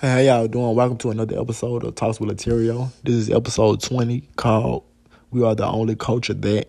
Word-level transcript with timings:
Hey, 0.00 0.26
how 0.26 0.36
y'all 0.36 0.46
doing? 0.46 0.76
Welcome 0.76 0.96
to 0.98 1.10
another 1.10 1.40
episode 1.40 1.82
of 1.82 1.96
Talks 1.96 2.20
with 2.20 2.30
Laterrio. 2.30 2.92
This 3.02 3.16
is 3.16 3.30
episode 3.30 3.82
20 3.82 4.20
called 4.36 4.84
We 5.32 5.42
Are 5.42 5.56
the 5.56 5.66
Only 5.66 5.96
Culture 5.96 6.34
That. 6.34 6.68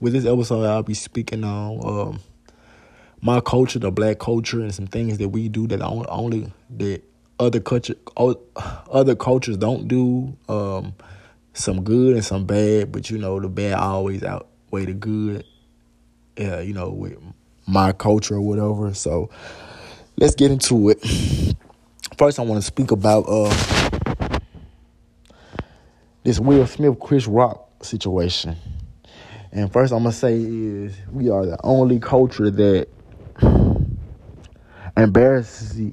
With 0.00 0.14
this 0.14 0.24
episode, 0.24 0.64
I'll 0.64 0.82
be 0.82 0.94
speaking 0.94 1.44
on 1.44 1.80
um, 1.86 2.20
my 3.20 3.38
culture, 3.40 3.78
the 3.78 3.92
black 3.92 4.18
culture, 4.18 4.60
and 4.60 4.74
some 4.74 4.88
things 4.88 5.18
that 5.18 5.28
we 5.28 5.48
do 5.48 5.68
that 5.68 5.80
only, 5.82 6.52
that 6.78 7.02
other 7.38 7.60
culture, 7.60 7.94
other 8.16 9.14
cultures 9.14 9.56
don't 9.56 9.86
do. 9.86 10.36
Um, 10.48 10.94
some 11.52 11.84
good 11.84 12.14
and 12.16 12.24
some 12.24 12.44
bad, 12.44 12.90
but 12.90 13.08
you 13.08 13.18
know 13.18 13.38
the 13.38 13.48
bad 13.48 13.74
always 13.74 14.24
outweigh 14.24 14.86
the 14.86 14.94
good. 14.94 15.44
Yeah, 16.36 16.58
you 16.58 16.72
know 16.72 16.90
with 16.90 17.18
my 17.68 17.92
culture 17.92 18.34
or 18.34 18.40
whatever. 18.40 18.92
So 18.94 19.30
let's 20.16 20.34
get 20.34 20.50
into 20.50 20.88
it. 20.88 21.54
First, 22.16 22.38
I 22.38 22.42
want 22.42 22.60
to 22.60 22.66
speak 22.66 22.90
about 22.90 23.24
uh, 23.28 24.38
this 26.24 26.40
Will 26.40 26.66
Smith 26.66 26.98
Chris 26.98 27.26
Rock 27.26 27.68
situation. 27.82 28.56
And 29.52 29.72
first, 29.72 29.92
I'm 29.92 30.02
gonna 30.02 30.12
say 30.12 30.36
is 30.40 30.96
we 31.10 31.30
are 31.30 31.46
the 31.46 31.58
only 31.64 31.98
culture 31.98 32.50
that 32.50 32.88
embarrasses 34.96 35.92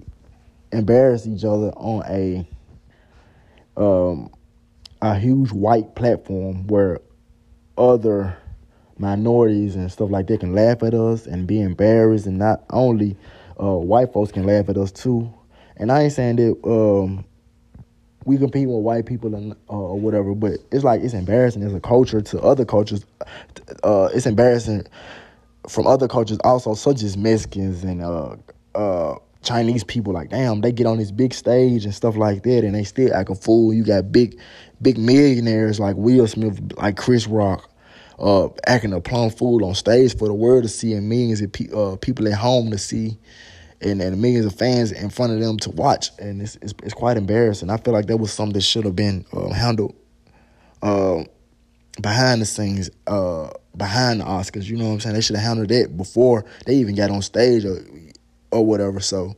embarrass 0.71 1.27
each 1.27 1.45
other 1.45 1.69
on 1.75 2.03
a 2.09 2.47
um 3.77 4.29
a 5.01 5.17
huge 5.17 5.51
white 5.51 5.95
platform 5.95 6.65
where 6.67 6.99
other 7.77 8.37
minorities 8.97 9.75
and 9.75 9.91
stuff 9.91 10.09
like 10.09 10.27
that 10.27 10.39
can 10.39 10.53
laugh 10.53 10.81
at 10.81 10.93
us 10.93 11.27
and 11.27 11.45
be 11.45 11.61
embarrassed 11.61 12.25
and 12.25 12.39
not 12.39 12.63
only 12.71 13.15
uh, 13.61 13.75
white 13.75 14.11
folks 14.11 14.31
can 14.31 14.43
laugh 14.45 14.69
at 14.69 14.77
us 14.77 14.91
too 14.91 15.31
and 15.77 15.91
I 15.91 16.03
ain't 16.03 16.13
saying 16.13 16.37
that 16.37 16.57
um, 16.65 17.25
we 18.25 18.37
compete 18.37 18.67
with 18.67 18.77
white 18.77 19.05
people 19.05 19.33
and 19.35 19.53
uh, 19.69 19.73
or 19.73 19.99
whatever, 19.99 20.33
but 20.33 20.59
it's 20.71 20.83
like 20.83 21.01
it's 21.01 21.13
embarrassing 21.13 21.63
as 21.63 21.73
a 21.73 21.79
culture 21.79 22.21
to 22.21 22.41
other 22.41 22.65
cultures. 22.65 23.05
Uh, 23.83 24.09
it's 24.13 24.25
embarrassing 24.25 24.85
from 25.69 25.87
other 25.87 26.07
cultures 26.07 26.39
also, 26.43 26.73
such 26.73 27.03
as 27.03 27.17
Mexicans 27.17 27.83
and 27.83 28.01
uh, 28.01 28.35
uh, 28.73 29.15
Chinese 29.43 29.83
people. 29.83 30.13
Like, 30.13 30.29
damn, 30.29 30.61
they 30.61 30.71
get 30.71 30.87
on 30.87 30.97
this 30.97 31.11
big 31.11 31.33
stage 31.33 31.85
and 31.85 31.93
stuff 31.93 32.15
like 32.15 32.43
that, 32.43 32.63
and 32.63 32.75
they 32.75 32.83
still 32.83 33.13
act 33.13 33.29
a 33.29 33.35
fool. 33.35 33.73
You 33.73 33.83
got 33.83 34.11
big, 34.11 34.39
big 34.81 34.97
millionaires 34.97 35.79
like 35.79 35.95
Will 35.95 36.27
Smith, 36.27 36.59
like 36.77 36.97
Chris 36.97 37.27
Rock. 37.27 37.69
Uh, 38.17 38.47
acting 38.65 38.93
a 38.93 39.01
plum 39.01 39.29
fool 39.29 39.65
on 39.65 39.75
stage 39.75 40.17
for 40.17 40.29
the 40.29 40.33
world 40.33 40.63
to 40.63 40.69
see 40.69 40.93
and 40.93 41.09
millions 41.09 41.41
of 41.41 41.51
pe- 41.51 41.67
uh, 41.75 41.97
people 41.97 42.25
at 42.29 42.33
home 42.33 42.71
to 42.71 42.77
see 42.77 43.17
and, 43.81 44.01
and 44.01 44.21
millions 44.21 44.45
of 44.45 44.55
fans 44.55 44.91
in 44.91 45.09
front 45.09 45.33
of 45.33 45.39
them 45.39 45.57
to 45.57 45.69
watch, 45.71 46.09
and 46.19 46.41
it's 46.41 46.55
it's, 46.57 46.73
it's 46.83 46.93
quite 46.93 47.17
embarrassing. 47.17 47.69
I 47.69 47.77
feel 47.77 47.93
like 47.93 48.07
that 48.07 48.17
was 48.17 48.31
something 48.31 48.53
that 48.53 48.61
should 48.61 48.85
have 48.85 48.95
been 48.95 49.25
uh, 49.33 49.49
handled 49.49 49.95
uh, 50.81 51.23
behind 52.01 52.41
the 52.41 52.45
scenes, 52.45 52.89
uh, 53.07 53.49
behind 53.75 54.21
the 54.21 54.25
Oscars. 54.25 54.65
You 54.65 54.77
know 54.77 54.87
what 54.87 54.93
I'm 54.93 54.99
saying? 55.01 55.15
They 55.15 55.21
should 55.21 55.35
have 55.35 55.45
handled 55.45 55.71
it 55.71 55.95
before 55.95 56.45
they 56.65 56.75
even 56.75 56.95
got 56.95 57.11
on 57.11 57.21
stage 57.21 57.65
or 57.65 57.79
or 58.51 58.65
whatever. 58.65 58.99
So. 58.99 59.35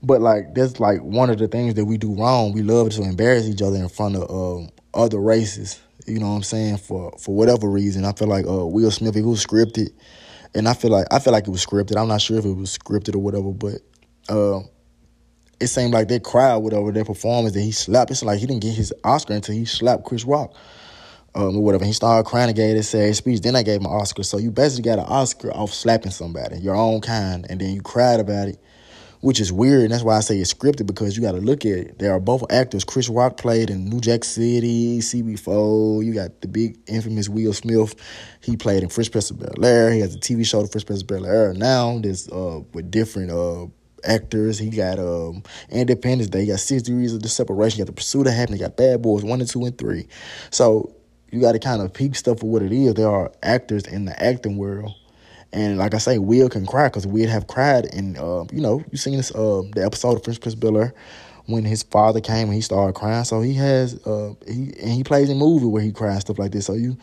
But 0.00 0.20
like 0.20 0.54
that's 0.54 0.78
like 0.78 1.00
one 1.00 1.28
of 1.28 1.38
the 1.38 1.48
things 1.48 1.74
that 1.74 1.84
we 1.84 1.98
do 1.98 2.14
wrong. 2.14 2.52
We 2.52 2.62
love 2.62 2.90
to 2.90 3.02
embarrass 3.02 3.46
each 3.46 3.62
other 3.62 3.76
in 3.76 3.88
front 3.88 4.14
of 4.14 4.30
um, 4.30 4.70
other 4.94 5.18
races. 5.18 5.80
You 6.06 6.20
know 6.20 6.28
what 6.28 6.36
I'm 6.36 6.42
saying? 6.44 6.76
For 6.78 7.12
for 7.18 7.34
whatever 7.34 7.68
reason, 7.68 8.04
I 8.04 8.12
feel 8.12 8.28
like 8.28 8.46
uh, 8.46 8.64
Will 8.64 8.92
Smith, 8.92 9.16
he 9.16 9.22
was 9.22 9.44
scripted 9.44 9.90
and 10.54 10.68
I 10.68 10.74
feel 10.74 10.90
like 10.90 11.06
I 11.10 11.18
feel 11.18 11.32
like 11.32 11.46
it 11.46 11.50
was 11.50 11.64
scripted. 11.64 11.96
I'm 11.96 12.08
not 12.08 12.20
sure 12.20 12.38
if 12.38 12.44
it 12.44 12.52
was 12.52 12.76
scripted 12.76 13.14
or 13.14 13.18
whatever, 13.18 13.52
but 13.52 13.80
uh, 14.28 14.60
it 15.60 15.68
seemed 15.68 15.94
like 15.94 16.08
that 16.08 16.24
crowd, 16.24 16.62
whatever 16.62 16.92
their 16.92 17.04
performance 17.04 17.54
that 17.54 17.60
he 17.60 17.72
slapped. 17.72 18.10
It's 18.10 18.22
like 18.22 18.38
he 18.38 18.46
didn't 18.46 18.62
get 18.62 18.74
his 18.74 18.92
Oscar 19.04 19.34
until 19.34 19.54
he 19.54 19.64
slapped 19.64 20.04
Chris 20.04 20.24
Rock. 20.24 20.54
Um, 21.34 21.56
or 21.56 21.62
whatever. 21.62 21.84
He 21.84 21.92
started 21.92 22.28
crying 22.28 22.48
and 22.48 22.56
gave 22.56 22.74
his 22.74 22.88
sad 22.88 23.14
speech. 23.14 23.42
Then 23.42 23.54
I 23.54 23.62
gave 23.62 23.80
him 23.80 23.86
an 23.86 23.92
Oscar. 23.92 24.22
So 24.22 24.38
you 24.38 24.50
basically 24.50 24.84
got 24.84 24.98
an 24.98 25.04
Oscar 25.04 25.52
off 25.52 25.72
slapping 25.72 26.10
somebody, 26.10 26.58
your 26.58 26.74
own 26.74 27.02
kind, 27.02 27.46
and 27.48 27.60
then 27.60 27.74
you 27.74 27.82
cried 27.82 28.18
about 28.18 28.48
it 28.48 28.58
which 29.20 29.40
is 29.40 29.52
weird. 29.52 29.82
And 29.82 29.92
that's 29.92 30.02
why 30.02 30.16
I 30.16 30.20
say 30.20 30.38
it's 30.38 30.52
scripted 30.52 30.86
because 30.86 31.16
you 31.16 31.22
got 31.22 31.32
to 31.32 31.38
look 31.38 31.64
at 31.64 31.72
it. 31.72 31.98
They 31.98 32.08
are 32.08 32.20
both 32.20 32.50
actors. 32.50 32.84
Chris 32.84 33.08
Rock 33.08 33.36
played 33.36 33.70
in 33.70 33.84
New 33.84 34.00
Jack 34.00 34.24
City, 34.24 34.98
CB4. 34.98 36.04
You 36.04 36.14
got 36.14 36.40
the 36.40 36.48
big 36.48 36.78
infamous 36.86 37.28
Will 37.28 37.52
Smith. 37.52 37.94
He 38.40 38.56
played 38.56 38.82
in 38.82 38.88
Fresh 38.88 39.10
Prince 39.10 39.30
of 39.30 39.38
Bel 39.38 39.64
Air. 39.64 39.92
He 39.92 40.00
has 40.00 40.14
a 40.14 40.18
TV 40.18 40.46
show, 40.46 40.62
The 40.62 40.68
Fresh 40.68 40.86
Prince 40.86 41.02
of 41.02 41.08
Bel 41.08 41.26
Air. 41.26 41.54
Now 41.54 41.98
there's 41.98 42.28
uh, 42.28 42.60
with 42.72 42.90
different 42.90 43.30
uh, 43.30 43.66
actors. 44.04 44.58
He 44.58 44.70
got 44.70 44.98
um, 44.98 45.42
Independence 45.70 46.30
Day. 46.30 46.42
He 46.42 46.46
got 46.46 46.60
Six 46.60 46.82
Degrees 46.82 47.14
of 47.14 47.22
the 47.22 47.28
Separation. 47.28 47.78
You 47.78 47.84
got 47.84 47.94
The 47.94 47.96
Pursuit 47.96 48.26
of 48.26 48.32
Happiness. 48.32 48.60
You 48.60 48.66
got 48.66 48.76
Bad 48.76 49.02
Boys 49.02 49.24
One 49.24 49.40
and 49.40 49.48
Two 49.48 49.64
and 49.64 49.76
Three. 49.76 50.08
So 50.50 50.94
you 51.30 51.40
got 51.40 51.52
to 51.52 51.58
kind 51.58 51.82
of 51.82 51.92
peep 51.92 52.16
stuff 52.16 52.40
for 52.40 52.46
what 52.46 52.62
it 52.62 52.72
is. 52.72 52.94
There 52.94 53.10
are 53.10 53.30
actors 53.42 53.84
in 53.86 54.04
the 54.04 54.22
acting 54.22 54.56
world 54.56 54.92
and 55.52 55.78
like 55.78 55.94
I 55.94 55.98
say, 55.98 56.18
Will 56.18 56.48
can 56.48 56.66
cry 56.66 56.88
because 56.88 57.06
Will 57.06 57.28
have 57.28 57.46
cried. 57.46 57.86
And, 57.94 58.18
uh, 58.18 58.44
you 58.52 58.60
know, 58.60 58.84
you 58.90 58.98
seen 58.98 59.16
this 59.16 59.34
uh, 59.34 59.62
the 59.72 59.84
episode 59.84 60.16
of 60.16 60.24
Fresh 60.24 60.40
Prince 60.40 60.54
Bel 60.54 60.92
when 61.46 61.64
his 61.64 61.82
father 61.82 62.20
came 62.20 62.48
and 62.48 62.54
he 62.54 62.60
started 62.60 62.94
crying. 62.94 63.24
So 63.24 63.40
he 63.40 63.54
has, 63.54 63.94
uh, 64.06 64.34
he 64.46 64.74
and 64.80 64.90
he 64.90 65.02
plays 65.04 65.30
in 65.30 65.38
movie 65.38 65.66
where 65.66 65.82
he 65.82 65.92
cries, 65.92 66.20
stuff 66.20 66.38
like 66.38 66.52
this. 66.52 66.66
So 66.66 66.74
you, 66.74 66.98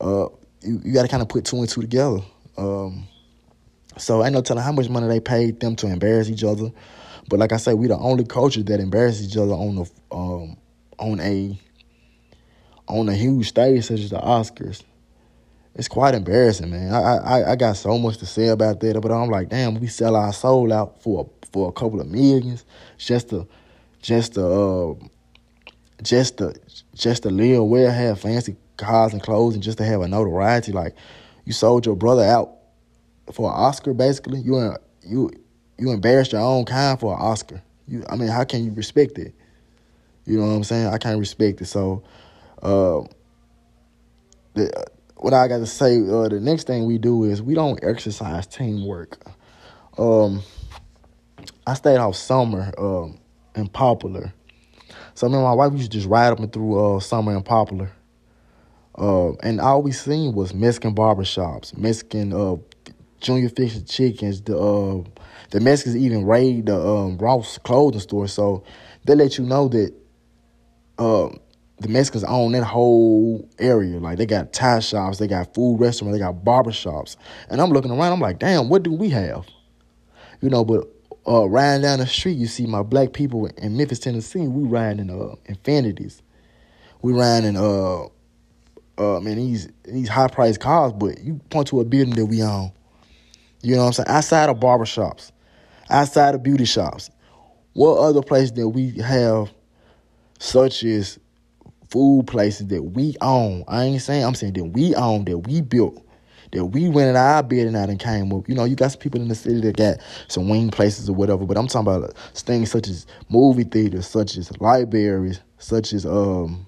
uh, 0.00 0.28
you, 0.62 0.80
you 0.84 0.92
got 0.94 1.02
to 1.02 1.08
kind 1.08 1.22
of 1.22 1.28
put 1.28 1.44
two 1.44 1.58
and 1.58 1.68
two 1.68 1.82
together. 1.82 2.20
Um, 2.56 3.06
so 3.98 4.22
I 4.22 4.26
ain't 4.26 4.34
no 4.34 4.40
telling 4.40 4.64
how 4.64 4.72
much 4.72 4.88
money 4.88 5.06
they 5.06 5.20
paid 5.20 5.60
them 5.60 5.76
to 5.76 5.86
embarrass 5.86 6.30
each 6.30 6.44
other. 6.44 6.72
But 7.28 7.38
like 7.38 7.52
I 7.52 7.58
say, 7.58 7.74
we 7.74 7.86
the 7.86 7.98
only 7.98 8.24
culture 8.24 8.62
that 8.62 8.80
embarrass 8.80 9.22
each 9.22 9.36
other 9.36 9.52
on 9.52 9.76
the 9.76 9.90
um, 10.10 10.56
on 10.98 11.20
a 11.20 11.58
on 12.88 13.08
a 13.08 13.14
huge 13.14 13.48
stage 13.48 13.84
such 13.84 14.00
as 14.00 14.10
the 14.10 14.18
Oscars 14.18 14.82
it's 15.74 15.88
quite 15.88 16.14
embarrassing, 16.14 16.70
man. 16.70 16.92
I, 16.92 17.16
I 17.16 17.52
I 17.52 17.56
got 17.56 17.76
so 17.76 17.98
much 17.98 18.18
to 18.18 18.26
say 18.26 18.48
about 18.48 18.80
that, 18.80 19.00
but 19.00 19.12
I'm 19.12 19.30
like, 19.30 19.48
damn, 19.48 19.74
we 19.78 19.86
sell 19.86 20.16
our 20.16 20.32
soul 20.32 20.72
out 20.72 21.02
for 21.02 21.28
for 21.52 21.68
a 21.68 21.72
couple 21.72 22.00
of 22.00 22.08
millions 22.08 22.64
just 22.98 23.30
to 23.30 23.46
just 24.02 24.34
to 24.34 24.46
uh, 24.46 24.94
just 26.02 26.38
to 26.38 26.54
just 26.94 27.22
to 27.22 27.30
live 27.30 27.64
well, 27.64 27.90
have 27.90 28.20
fancy 28.20 28.56
cars 28.76 29.12
and 29.12 29.22
clothes, 29.22 29.54
and 29.54 29.62
just 29.62 29.78
to 29.78 29.84
have 29.84 30.00
a 30.00 30.08
notoriety. 30.08 30.72
Like 30.72 30.96
you 31.44 31.52
sold 31.52 31.86
your 31.86 31.96
brother 31.96 32.24
out 32.24 32.50
for 33.32 33.48
an 33.50 33.56
Oscar, 33.56 33.94
basically. 33.94 34.40
You 34.40 34.74
you 35.02 35.30
you 35.78 35.90
embarrassed 35.92 36.32
your 36.32 36.42
own 36.42 36.64
kind 36.64 36.98
for 36.98 37.14
an 37.14 37.20
Oscar. 37.20 37.62
You, 37.86 38.04
I 38.08 38.16
mean, 38.16 38.28
how 38.28 38.44
can 38.44 38.64
you 38.64 38.72
respect 38.72 39.18
it? 39.18 39.34
You 40.26 40.38
know 40.38 40.46
what 40.46 40.52
I'm 40.52 40.64
saying? 40.64 40.86
I 40.88 40.98
can't 40.98 41.18
respect 41.18 41.60
it. 41.60 41.66
So, 41.66 42.02
uh, 42.62 43.00
the, 44.54 44.86
what 45.20 45.34
I 45.34 45.48
got 45.48 45.58
to 45.58 45.66
say, 45.66 45.98
uh, 45.98 46.28
the 46.28 46.40
next 46.40 46.66
thing 46.66 46.86
we 46.86 46.96
do 46.96 47.24
is 47.24 47.42
we 47.42 47.54
don't 47.54 47.78
exercise 47.84 48.46
teamwork. 48.46 49.18
Um, 49.98 50.42
I 51.66 51.74
stayed 51.74 51.98
off 51.98 52.16
summer 52.16 52.72
um, 52.78 53.18
in 53.54 53.68
Poplar. 53.68 54.32
So 55.14 55.28
me 55.28 55.34
and 55.34 55.44
my 55.44 55.52
wife 55.52 55.72
used 55.72 55.92
to 55.92 55.98
just 55.98 56.08
ride 56.08 56.32
up 56.32 56.38
and 56.38 56.50
through 56.50 56.96
uh, 56.96 57.00
summer 57.00 57.36
in 57.36 57.42
Poplar. 57.42 57.92
Uh, 58.98 59.32
and 59.42 59.60
all 59.60 59.82
we 59.82 59.92
seen 59.92 60.34
was 60.34 60.54
Mexican 60.54 60.94
barbershops, 60.94 61.76
Mexican 61.76 62.32
uh, 62.32 62.56
junior 63.20 63.50
fish 63.50 63.76
and 63.76 63.86
chickens. 63.86 64.40
The 64.40 64.58
uh, 64.58 65.04
the 65.50 65.60
Mexicans 65.60 65.96
even 65.96 66.24
raid 66.24 66.66
the 66.66 66.80
um, 66.80 67.18
Ross 67.18 67.58
clothing 67.58 68.00
store, 68.00 68.26
so 68.26 68.64
they 69.04 69.14
let 69.14 69.36
you 69.36 69.44
know 69.44 69.68
that 69.68 69.94
um, 70.98 71.40
the 71.80 71.88
Mexicans 71.88 72.24
own 72.24 72.52
that 72.52 72.62
whole 72.62 73.48
area. 73.58 73.98
Like 73.98 74.18
they 74.18 74.26
got 74.26 74.52
tie 74.52 74.80
shops, 74.80 75.18
they 75.18 75.26
got 75.26 75.54
food 75.54 75.80
restaurants, 75.80 76.16
they 76.16 76.22
got 76.22 76.44
barber 76.44 76.72
shops. 76.72 77.16
And 77.48 77.60
I'm 77.60 77.70
looking 77.70 77.90
around, 77.90 78.12
I'm 78.12 78.20
like, 78.20 78.38
damn, 78.38 78.68
what 78.68 78.82
do 78.82 78.92
we 78.92 79.08
have? 79.10 79.46
You 80.42 80.50
know, 80.50 80.64
but 80.64 80.86
uh, 81.26 81.48
riding 81.48 81.82
down 81.82 81.98
the 81.98 82.06
street, 82.06 82.36
you 82.36 82.46
see 82.46 82.66
my 82.66 82.82
black 82.82 83.12
people 83.12 83.46
in 83.46 83.76
Memphis, 83.76 83.98
Tennessee, 83.98 84.46
we 84.46 84.68
riding 84.68 85.08
in 85.08 85.10
uh, 85.10 85.34
Infinitis. 85.48 86.22
We 87.02 87.14
riding 87.14 87.50
in 87.50 87.56
uh 87.56 88.04
uh 88.98 89.20
man 89.20 89.36
these 89.36 89.68
these 89.84 90.08
high 90.08 90.28
priced 90.28 90.60
cars, 90.60 90.92
but 90.92 91.18
you 91.22 91.40
point 91.48 91.68
to 91.68 91.80
a 91.80 91.84
building 91.84 92.14
that 92.16 92.26
we 92.26 92.42
own. 92.42 92.72
You 93.62 93.76
know 93.76 93.82
what 93.82 93.86
I'm 93.86 93.92
saying? 93.92 94.08
Outside 94.08 94.50
of 94.50 94.58
barbershops, 94.58 95.32
outside 95.88 96.34
of 96.34 96.42
beauty 96.42 96.66
shops. 96.66 97.10
What 97.72 97.98
other 97.98 98.20
place 98.22 98.50
that 98.52 98.68
we 98.68 98.98
have 98.98 99.50
such 100.40 100.82
as 100.82 101.19
food 101.90 102.26
places 102.26 102.68
that 102.68 102.82
we 102.82 103.16
own. 103.20 103.64
I 103.68 103.84
ain't 103.84 104.02
saying 104.02 104.24
I'm 104.24 104.34
saying 104.34 104.54
that 104.54 104.64
we 104.64 104.94
own, 104.94 105.24
that 105.24 105.38
we 105.38 105.60
built, 105.60 106.04
that 106.52 106.66
we 106.66 106.88
went 106.88 107.10
in 107.10 107.16
our 107.16 107.42
building 107.42 107.76
out 107.76 107.90
and 107.90 107.98
came 107.98 108.32
up. 108.32 108.48
You 108.48 108.54
know, 108.54 108.64
you 108.64 108.76
got 108.76 108.92
some 108.92 109.00
people 109.00 109.20
in 109.20 109.28
the 109.28 109.34
city 109.34 109.60
that 109.62 109.76
got 109.76 109.98
some 110.28 110.48
wing 110.48 110.70
places 110.70 111.08
or 111.08 111.14
whatever, 111.14 111.44
but 111.44 111.56
I'm 111.56 111.66
talking 111.66 111.92
about 111.92 112.16
things 112.34 112.70
such 112.70 112.88
as 112.88 113.06
movie 113.28 113.64
theaters, 113.64 114.06
such 114.06 114.36
as 114.36 114.58
libraries, 114.60 115.40
such 115.58 115.92
as 115.92 116.06
um 116.06 116.66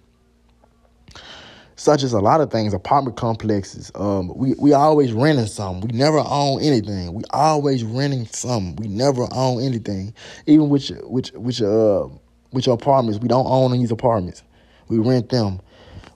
such 1.77 2.05
as 2.05 2.13
a 2.13 2.21
lot 2.21 2.41
of 2.41 2.51
things, 2.51 2.75
apartment 2.75 3.17
complexes. 3.17 3.91
Um, 3.97 4.33
we 4.37 4.55
we 4.59 4.73
always 4.73 5.13
renting 5.13 5.47
something. 5.47 5.89
We 5.89 5.99
never 5.99 6.23
own 6.25 6.63
anything. 6.63 7.13
We 7.13 7.25
always 7.31 7.83
renting 7.83 8.27
something. 8.27 8.77
We 8.77 8.89
never 8.89 9.27
own 9.33 9.63
anything. 9.63 10.15
Even 10.47 10.69
with 10.69 10.89
which 11.05 11.33
which 11.33 11.63
uh 11.63 12.07
with 12.53 12.67
your 12.67 12.75
apartments, 12.75 13.21
we 13.21 13.29
don't 13.29 13.47
own 13.47 13.73
these 13.73 13.91
apartments. 13.91 14.43
We 14.89 14.99
rent 14.99 15.29
them. 15.29 15.61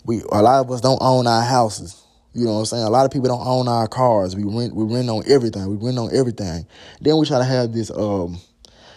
We 0.05 0.23
a 0.31 0.43
lot 0.43 0.65
of 0.65 0.71
us 0.71 0.81
don't 0.81 1.01
own 1.01 1.27
our 1.27 1.43
houses. 1.43 2.03
You 2.33 2.45
know 2.45 2.55
what 2.55 2.59
I'm 2.61 2.67
saying? 2.67 2.85
A 2.85 2.91
lot 2.91 3.07
of 3.07 3.11
people 3.11 3.29
don't 3.29 3.47
own 3.47 3.67
our 3.67 3.89
cars. 3.89 4.37
We 4.37 4.45
rent 4.45 4.75
we 4.75 4.85
rent 4.85 5.09
on 5.09 5.23
everything. 5.27 5.67
We 5.69 5.85
rent 5.85 5.99
on 5.99 6.15
everything. 6.15 6.67
Then 7.01 7.17
we 7.17 7.27
try 7.27 7.39
to 7.39 7.45
have 7.45 7.73
this 7.73 7.91
um 7.91 8.39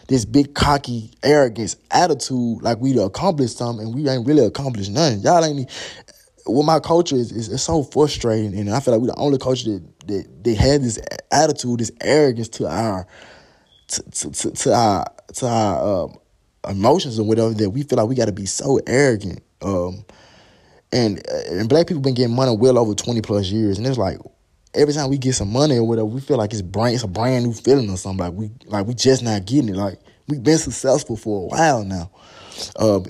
this 0.07 0.25
big 0.25 0.55
cocky 0.55 1.11
arrogance 1.23 1.75
attitude 1.91 2.63
like 2.63 2.79
we 2.79 2.99
accomplished 2.99 3.57
something 3.57 3.85
and 3.87 3.95
we 3.95 4.09
ain't 4.09 4.27
really 4.27 4.45
accomplished 4.45 4.91
nothing. 4.91 5.19
Y'all 5.19 5.43
ain't 5.43 5.69
what 6.45 6.63
my 6.63 6.79
culture 6.79 7.15
is, 7.15 7.31
is 7.31 7.61
so 7.61 7.83
frustrating 7.83 8.57
and 8.57 8.71
I 8.71 8.79
feel 8.79 8.93
like 8.93 9.01
we're 9.01 9.07
the 9.07 9.19
only 9.19 9.37
culture 9.37 9.71
that 9.71 9.99
that 10.07 10.43
they 10.43 10.55
had 10.55 10.81
this 10.81 10.99
attitude, 11.31 11.79
this 11.79 11.91
arrogance 12.01 12.49
to 12.49 12.67
our 12.67 13.07
to 13.87 14.03
to, 14.03 14.31
to, 14.31 14.51
to 14.51 14.73
our 14.73 15.05
to 15.35 15.47
our 15.47 16.03
um, 16.03 16.17
emotions 16.67 17.19
or 17.19 17.25
whatever 17.25 17.53
that 17.53 17.69
we 17.69 17.83
feel 17.83 17.97
like 17.97 18.07
we 18.07 18.15
got 18.15 18.25
to 18.25 18.31
be 18.31 18.45
so 18.45 18.79
arrogant. 18.85 19.41
Um, 19.61 20.05
and 20.91 21.21
and 21.27 21.69
black 21.69 21.87
people 21.87 22.01
been 22.01 22.15
getting 22.15 22.35
money 22.35 22.55
well 22.55 22.77
over 22.77 22.93
twenty 22.93 23.21
plus 23.21 23.49
years, 23.49 23.77
and 23.77 23.85
it's 23.85 23.97
like 23.97 24.17
every 24.73 24.93
time 24.93 25.09
we 25.09 25.17
get 25.17 25.35
some 25.35 25.51
money 25.51 25.77
or 25.77 25.87
whatever, 25.87 26.05
we 26.05 26.21
feel 26.21 26.37
like 26.37 26.51
it's 26.51 26.61
brand 26.61 26.95
it's 26.95 27.03
a 27.03 27.07
brand 27.07 27.45
new 27.45 27.53
feeling 27.53 27.89
or 27.89 27.97
something. 27.97 28.25
Like 28.25 28.33
we 28.33 28.51
like 28.65 28.85
we 28.85 28.93
just 28.93 29.23
not 29.23 29.45
getting 29.45 29.69
it. 29.69 29.75
Like 29.75 29.99
we've 30.27 30.43
been 30.43 30.57
successful 30.57 31.15
for 31.15 31.43
a 31.43 31.45
while 31.47 31.83
now. 31.83 32.11
Uh, 32.75 33.01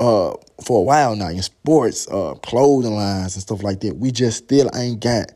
uh, 0.00 0.32
for 0.64 0.78
a 0.78 0.82
while 0.82 1.16
now 1.16 1.28
in 1.28 1.42
sports, 1.42 2.08
uh, 2.08 2.34
clothing 2.34 2.94
lines 2.94 3.34
and 3.34 3.42
stuff 3.42 3.62
like 3.62 3.80
that. 3.80 3.96
We 3.96 4.12
just 4.12 4.44
still 4.44 4.70
ain't 4.74 5.00
got 5.00 5.32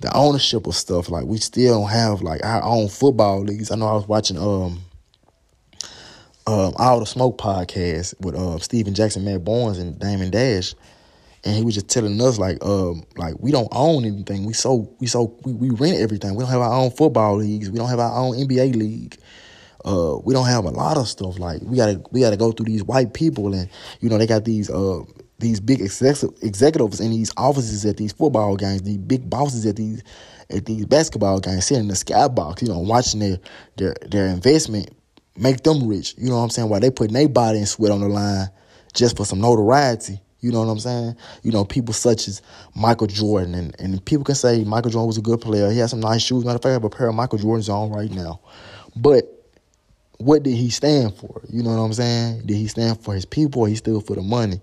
the 0.00 0.14
ownership 0.16 0.66
of 0.66 0.74
stuff. 0.74 1.10
Like 1.10 1.24
we 1.24 1.38
still 1.38 1.80
don't 1.80 1.90
have 1.90 2.22
like 2.22 2.44
our 2.44 2.62
own 2.62 2.88
football 2.88 3.42
leagues. 3.42 3.70
I 3.70 3.76
know 3.76 3.88
I 3.88 3.92
was 3.92 4.08
watching 4.08 4.38
um 4.38 4.80
um, 6.46 6.72
All 6.76 7.00
the 7.00 7.06
Smoke 7.06 7.38
podcast 7.38 8.14
with 8.20 8.34
uh, 8.34 8.58
Stephen 8.58 8.94
Jackson, 8.94 9.24
Matt 9.24 9.44
Barnes, 9.44 9.78
and 9.78 9.98
Damon 9.98 10.30
Dash, 10.30 10.74
and 11.44 11.56
he 11.56 11.64
was 11.64 11.74
just 11.74 11.88
telling 11.88 12.20
us 12.20 12.38
like, 12.38 12.64
um, 12.64 13.04
like 13.16 13.34
we 13.38 13.50
don't 13.52 13.68
own 13.72 14.04
anything. 14.04 14.44
We 14.44 14.52
so 14.52 14.94
we 14.98 15.06
so 15.06 15.36
we, 15.44 15.52
we 15.52 15.70
rent 15.70 15.98
everything. 15.98 16.34
We 16.34 16.42
don't 16.42 16.52
have 16.52 16.60
our 16.60 16.72
own 16.72 16.90
football 16.90 17.36
leagues. 17.36 17.70
We 17.70 17.78
don't 17.78 17.88
have 17.88 18.00
our 18.00 18.16
own 18.16 18.34
NBA 18.34 18.76
league. 18.76 19.16
Uh, 19.84 20.16
we 20.24 20.32
don't 20.32 20.46
have 20.46 20.64
a 20.64 20.70
lot 20.70 20.96
of 20.96 21.08
stuff. 21.08 21.38
Like 21.38 21.60
we 21.62 21.76
gotta 21.76 22.02
we 22.10 22.20
gotta 22.20 22.36
go 22.36 22.52
through 22.52 22.66
these 22.66 22.84
white 22.84 23.14
people, 23.14 23.54
and 23.54 23.68
you 24.00 24.08
know 24.08 24.18
they 24.18 24.26
got 24.26 24.44
these 24.44 24.70
uh 24.70 25.00
these 25.38 25.60
big 25.60 25.80
executive 25.80 26.36
executives 26.42 27.00
in 27.00 27.10
these 27.10 27.32
offices 27.36 27.84
at 27.84 27.96
these 27.96 28.12
football 28.12 28.56
games, 28.56 28.82
these 28.82 28.98
big 28.98 29.28
bosses 29.28 29.66
at 29.66 29.76
these 29.76 30.02
at 30.50 30.66
these 30.66 30.86
basketball 30.86 31.40
games, 31.40 31.66
sitting 31.66 31.84
in 31.84 31.88
the 31.88 31.94
skybox, 31.94 32.62
you 32.62 32.68
know, 32.68 32.78
watching 32.78 33.20
their 33.20 33.38
their 33.76 33.94
their 34.08 34.26
investment 34.26 34.90
make 35.36 35.62
them 35.62 35.86
rich. 35.86 36.14
You 36.18 36.28
know 36.28 36.36
what 36.36 36.44
I'm 36.44 36.50
saying? 36.50 36.68
While 36.68 36.80
they 36.80 36.90
putting 36.90 37.14
their 37.14 37.28
body 37.28 37.58
and 37.58 37.68
sweat 37.68 37.92
on 37.92 38.00
the 38.00 38.08
line 38.08 38.48
just 38.94 39.16
for 39.16 39.24
some 39.24 39.40
notoriety. 39.40 40.20
You 40.40 40.50
know 40.50 40.60
what 40.60 40.70
I'm 40.70 40.80
saying? 40.80 41.16
You 41.42 41.52
know, 41.52 41.64
people 41.64 41.94
such 41.94 42.26
as 42.26 42.42
Michael 42.74 43.06
Jordan, 43.06 43.54
and, 43.54 43.76
and 43.78 44.04
people 44.04 44.24
can 44.24 44.34
say 44.34 44.64
Michael 44.64 44.90
Jordan 44.90 45.06
was 45.06 45.16
a 45.16 45.22
good 45.22 45.40
player. 45.40 45.70
He 45.70 45.78
had 45.78 45.88
some 45.88 46.00
nice 46.00 46.20
shoes. 46.22 46.44
Matter 46.44 46.56
of 46.56 46.62
fact, 46.62 46.70
I 46.70 46.72
have 46.72 46.84
a 46.84 46.90
pair 46.90 47.08
of 47.08 47.14
Michael 47.14 47.38
Jordans 47.38 47.72
on 47.72 47.92
right 47.92 48.10
now. 48.10 48.40
But 48.96 49.24
what 50.18 50.42
did 50.42 50.56
he 50.56 50.70
stand 50.70 51.14
for? 51.14 51.42
You 51.48 51.62
know 51.62 51.70
what 51.70 51.82
I'm 51.82 51.92
saying? 51.92 52.42
Did 52.44 52.56
he 52.56 52.66
stand 52.66 53.00
for 53.00 53.14
his 53.14 53.24
people 53.24 53.62
or 53.62 53.68
he 53.68 53.76
stood 53.76 54.04
for 54.04 54.16
the 54.16 54.22
money? 54.22 54.60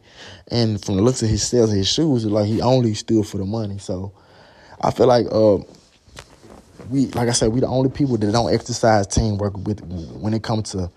And 0.49 0.83
from 0.83 0.97
the 0.97 1.01
looks 1.01 1.23
of 1.23 1.29
his 1.29 1.47
sales 1.47 1.71
of 1.71 1.77
his 1.77 1.87
shoes, 1.87 2.25
like 2.25 2.47
he 2.47 2.61
only 2.61 2.93
stood 2.93 3.25
for 3.25 3.37
the 3.37 3.45
money. 3.45 3.77
So 3.77 4.13
I 4.81 4.91
feel 4.91 5.07
like 5.07 5.27
uh, 5.31 5.59
we 6.89 7.07
like 7.07 7.29
I 7.29 7.31
said, 7.31 7.49
we 7.49 7.59
the 7.59 7.67
only 7.67 7.89
people 7.89 8.17
that 8.17 8.31
don't 8.31 8.53
exercise 8.53 9.07
teamwork 9.07 9.57
with 9.57 9.81
when 10.15 10.33
it 10.33 10.43
comes 10.43 10.71
to 10.71 10.91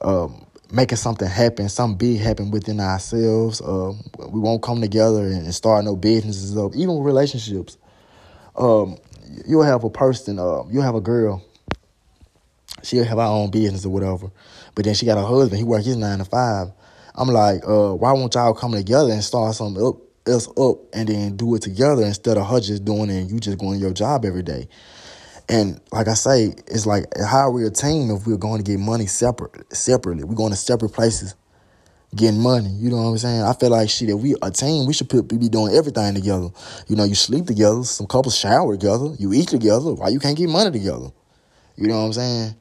um, 0.00 0.46
making 0.72 0.96
something 0.96 1.28
happen, 1.28 1.68
something 1.68 1.96
big 1.96 2.20
happen 2.20 2.50
within 2.50 2.80
ourselves. 2.80 3.60
Um, 3.60 4.00
we 4.30 4.40
won't 4.40 4.62
come 4.62 4.80
together 4.80 5.26
and 5.26 5.54
start 5.54 5.84
no 5.84 5.96
businesses 5.96 6.56
up, 6.56 6.74
even 6.74 6.98
relationships. 7.00 7.76
Um, 8.56 8.96
you'll 9.46 9.62
have 9.62 9.84
a 9.84 9.90
person, 9.90 10.38
uh, 10.38 10.62
you'll 10.70 10.82
have 10.82 10.94
a 10.94 11.00
girl. 11.00 11.42
She'll 12.82 13.04
have 13.04 13.18
her 13.18 13.24
own 13.24 13.50
business 13.50 13.86
or 13.86 13.90
whatever, 13.90 14.30
but 14.74 14.84
then 14.84 14.94
she 14.94 15.06
got 15.06 15.16
a 15.16 15.22
husband. 15.22 15.58
He 15.58 15.64
work 15.64 15.84
his 15.84 15.96
nine 15.96 16.18
to 16.18 16.24
five. 16.24 16.68
I'm 17.14 17.28
like, 17.28 17.62
uh, 17.66 17.94
why 17.94 18.12
won't 18.12 18.34
y'all 18.34 18.52
come 18.52 18.72
together 18.72 19.10
and 19.10 19.24
start 19.24 19.54
something 19.54 19.82
up, 19.82 19.96
else 20.26 20.48
up, 20.48 20.78
and 20.92 21.08
then 21.08 21.36
do 21.36 21.54
it 21.54 21.62
together 21.62 22.02
instead 22.02 22.36
of 22.36 22.46
her 22.46 22.60
just 22.60 22.84
doing 22.84 23.08
it 23.08 23.20
and 23.20 23.30
you 23.30 23.38
just 23.38 23.56
going 23.58 23.78
to 23.78 23.80
your 23.80 23.94
job 23.94 24.24
every 24.24 24.42
day? 24.42 24.68
And 25.48 25.80
like 25.92 26.08
I 26.08 26.14
say, 26.14 26.54
it's 26.66 26.86
like 26.86 27.04
how 27.28 27.50
we 27.50 27.66
a 27.66 27.70
team 27.70 28.10
if 28.10 28.26
we're 28.26 28.36
going 28.36 28.62
to 28.62 28.70
get 28.70 28.80
money 28.80 29.06
separate 29.06 29.74
separately? 29.74 30.24
We're 30.24 30.34
going 30.34 30.52
to 30.52 30.56
separate 30.56 30.92
places 30.92 31.34
getting 32.14 32.40
money. 32.40 32.70
You 32.70 32.90
know 32.90 32.96
what 32.96 33.08
I'm 33.08 33.18
saying? 33.18 33.42
I 33.42 33.52
feel 33.52 33.70
like 33.70 33.90
shit, 33.90 34.08
if 34.08 34.20
we 34.20 34.36
a 34.40 34.50
team, 34.50 34.86
we 34.86 34.92
should 34.92 35.08
put, 35.08 35.28
be 35.28 35.48
doing 35.48 35.74
everything 35.74 36.14
together. 36.14 36.48
You 36.86 36.96
know, 36.96 37.04
you 37.04 37.14
sleep 37.14 37.46
together, 37.46 37.84
some 37.84 38.06
couples 38.06 38.38
shower 38.38 38.76
together, 38.76 39.14
you 39.18 39.32
eat 39.32 39.48
together. 39.48 39.94
Why 39.94 40.08
you 40.08 40.20
can't 40.20 40.36
get 40.36 40.48
money 40.48 40.70
together? 40.70 41.08
You 41.76 41.88
know 41.88 41.98
what 41.98 42.06
I'm 42.06 42.12
saying? 42.12 42.54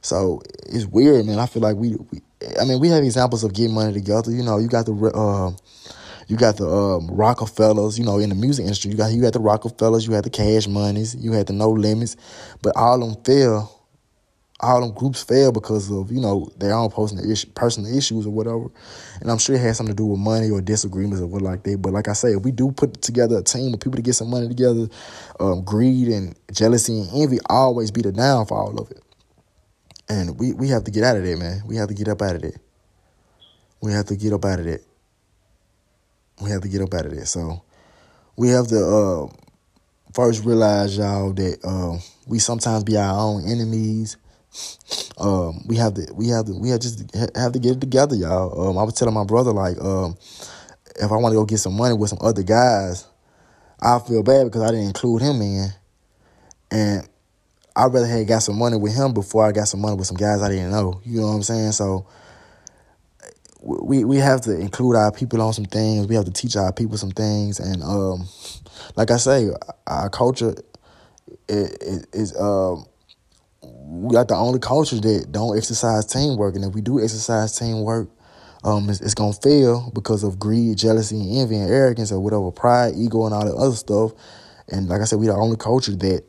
So 0.00 0.42
it's 0.66 0.86
weird, 0.86 1.26
man. 1.26 1.38
I 1.38 1.46
feel 1.46 1.62
like 1.62 1.76
we, 1.76 1.96
we 2.10 2.20
I 2.60 2.64
mean, 2.64 2.80
we 2.80 2.88
have 2.88 3.02
examples 3.02 3.44
of 3.44 3.52
getting 3.52 3.74
money 3.74 3.92
together. 3.92 4.30
You 4.30 4.42
know, 4.42 4.58
you 4.58 4.68
got 4.68 4.86
the 4.86 4.92
uh, 4.92 5.50
you 6.28 6.36
got 6.36 6.58
the 6.58 6.68
um, 6.68 7.08
Roc-A-Fellas, 7.10 7.98
you 7.98 8.04
know, 8.04 8.18
in 8.18 8.28
the 8.28 8.34
music 8.34 8.64
industry. 8.64 8.90
You 8.90 8.96
got 8.96 9.12
you 9.12 9.24
had 9.24 9.32
the 9.32 9.40
Roc-A-Fellas, 9.40 10.06
you 10.06 10.12
had 10.12 10.24
the 10.24 10.30
Cash 10.30 10.68
Monies, 10.68 11.16
you 11.16 11.32
had 11.32 11.46
the 11.46 11.54
No 11.54 11.70
Limits, 11.70 12.16
but 12.62 12.76
all 12.76 13.00
them 13.00 13.16
fail. 13.24 13.74
All 14.60 14.80
them 14.80 14.92
groups 14.92 15.22
fail 15.22 15.52
because 15.52 15.88
of 15.88 16.10
you 16.10 16.20
know 16.20 16.50
their 16.58 16.74
own 16.74 16.90
personal 16.90 17.30
issue, 17.30 17.48
personal 17.54 17.96
issues 17.96 18.26
or 18.26 18.30
whatever, 18.30 18.66
and 19.20 19.30
I'm 19.30 19.38
sure 19.38 19.54
it 19.54 19.60
has 19.60 19.76
something 19.76 19.94
to 19.94 19.96
do 19.96 20.06
with 20.06 20.18
money 20.18 20.50
or 20.50 20.60
disagreements 20.60 21.20
or 21.20 21.28
what 21.28 21.42
like 21.42 21.62
that. 21.62 21.80
But 21.80 21.92
like 21.92 22.08
I 22.08 22.12
say, 22.12 22.30
if 22.32 22.42
we 22.42 22.50
do 22.50 22.72
put 22.72 23.00
together 23.00 23.38
a 23.38 23.42
team 23.42 23.72
of 23.72 23.78
people 23.78 23.96
to 23.96 24.02
get 24.02 24.14
some 24.14 24.30
money 24.30 24.48
together, 24.48 24.88
um, 25.38 25.62
greed 25.62 26.08
and 26.08 26.36
jealousy 26.52 26.98
and 27.00 27.08
envy 27.14 27.38
always 27.48 27.92
be 27.92 28.02
the 28.02 28.10
downfall 28.10 28.80
of 28.80 28.90
it. 28.90 29.00
And 30.08 30.38
we, 30.40 30.52
we 30.54 30.68
have 30.70 30.84
to 30.84 30.90
get 30.90 31.04
out 31.04 31.16
of 31.16 31.22
there, 31.22 31.36
man. 31.36 31.62
We 31.64 31.76
have 31.76 31.88
to 31.88 31.94
get 31.94 32.08
up 32.08 32.20
out 32.20 32.34
of 32.34 32.42
there. 32.42 32.60
We 33.80 33.92
have 33.92 34.06
to 34.06 34.16
get 34.16 34.32
up 34.32 34.44
out 34.44 34.58
of 34.58 34.64
there. 34.64 34.80
We 36.40 36.50
have 36.50 36.62
to 36.62 36.68
get 36.68 36.82
up 36.82 36.94
out 36.94 37.06
of 37.06 37.14
there. 37.14 37.26
So 37.26 37.62
we 38.36 38.48
have 38.48 38.68
to 38.68 38.78
uh, 38.78 39.28
first 40.14 40.44
realize, 40.44 40.96
y'all, 40.96 41.32
that 41.32 41.58
uh, 41.64 41.98
we 42.26 42.38
sometimes 42.38 42.84
be 42.84 42.96
our 42.96 43.18
own 43.18 43.48
enemies. 43.48 44.16
Um, 45.18 45.64
we 45.66 45.76
have 45.76 45.94
to, 45.94 46.06
we 46.14 46.28
have 46.28 46.46
to, 46.46 46.52
we 46.54 46.70
have 46.70 46.80
just 46.80 47.14
have 47.36 47.52
to 47.52 47.58
get 47.58 47.76
it 47.76 47.80
together, 47.80 48.14
y'all. 48.14 48.70
Um, 48.70 48.78
I 48.78 48.82
was 48.82 48.94
telling 48.94 49.14
my 49.14 49.24
brother 49.24 49.52
like, 49.52 49.80
um, 49.80 50.16
if 50.96 51.12
I 51.12 51.16
want 51.16 51.32
to 51.32 51.36
go 51.36 51.44
get 51.44 51.58
some 51.58 51.76
money 51.76 51.94
with 51.94 52.10
some 52.10 52.18
other 52.20 52.42
guys, 52.42 53.06
I 53.80 53.98
feel 54.00 54.22
bad 54.22 54.44
because 54.44 54.62
I 54.62 54.70
didn't 54.70 54.86
include 54.86 55.22
him 55.22 55.40
in, 55.40 55.68
and 56.70 57.08
I'd 57.76 57.92
rather 57.92 58.06
have 58.06 58.26
got 58.26 58.42
some 58.42 58.58
money 58.58 58.76
with 58.76 58.94
him 58.94 59.14
before 59.14 59.46
I 59.46 59.52
got 59.52 59.68
some 59.68 59.80
money 59.80 59.96
with 59.96 60.06
some 60.06 60.16
guys 60.16 60.42
I 60.42 60.48
didn't 60.48 60.72
know. 60.72 61.00
You 61.04 61.20
know 61.20 61.28
what 61.28 61.34
I'm 61.34 61.42
saying? 61.42 61.72
So 61.72 62.06
we 63.68 64.04
we 64.04 64.16
have 64.16 64.40
to 64.42 64.58
include 64.58 64.96
our 64.96 65.12
people 65.12 65.42
on 65.42 65.52
some 65.52 65.66
things. 65.66 66.06
We 66.06 66.14
have 66.14 66.24
to 66.24 66.32
teach 66.32 66.56
our 66.56 66.72
people 66.72 66.96
some 66.96 67.10
things, 67.10 67.60
and 67.60 67.82
um, 67.82 68.26
like 68.96 69.10
I 69.10 69.18
say, 69.18 69.50
our 69.86 70.08
culture 70.08 70.54
is, 71.48 72.06
is 72.12 72.40
um, 72.40 72.86
we 73.62 74.14
got 74.14 74.28
the 74.28 74.36
only 74.36 74.58
culture 74.58 74.96
that 75.00 75.28
don't 75.30 75.56
exercise 75.56 76.06
teamwork, 76.06 76.54
and 76.56 76.64
if 76.64 76.74
we 76.74 76.80
do 76.80 77.02
exercise 77.02 77.58
teamwork, 77.58 78.08
um, 78.64 78.88
it's, 78.88 79.02
it's 79.02 79.14
gonna 79.14 79.34
fail 79.34 79.90
because 79.94 80.24
of 80.24 80.38
greed, 80.38 80.78
jealousy, 80.78 81.20
and 81.20 81.38
envy, 81.38 81.56
and 81.56 81.70
arrogance, 81.70 82.10
or 82.10 82.20
whatever, 82.20 82.50
pride, 82.50 82.94
ego, 82.96 83.26
and 83.26 83.34
all 83.34 83.44
that 83.44 83.54
other 83.54 83.76
stuff. 83.76 84.12
And 84.68 84.88
like 84.88 85.02
I 85.02 85.04
said, 85.04 85.18
we 85.18 85.26
the 85.26 85.34
only 85.34 85.56
culture 85.56 85.94
that 85.96 86.24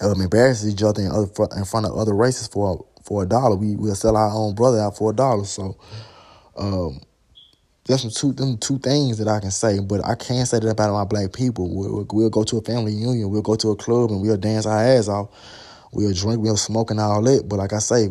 um, 0.00 0.20
embarrasses 0.20 0.72
each 0.72 0.82
other 0.82 1.02
in, 1.02 1.10
other, 1.10 1.28
in 1.56 1.64
front 1.64 1.86
of 1.86 1.96
other 1.96 2.14
races 2.14 2.48
for 2.48 2.86
for 3.02 3.22
a 3.22 3.26
dollar. 3.26 3.56
We 3.56 3.76
will 3.76 3.94
sell 3.94 4.16
our 4.16 4.30
own 4.30 4.54
brother 4.54 4.80
out 4.80 4.96
for 4.96 5.10
a 5.10 5.14
dollar. 5.14 5.44
So 5.44 5.76
um, 6.56 7.00
that's 7.86 8.02
some 8.02 8.10
two 8.10 8.32
them 8.32 8.56
two 8.58 8.78
things 8.78 9.18
that 9.18 9.28
I 9.28 9.40
can 9.40 9.50
say, 9.50 9.78
but 9.80 10.04
I 10.04 10.14
can't 10.14 10.48
say 10.48 10.58
that 10.58 10.70
about 10.70 10.92
my 10.92 11.04
black 11.04 11.32
people. 11.32 11.74
We'll, 11.74 12.06
we'll 12.12 12.30
go 12.30 12.44
to 12.44 12.56
a 12.58 12.62
family 12.62 12.92
union, 12.92 13.30
we'll 13.30 13.42
go 13.42 13.56
to 13.56 13.70
a 13.70 13.76
club, 13.76 14.10
and 14.10 14.22
we'll 14.22 14.36
dance 14.36 14.66
our 14.66 14.82
ass 14.82 15.08
off. 15.08 15.28
We'll 15.92 16.14
drink, 16.14 16.40
we'll 16.40 16.56
smoke 16.56 16.90
and 16.90 17.00
all 17.00 17.22
that. 17.22 17.48
But 17.48 17.56
like 17.58 17.72
I 17.72 17.78
say, 17.78 18.08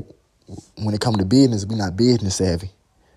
when 0.77 0.93
it 0.93 1.01
comes 1.01 1.17
to 1.17 1.25
business, 1.25 1.65
we're 1.65 1.77
not 1.77 1.97
business 1.97 2.35
savvy. 2.35 2.69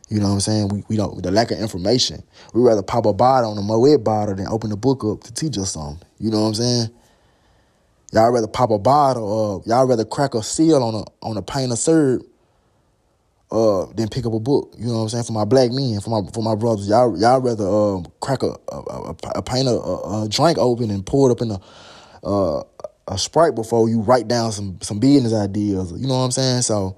You 0.08 0.20
know 0.20 0.28
what 0.28 0.34
I'm 0.34 0.40
saying? 0.40 0.68
We 0.68 0.84
we 0.88 0.96
don't 0.96 1.22
the 1.22 1.30
lack 1.30 1.50
of 1.50 1.58
information. 1.58 2.22
We 2.54 2.62
rather 2.62 2.82
pop 2.82 3.06
a 3.06 3.12
bottle 3.12 3.50
on 3.50 3.58
a 3.58 3.62
Moet 3.62 4.04
bottle 4.04 4.36
than 4.36 4.46
open 4.46 4.70
the 4.70 4.76
book 4.76 5.04
up 5.04 5.24
to 5.24 5.34
teach 5.34 5.58
us 5.58 5.72
something. 5.72 6.06
You 6.18 6.30
know 6.30 6.42
what 6.42 6.48
I'm 6.48 6.54
saying? 6.54 6.90
Y'all 8.12 8.30
rather 8.30 8.46
pop 8.46 8.70
a 8.70 8.78
bottle 8.78 9.24
or 9.24 9.62
y'all 9.66 9.84
rather 9.86 10.04
crack 10.04 10.34
a 10.34 10.42
seal 10.42 10.82
on 10.82 10.94
a 10.94 11.04
on 11.22 11.36
a 11.36 11.42
paint 11.42 11.72
of 11.72 11.78
syrup 11.78 12.22
uh, 13.50 13.86
than 13.94 14.08
pick 14.08 14.26
up 14.26 14.32
a 14.32 14.40
book. 14.40 14.74
You 14.78 14.86
know 14.86 14.94
what 14.94 15.02
I'm 15.02 15.08
saying? 15.10 15.24
For 15.24 15.32
my 15.32 15.44
black 15.44 15.70
men, 15.70 16.00
for 16.00 16.10
my 16.10 16.30
for 16.32 16.42
my 16.42 16.54
brothers, 16.54 16.88
y'all 16.88 17.18
y'all 17.18 17.40
rather 17.40 17.66
um, 17.66 18.06
crack 18.20 18.42
a 18.42 18.54
a, 18.72 18.76
a, 18.76 19.16
a 19.36 19.42
pint 19.42 19.68
of 19.68 19.74
a, 19.76 20.24
a, 20.24 20.28
drink 20.28 20.58
open 20.58 20.90
and 20.90 21.04
pour 21.04 21.30
it 21.30 21.32
up 21.32 21.42
in 21.42 21.50
a 21.52 21.60
uh, 22.26 22.62
a 23.08 23.18
sprite 23.18 23.54
before 23.54 23.88
you 23.88 24.00
write 24.00 24.28
down 24.28 24.52
some 24.52 24.78
some 24.82 24.98
business 24.98 25.32
ideas. 25.32 25.92
You 25.92 26.08
know 26.08 26.18
what 26.18 26.24
I'm 26.24 26.32
saying? 26.32 26.62
So 26.62 26.96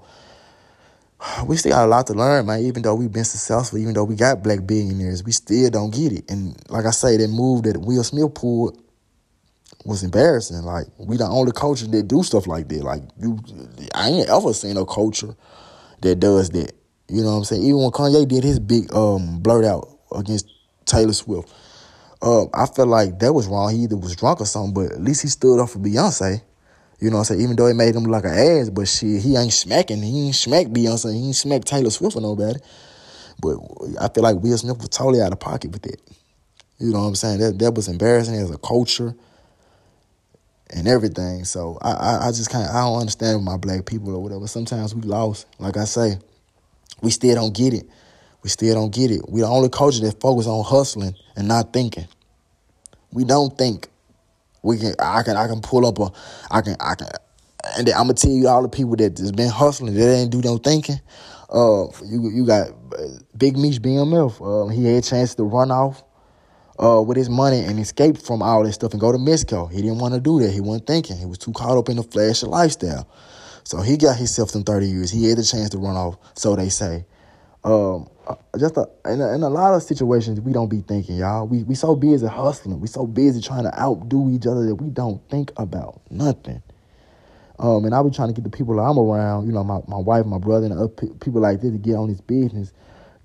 we 1.45 1.57
still 1.57 1.73
got 1.73 1.85
a 1.85 1.87
lot 1.87 2.07
to 2.07 2.13
learn, 2.13 2.45
man. 2.45 2.61
Even 2.61 2.81
though 2.81 2.95
we've 2.95 3.11
been 3.11 3.25
successful, 3.25 3.77
even 3.77 3.93
though 3.93 4.05
we 4.05 4.15
got 4.15 4.41
black 4.41 4.65
billionaires, 4.65 5.23
we 5.23 5.31
still 5.31 5.69
don't 5.69 5.93
get 5.93 6.13
it. 6.13 6.31
And 6.31 6.55
like 6.69 6.85
I 6.85 6.91
say, 6.91 7.17
that 7.17 7.27
move 7.27 7.63
that 7.63 7.77
Will 7.77 8.03
Smith 8.03 8.33
pulled 8.33 8.81
was 9.85 10.03
embarrassing. 10.03 10.63
Like 10.63 10.87
we 10.97 11.17
the 11.17 11.25
only 11.25 11.51
culture 11.51 11.87
that 11.87 12.07
do 12.07 12.23
stuff 12.23 12.47
like 12.47 12.69
that. 12.69 12.83
Like 12.83 13.03
you, 13.19 13.39
I 13.93 14.09
ain't 14.09 14.29
ever 14.29 14.53
seen 14.53 14.77
a 14.77 14.85
culture 14.85 15.35
that 16.01 16.19
does 16.19 16.49
that. 16.51 16.73
You 17.07 17.23
know 17.23 17.31
what 17.31 17.37
I'm 17.37 17.43
saying? 17.43 17.63
Even 17.63 17.77
when 17.77 17.91
Kanye 17.91 18.27
did 18.27 18.43
his 18.43 18.59
big 18.59 18.93
um 18.93 19.39
blurt 19.39 19.65
out 19.65 19.87
against 20.11 20.47
Taylor 20.85 21.13
Swift, 21.13 21.51
uh, 22.21 22.45
I 22.53 22.65
felt 22.65 22.89
like 22.89 23.19
that 23.19 23.33
was 23.33 23.47
wrong. 23.47 23.71
He 23.71 23.83
either 23.83 23.97
was 23.97 24.15
drunk 24.15 24.41
or 24.41 24.45
something, 24.45 24.73
but 24.73 24.91
at 24.91 25.01
least 25.01 25.21
he 25.21 25.27
stood 25.27 25.59
up 25.61 25.69
for 25.69 25.79
Beyonce. 25.79 26.41
You 26.99 27.09
know 27.09 27.15
what 27.15 27.31
I'm 27.31 27.35
saying? 27.35 27.41
Even 27.41 27.55
though 27.55 27.67
it 27.67 27.75
made 27.75 27.95
him 27.95 28.03
like 28.03 28.25
an 28.25 28.33
ass, 28.33 28.69
but 28.69 28.87
shit, 28.87 29.21
he 29.21 29.37
ain't 29.37 29.53
smacking. 29.53 30.01
He 30.01 30.27
ain't 30.27 30.35
smack 30.35 30.67
Beyonce. 30.67 31.13
He 31.13 31.27
ain't 31.27 31.35
smack 31.35 31.63
Taylor 31.63 31.89
Swift 31.89 32.17
or 32.17 32.21
nobody. 32.21 32.59
But 33.41 33.57
I 34.01 34.09
feel 34.09 34.23
like 34.23 34.35
Will 34.37 34.57
Smith 34.57 34.77
was 34.77 34.89
totally 34.89 35.21
out 35.21 35.31
of 35.31 35.39
pocket 35.39 35.71
with 35.71 35.83
that. 35.83 35.97
You 36.77 36.91
know 36.91 36.99
what 36.99 37.07
I'm 37.07 37.15
saying? 37.15 37.39
That 37.39 37.59
that 37.59 37.73
was 37.73 37.87
embarrassing 37.87 38.35
as 38.35 38.51
a 38.51 38.57
culture 38.57 39.15
and 40.71 40.87
everything. 40.87 41.45
So 41.45 41.77
I 41.81 41.91
I, 41.91 42.27
I 42.27 42.31
just 42.31 42.49
kind 42.49 42.67
of 42.67 42.75
I 42.75 42.81
don't 42.81 42.99
understand 42.99 43.43
my 43.43 43.57
black 43.57 43.85
people 43.85 44.15
or 44.15 44.21
whatever. 44.21 44.47
Sometimes 44.47 44.93
we 44.95 45.01
lost. 45.01 45.47
Like 45.59 45.77
I 45.77 45.85
say, 45.85 46.17
we 47.01 47.11
still 47.11 47.35
don't 47.35 47.55
get 47.55 47.73
it. 47.73 47.87
We 48.43 48.49
still 48.49 48.75
don't 48.75 48.93
get 48.93 49.11
it. 49.11 49.21
We 49.27 49.41
the 49.41 49.47
only 49.47 49.69
culture 49.69 50.01
that 50.01 50.19
focus 50.19 50.47
on 50.47 50.63
hustling 50.63 51.15
and 51.35 51.47
not 51.47 51.73
thinking. 51.73 52.07
We 53.11 53.23
don't 53.23 53.57
think. 53.57 53.89
We 54.61 54.77
can 54.77 54.93
I 54.99 55.23
can 55.23 55.35
I 55.37 55.47
can 55.47 55.61
pull 55.61 55.85
up 55.85 55.99
a 55.99 56.11
I 56.51 56.61
can 56.61 56.75
I 56.79 56.95
can 56.95 57.07
and 57.77 57.89
I'm 57.89 58.03
gonna 58.03 58.13
tell 58.13 58.31
you 58.31 58.47
all 58.47 58.61
the 58.61 58.69
people 58.69 58.95
that 58.97 59.17
has 59.17 59.31
been 59.31 59.49
hustling 59.49 59.93
that 59.93 60.15
ain't 60.15 60.31
do 60.31 60.41
no 60.41 60.57
thinking. 60.57 60.99
Uh, 61.49 61.87
you 62.05 62.29
you 62.29 62.45
got 62.45 62.69
uh, 62.69 63.07
Big 63.37 63.57
Meech 63.57 63.81
BMF. 63.81 64.39
Uh, 64.39 64.69
he 64.69 64.85
had 64.85 64.95
a 64.95 65.01
chance 65.01 65.35
to 65.35 65.43
run 65.43 65.71
off 65.71 66.03
uh, 66.79 67.01
with 67.01 67.17
his 67.17 67.29
money 67.29 67.59
and 67.59 67.77
escape 67.79 68.17
from 68.17 68.41
all 68.41 68.63
this 68.63 68.75
stuff 68.75 68.91
and 68.91 69.01
go 69.01 69.11
to 69.11 69.17
Mexico. 69.17 69.65
He 69.67 69.81
didn't 69.81 69.99
want 69.99 70.13
to 70.13 70.19
do 70.19 70.39
that. 70.39 70.51
He 70.51 70.61
wasn't 70.61 70.87
thinking. 70.87 71.17
He 71.17 71.25
was 71.25 71.37
too 71.37 71.51
caught 71.51 71.77
up 71.77 71.89
in 71.89 71.97
the 71.97 72.03
flash 72.03 72.41
of 72.41 72.49
lifestyle. 72.49 73.07
So 73.63 73.81
he 73.81 73.97
got 73.97 74.17
himself 74.17 74.49
some 74.49 74.63
30 74.63 74.87
years. 74.87 75.11
He 75.11 75.27
had 75.29 75.37
the 75.37 75.43
chance 75.43 75.69
to 75.71 75.77
run 75.77 75.95
off, 75.95 76.17
so 76.35 76.55
they 76.55 76.69
say. 76.69 77.05
Um, 77.63 78.09
uh, 78.25 78.35
just 78.57 78.77
a, 78.77 78.87
in, 79.05 79.19
a, 79.19 79.35
in 79.35 79.43
a 79.43 79.49
lot 79.49 79.73
of 79.73 79.83
situations, 79.83 80.39
we 80.39 80.53
don't 80.53 80.69
be 80.69 80.79
thinking, 80.81 81.17
y'all. 81.17 81.45
We 81.45 81.63
we 81.63 81.75
so 81.75 81.95
busy 81.95 82.25
hustling. 82.25 82.79
We 82.79 82.87
so 82.87 83.05
busy 83.05 83.41
trying 83.41 83.63
to 83.63 83.79
outdo 83.79 84.31
each 84.31 84.47
other 84.47 84.65
that 84.65 84.75
we 84.75 84.89
don't 84.89 85.21
think 85.29 85.51
about 85.57 85.99
nothing. 86.09 86.63
Um, 87.59 87.83
and 87.83 87.93
I 87.93 88.01
be 88.01 88.11
trying 88.11 88.29
to 88.29 88.33
get 88.33 88.49
the 88.49 88.57
people 88.57 88.79
I'm 88.79 88.97
around, 88.97 89.45
you 89.45 89.51
know, 89.51 89.65
my, 89.65 89.81
my 89.87 89.97
wife, 89.97 90.25
my 90.25 90.37
brother, 90.37 90.67
and 90.67 90.73
other 90.73 90.87
people 90.87 91.41
like 91.41 91.59
this 91.59 91.73
to 91.73 91.77
get 91.77 91.95
on 91.95 92.07
this 92.07 92.21
business, 92.21 92.71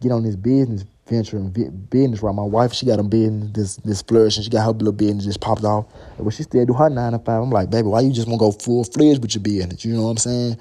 get 0.00 0.10
on 0.10 0.24
this 0.24 0.34
business 0.34 0.84
venture 1.06 1.36
and 1.36 1.52
business 1.90 2.22
right. 2.22 2.34
My 2.34 2.42
wife, 2.42 2.72
she 2.72 2.86
got 2.86 2.98
a 2.98 3.02
business 3.02 3.50
this 3.52 3.76
this 3.76 4.02
flourishing. 4.02 4.42
She 4.42 4.50
got 4.50 4.64
her 4.64 4.72
little 4.72 4.92
business 4.92 5.24
just 5.24 5.40
popped 5.40 5.64
off. 5.64 5.86
But 6.18 6.30
she 6.30 6.42
still 6.42 6.64
do 6.64 6.72
her 6.72 6.88
nine 6.88 7.12
to 7.12 7.18
five. 7.18 7.42
I'm 7.42 7.50
like, 7.50 7.70
baby, 7.70 7.88
why 7.88 8.00
you 8.00 8.12
just 8.12 8.28
want 8.28 8.40
to 8.40 8.46
go 8.46 8.52
full 8.52 8.84
fledged 8.84 9.22
with 9.22 9.34
your 9.34 9.42
business? 9.42 9.84
You 9.84 9.94
know 9.94 10.04
what 10.04 10.10
I'm 10.10 10.16
saying? 10.18 10.56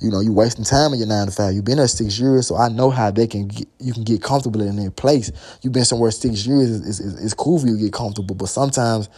You 0.00 0.10
know, 0.10 0.20
you 0.20 0.32
wasting 0.32 0.64
time 0.64 0.92
in 0.94 0.98
your 0.98 1.08
nine 1.08 1.26
to 1.26 1.32
five. 1.32 1.52
You've 1.52 1.64
been 1.64 1.76
there 1.76 1.88
six 1.88 2.18
years, 2.18 2.46
so 2.46 2.56
I 2.56 2.68
know 2.68 2.90
how 2.90 3.10
they 3.10 3.26
can 3.26 3.48
get, 3.48 3.68
you 3.78 3.92
can 3.92 4.02
get 4.02 4.22
comfortable 4.22 4.62
in 4.62 4.76
their 4.76 4.90
place. 4.90 5.30
You've 5.62 5.74
been 5.74 5.84
somewhere 5.84 6.10
six 6.10 6.46
years. 6.46 6.80
It's, 6.80 7.00
it's, 7.00 7.22
it's 7.22 7.34
cool 7.34 7.58
for 7.58 7.66
you 7.66 7.76
to 7.76 7.82
get 7.82 7.92
comfortable, 7.92 8.34
but 8.34 8.48
sometimes 8.48 9.10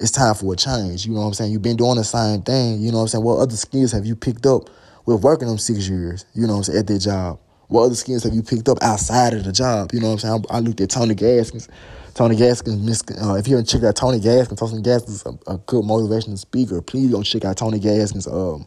it's 0.00 0.10
time 0.10 0.34
for 0.34 0.52
a 0.52 0.56
change. 0.56 1.06
You 1.06 1.14
know 1.14 1.20
what 1.20 1.26
I'm 1.26 1.34
saying? 1.34 1.52
You've 1.52 1.62
been 1.62 1.76
doing 1.76 1.96
the 1.96 2.04
same 2.04 2.42
thing. 2.42 2.80
You 2.80 2.90
know 2.90 2.98
what 2.98 3.02
I'm 3.02 3.08
saying? 3.08 3.24
What 3.24 3.38
other 3.38 3.56
skills 3.56 3.92
have 3.92 4.04
you 4.04 4.16
picked 4.16 4.46
up 4.46 4.68
with 5.04 5.22
working 5.22 5.46
them 5.46 5.58
six 5.58 5.88
years? 5.88 6.26
You 6.34 6.46
know 6.46 6.54
what 6.54 6.58
I'm 6.58 6.64
saying? 6.64 6.78
At 6.80 6.86
their 6.88 6.98
job. 6.98 7.38
What 7.68 7.84
other 7.84 7.94
skins 7.94 8.24
have 8.24 8.34
you 8.34 8.42
picked 8.42 8.68
up 8.68 8.78
outside 8.82 9.34
of 9.34 9.44
the 9.44 9.52
job? 9.52 9.92
You 9.92 10.00
know 10.00 10.08
what 10.08 10.12
I'm 10.12 10.18
saying? 10.18 10.44
I, 10.50 10.56
I 10.56 10.60
looked 10.60 10.80
at 10.80 10.90
Tony 10.90 11.14
Gaskins. 11.14 11.68
Tony 12.14 12.36
Gaskins, 12.36 13.02
uh, 13.22 13.34
if 13.34 13.46
you 13.46 13.56
haven't 13.56 13.68
checked 13.68 13.84
out 13.84 13.94
Tony 13.96 14.18
Gaskins, 14.20 14.58
Tony 14.58 14.80
Gaskins 14.80 15.16
is 15.16 15.26
a, 15.26 15.52
a 15.52 15.58
good 15.58 15.84
motivational 15.84 16.38
speaker. 16.38 16.80
Please 16.80 17.10
go 17.10 17.22
check 17.22 17.44
out 17.44 17.58
Tony 17.58 17.78
Gaskins' 17.78 18.26
um, 18.26 18.66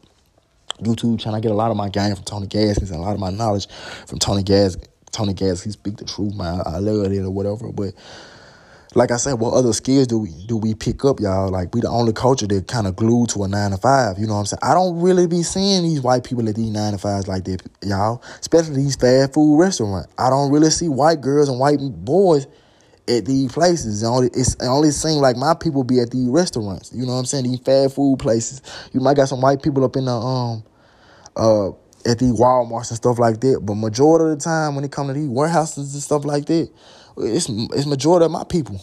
YouTube 0.81 1.19
channel. 1.19 1.37
I 1.37 1.39
get 1.39 1.51
a 1.51 1.55
lot 1.55 1.71
of 1.71 1.77
my 1.77 1.89
game 1.89 2.13
from 2.15 2.25
Tony 2.25 2.47
Gaskins 2.47 2.91
and 2.91 2.99
a 2.99 3.01
lot 3.01 3.13
of 3.13 3.19
my 3.19 3.31
knowledge 3.31 3.67
from 4.05 4.19
Tony 4.19 4.43
Gaskins. 4.43 4.87
Tony 5.11 5.33
Gaskins, 5.33 5.63
he 5.63 5.71
speak 5.71 5.97
the 5.97 6.05
truth, 6.05 6.35
man. 6.35 6.61
I 6.65 6.77
love 6.77 7.11
it 7.11 7.17
or 7.17 7.31
whatever. 7.31 7.71
But 7.71 7.95
like 8.95 9.11
I 9.11 9.17
said, 9.17 9.33
what 9.33 9.53
other 9.53 9.71
skills 9.71 10.07
do 10.07 10.17
we 10.17 10.31
do 10.47 10.57
we 10.57 10.73
pick 10.73 11.05
up, 11.05 11.19
y'all? 11.19 11.49
Like 11.49 11.73
we 11.75 11.81
the 11.81 11.89
only 11.89 12.11
culture 12.11 12.47
that 12.47 12.67
kind 12.67 12.87
of 12.87 12.95
glued 12.95 13.29
to 13.29 13.43
a 13.43 13.47
nine 13.47 13.71
to 13.71 13.77
five. 13.77 14.17
You 14.17 14.25
know 14.25 14.33
what 14.33 14.39
I'm 14.39 14.45
saying? 14.47 14.59
I 14.63 14.73
don't 14.73 14.99
really 14.99 15.27
be 15.27 15.43
seeing 15.43 15.83
these 15.83 16.01
white 16.01 16.23
people 16.23 16.47
at 16.49 16.55
these 16.55 16.71
nine 16.71 16.93
to 16.93 16.97
fives 16.97 17.27
like 17.27 17.43
that, 17.45 17.61
y'all. 17.83 18.23
Especially 18.39 18.77
these 18.77 18.95
fast 18.95 19.33
food 19.33 19.59
restaurants. 19.59 20.11
I 20.17 20.31
don't 20.31 20.51
really 20.51 20.71
see 20.71 20.89
white 20.89 21.21
girls 21.21 21.49
and 21.49 21.59
white 21.59 21.77
boys 21.79 22.47
at 23.07 23.25
these 23.25 23.51
places. 23.51 24.01
It 24.01 24.07
only 24.07 24.29
it's 24.33 24.55
it 24.55 24.67
only 24.67 24.89
seems 24.89 25.17
like 25.17 25.37
my 25.37 25.53
people 25.53 25.83
be 25.83 25.99
at 25.99 26.09
these 26.09 26.27
restaurants. 26.27 26.91
You 26.91 27.05
know 27.05 27.13
what 27.13 27.19
I'm 27.19 27.25
saying? 27.25 27.43
These 27.43 27.59
fast 27.59 27.93
food 27.93 28.17
places. 28.17 28.61
You 28.91 29.01
might 29.01 29.17
got 29.17 29.29
some 29.29 29.41
white 29.41 29.61
people 29.61 29.83
up 29.83 29.97
in 29.97 30.05
the 30.05 30.11
um 30.11 30.63
uh 31.35 31.69
at 32.09 32.17
these 32.17 32.33
Walmarts 32.33 32.89
and 32.89 32.97
stuff 32.97 33.19
like 33.19 33.39
that. 33.41 33.59
But 33.61 33.75
majority 33.75 34.31
of 34.31 34.39
the 34.39 34.43
time 34.43 34.73
when 34.73 34.83
it 34.83 34.91
come 34.91 35.07
to 35.07 35.13
these 35.13 35.27
warehouses 35.27 35.93
and 35.93 36.01
stuff 36.01 36.25
like 36.25 36.45
that 36.45 36.71
it's 37.19 37.49
it's 37.49 37.85
majority 37.85 38.25
of 38.25 38.31
my 38.31 38.43
people. 38.43 38.79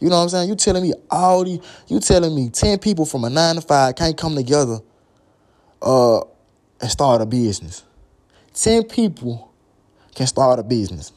You 0.00 0.10
know 0.10 0.16
what 0.16 0.24
I'm 0.24 0.28
saying? 0.28 0.48
You 0.48 0.56
telling 0.56 0.82
me 0.82 0.92
all 1.10 1.44
the 1.44 1.60
you 1.88 2.00
telling 2.00 2.34
me 2.34 2.50
ten 2.50 2.78
people 2.78 3.06
from 3.06 3.24
a 3.24 3.30
nine 3.30 3.54
to 3.56 3.60
five 3.60 3.94
can't 3.96 4.16
come 4.16 4.34
together 4.34 4.80
uh 5.82 6.20
and 6.80 6.90
start 6.90 7.22
a 7.22 7.26
business. 7.26 7.84
Ten 8.52 8.84
people 8.84 9.52
can 10.14 10.26
start 10.26 10.58
a 10.58 10.62
business. 10.62 11.12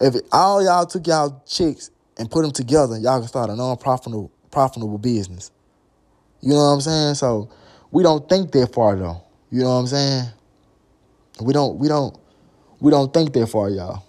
If 0.00 0.14
all 0.30 0.62
y'all 0.64 0.86
took 0.86 1.06
y'all 1.06 1.42
chicks 1.46 1.90
and 2.18 2.30
put 2.30 2.42
them 2.42 2.52
together, 2.52 2.98
y'all 2.98 3.18
can 3.18 3.28
start 3.28 3.50
a 3.50 3.56
non-profitable 3.56 4.30
profitable 4.50 4.98
business. 4.98 5.50
You 6.40 6.50
know 6.50 6.56
what 6.56 6.74
I'm 6.74 6.80
saying? 6.80 7.14
So 7.14 7.50
we 7.90 8.02
don't 8.02 8.28
think 8.28 8.52
that 8.52 8.72
far 8.74 8.96
though. 8.96 9.22
You 9.50 9.62
know 9.62 9.74
what 9.74 9.80
I'm 9.80 9.86
saying? 9.86 10.24
We 11.40 11.52
don't 11.52 11.78
we 11.78 11.88
don't 11.88 12.16
we 12.80 12.90
don't 12.90 13.12
think 13.12 13.32
that 13.32 13.46
far, 13.46 13.70
y'all 13.70 14.05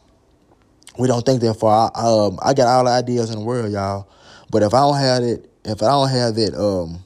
we 0.97 1.07
don't 1.07 1.25
think 1.25 1.41
that 1.41 1.55
far. 1.55 1.91
I, 1.95 2.07
um, 2.07 2.39
I 2.43 2.53
got 2.53 2.67
all 2.67 2.85
the 2.85 2.91
ideas 2.91 3.29
in 3.29 3.39
the 3.39 3.45
world, 3.45 3.71
y'all. 3.71 4.09
But 4.49 4.63
if 4.63 4.73
I 4.73 4.79
don't 4.79 4.97
have 4.97 5.23
it, 5.23 5.49
if 5.65 5.83
I 5.83 5.87
don't 5.87 6.09
have 6.09 6.35
that, 6.35 6.55
um, 6.55 7.03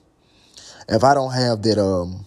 if 0.89 1.03
I 1.03 1.13
don't 1.13 1.33
have 1.33 1.61
that, 1.63 1.77
um, 1.79 2.25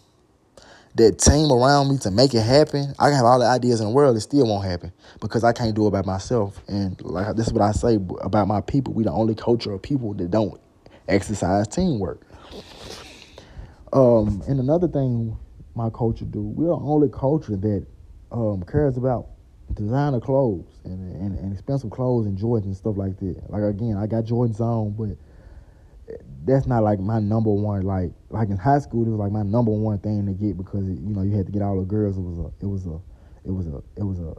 that 0.97 1.19
team 1.19 1.51
around 1.51 1.91
me 1.91 1.99
to 1.99 2.11
make 2.11 2.35
it 2.35 2.43
happen, 2.43 2.95
I 2.99 3.09
can 3.09 3.17
have 3.17 3.25
all 3.25 3.41
the 3.41 3.47
ideas 3.47 3.81
in 3.81 3.87
the 3.87 3.93
world. 3.93 4.17
It 4.17 4.21
still 4.21 4.47
won't 4.47 4.65
happen 4.65 4.93
because 5.21 5.43
I 5.43 5.53
can't 5.53 5.75
do 5.75 5.87
it 5.87 5.91
by 5.91 6.03
myself. 6.03 6.61
And 6.69 7.01
like 7.03 7.35
this 7.37 7.49
is 7.49 7.53
what 7.53 7.63
I 7.63 7.73
say 7.73 7.97
about 8.21 8.47
my 8.47 8.61
people. 8.61 8.95
We 8.95 9.05
the 9.05 9.13
only 9.13 9.35
culture 9.35 9.73
of 9.73 9.83
people 9.83 10.15
that 10.15 10.31
don't 10.31 10.61
exercise 11.09 11.67
teamwork. 11.69 12.23
Um, 13.93 14.43
and 14.49 14.61
another 14.61 14.89
thing 14.89 15.37
my 15.75 15.91
culture 15.91 16.25
do, 16.25 16.43
we're 16.43 16.69
the 16.69 16.75
only 16.75 17.09
culture 17.09 17.57
that 17.57 17.87
um, 18.31 18.65
cares 18.65 18.97
about 18.97 19.29
designer 19.75 20.21
clothes 20.21 20.81
and, 20.85 21.15
and, 21.17 21.39
and 21.39 21.53
expensive 21.53 21.91
clothes 21.91 22.27
and 22.27 22.39
Jordans 22.39 22.65
and 22.65 22.77
stuff 22.77 22.97
like 22.97 23.19
that. 23.19 23.43
Like 23.49 23.63
again, 23.63 23.97
I 23.97 24.07
got 24.07 24.25
Jordans 24.25 24.61
on, 24.61 24.93
but 24.93 25.17
that's 26.45 26.67
not 26.67 26.83
like 26.83 27.01
my 27.01 27.19
number 27.19 27.51
one. 27.51 27.83
Like 27.83 28.13
like 28.31 28.49
in 28.49 28.57
high 28.57 28.79
school, 28.79 29.07
it 29.07 29.11
was 29.11 29.19
like 29.19 29.33
my 29.33 29.43
number 29.43 29.71
one 29.71 29.99
thing 29.99 30.27
to 30.27 30.33
get 30.33 30.57
because 30.57 30.89
it, 30.89 30.99
you 31.01 31.11
know 31.15 31.23
you 31.23 31.37
had 31.37 31.47
to 31.47 31.53
get 31.53 31.63
all 31.63 31.79
the 31.79 31.87
girls. 31.87 32.17
It 32.17 32.23
was 32.23 32.39
a 32.39 32.65
it 32.65 32.69
was 32.69 32.87
a 32.87 33.01
it 33.45 33.53
was 33.53 33.67
a 33.67 33.83
it 33.97 34.05
was 34.05 34.19
a 34.21 34.35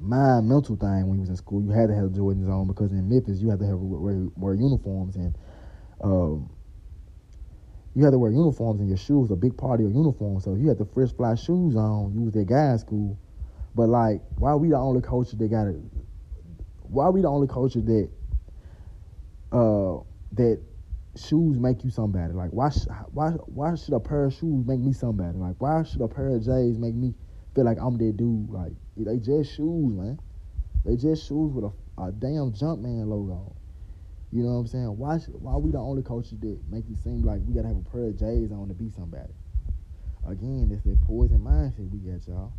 mind 0.00 0.48
mental 0.48 0.76
thing 0.76 1.08
when 1.08 1.16
you 1.16 1.20
was 1.20 1.30
in 1.30 1.36
school. 1.36 1.62
You 1.62 1.70
had 1.70 1.88
to 1.88 1.94
have 1.94 2.10
Jordans 2.10 2.48
on 2.48 2.66
because 2.66 2.92
in 2.92 3.08
Memphis 3.08 3.40
you 3.40 3.50
had 3.50 3.58
to 3.60 3.66
have 3.66 3.78
wear, 3.78 4.28
wear 4.36 4.54
uniforms 4.54 5.16
and 5.16 5.36
um, 6.02 6.48
you 7.94 8.04
had 8.04 8.12
to 8.12 8.18
wear 8.18 8.30
uniforms 8.30 8.80
and 8.80 8.88
your 8.88 8.98
shoes 8.98 9.30
a 9.30 9.36
big 9.36 9.56
part 9.56 9.80
of 9.80 9.86
your 9.86 9.90
uniform. 9.90 10.40
So 10.40 10.54
you 10.54 10.68
had 10.68 10.78
the 10.78 10.84
fresh 10.84 11.10
fly 11.12 11.34
shoes 11.34 11.74
on, 11.74 12.14
you 12.14 12.22
was 12.22 12.32
that 12.34 12.46
guy 12.46 12.72
in 12.72 12.78
school 12.78 13.18
but 13.78 13.88
like, 13.88 14.22
why 14.38 14.56
we 14.56 14.70
the 14.70 14.76
only 14.76 15.00
culture 15.00 15.36
that 15.36 15.48
got 15.52 15.68
it? 15.68 15.76
Why 16.82 17.10
we 17.10 17.20
the 17.20 17.28
only 17.28 17.46
culture 17.46 17.80
that 17.80 18.10
uh 19.52 20.02
that 20.32 20.60
shoes 21.14 21.60
make 21.60 21.84
you 21.84 21.90
somebody? 21.90 22.32
Like, 22.32 22.50
why 22.50 22.70
sh- 22.70 22.90
why 23.12 23.30
why 23.46 23.76
should 23.76 23.94
a 23.94 24.00
pair 24.00 24.24
of 24.24 24.34
shoes 24.34 24.66
make 24.66 24.80
me 24.80 24.92
somebody? 24.92 25.38
Like, 25.38 25.54
why 25.60 25.84
should 25.84 26.00
a 26.00 26.08
pair 26.08 26.30
of 26.30 26.42
J's 26.42 26.76
make 26.76 26.96
me 26.96 27.14
feel 27.54 27.64
like 27.66 27.78
I'm 27.80 27.96
that 27.98 28.16
dude? 28.16 28.50
Like, 28.50 28.72
they 28.96 29.18
just 29.18 29.54
shoes, 29.54 29.94
man. 29.94 30.18
They 30.84 30.96
just 30.96 31.28
shoes 31.28 31.52
with 31.52 31.66
a, 31.66 32.02
a 32.02 32.10
damn 32.10 32.50
Jumpman 32.50 33.06
logo. 33.06 33.54
You 34.32 34.42
know 34.42 34.54
what 34.54 34.58
I'm 34.58 34.66
saying? 34.66 34.98
Why 34.98 35.18
why 35.18 35.56
we 35.56 35.70
the 35.70 35.78
only 35.78 36.02
culture 36.02 36.34
that 36.34 36.58
make 36.68 36.82
it 36.90 36.96
seem 37.04 37.22
like 37.22 37.42
we 37.46 37.54
gotta 37.54 37.68
have 37.68 37.76
a 37.76 37.90
pair 37.90 38.08
of 38.08 38.18
J's 38.18 38.50
on 38.50 38.66
to 38.66 38.74
be 38.74 38.90
somebody? 38.90 39.34
Again, 40.26 40.68
it's 40.72 40.82
that 40.82 41.00
poison 41.06 41.38
mindset 41.38 41.88
we 41.92 42.00
got, 42.00 42.26
y'all 42.26 42.52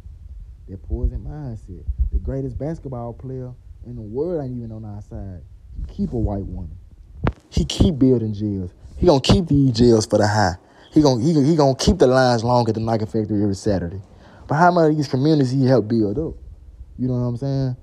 That 0.70 0.84
poison 0.88 1.26
mindset. 1.28 1.84
The 2.12 2.20
greatest 2.20 2.56
basketball 2.58 3.14
player 3.14 3.52
in 3.88 3.96
the 3.96 4.02
world 4.02 4.44
ain't 4.44 4.56
even 4.56 4.72
on 4.72 4.86
our 4.86 5.02
side. 5.02 5.42
He 5.76 5.84
keep 5.92 6.14
a 6.14 6.18
white 6.18 6.46
woman. 6.46 6.78
He 7.50 7.66
keep 7.66 7.98
building 7.98 8.34
jails. 8.34 8.72
He 8.98 9.08
gonna 9.08 9.20
keep 9.20 9.48
these 9.48 9.72
jails 9.72 10.06
for 10.06 10.20
the 10.20 10.28
high. 10.28 10.58
He 10.92 11.02
gonna 11.02 11.24
he, 11.24 11.34
he 11.44 11.56
gonna 11.56 11.76
keep 11.76 11.98
the 11.98 12.06
lines 12.06 12.44
long 12.44 12.70
at 12.70 12.76
the 12.76 12.82
Nike 12.82 13.06
factory 13.06 13.42
every 13.42 13.56
Saturday. 13.56 14.00
But 14.48 14.56
how 14.56 14.72
many 14.72 14.92
of 14.92 14.98
these 14.98 15.08
communities 15.08 15.50
he 15.50 15.66
helped 15.66 15.88
build 15.88 16.20
up? 16.20 16.36
You 17.00 17.08
know 17.08 17.16
what 17.16 17.20
I'm 17.22 17.38
saying? 17.38 17.76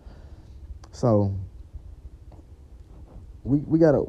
So 0.93 1.35
we 3.43 3.59
we 3.61 3.81
gotta 3.81 4.05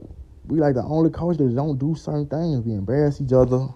we 0.46 0.60
like 0.60 0.76
the 0.76 0.84
only 0.84 1.10
coach 1.10 1.38
that 1.38 1.56
don't 1.56 1.80
do 1.80 1.96
certain 1.96 2.28
things. 2.28 2.64
We 2.64 2.74
embarrass 2.74 3.20
each 3.22 3.34
other. 3.34 3.70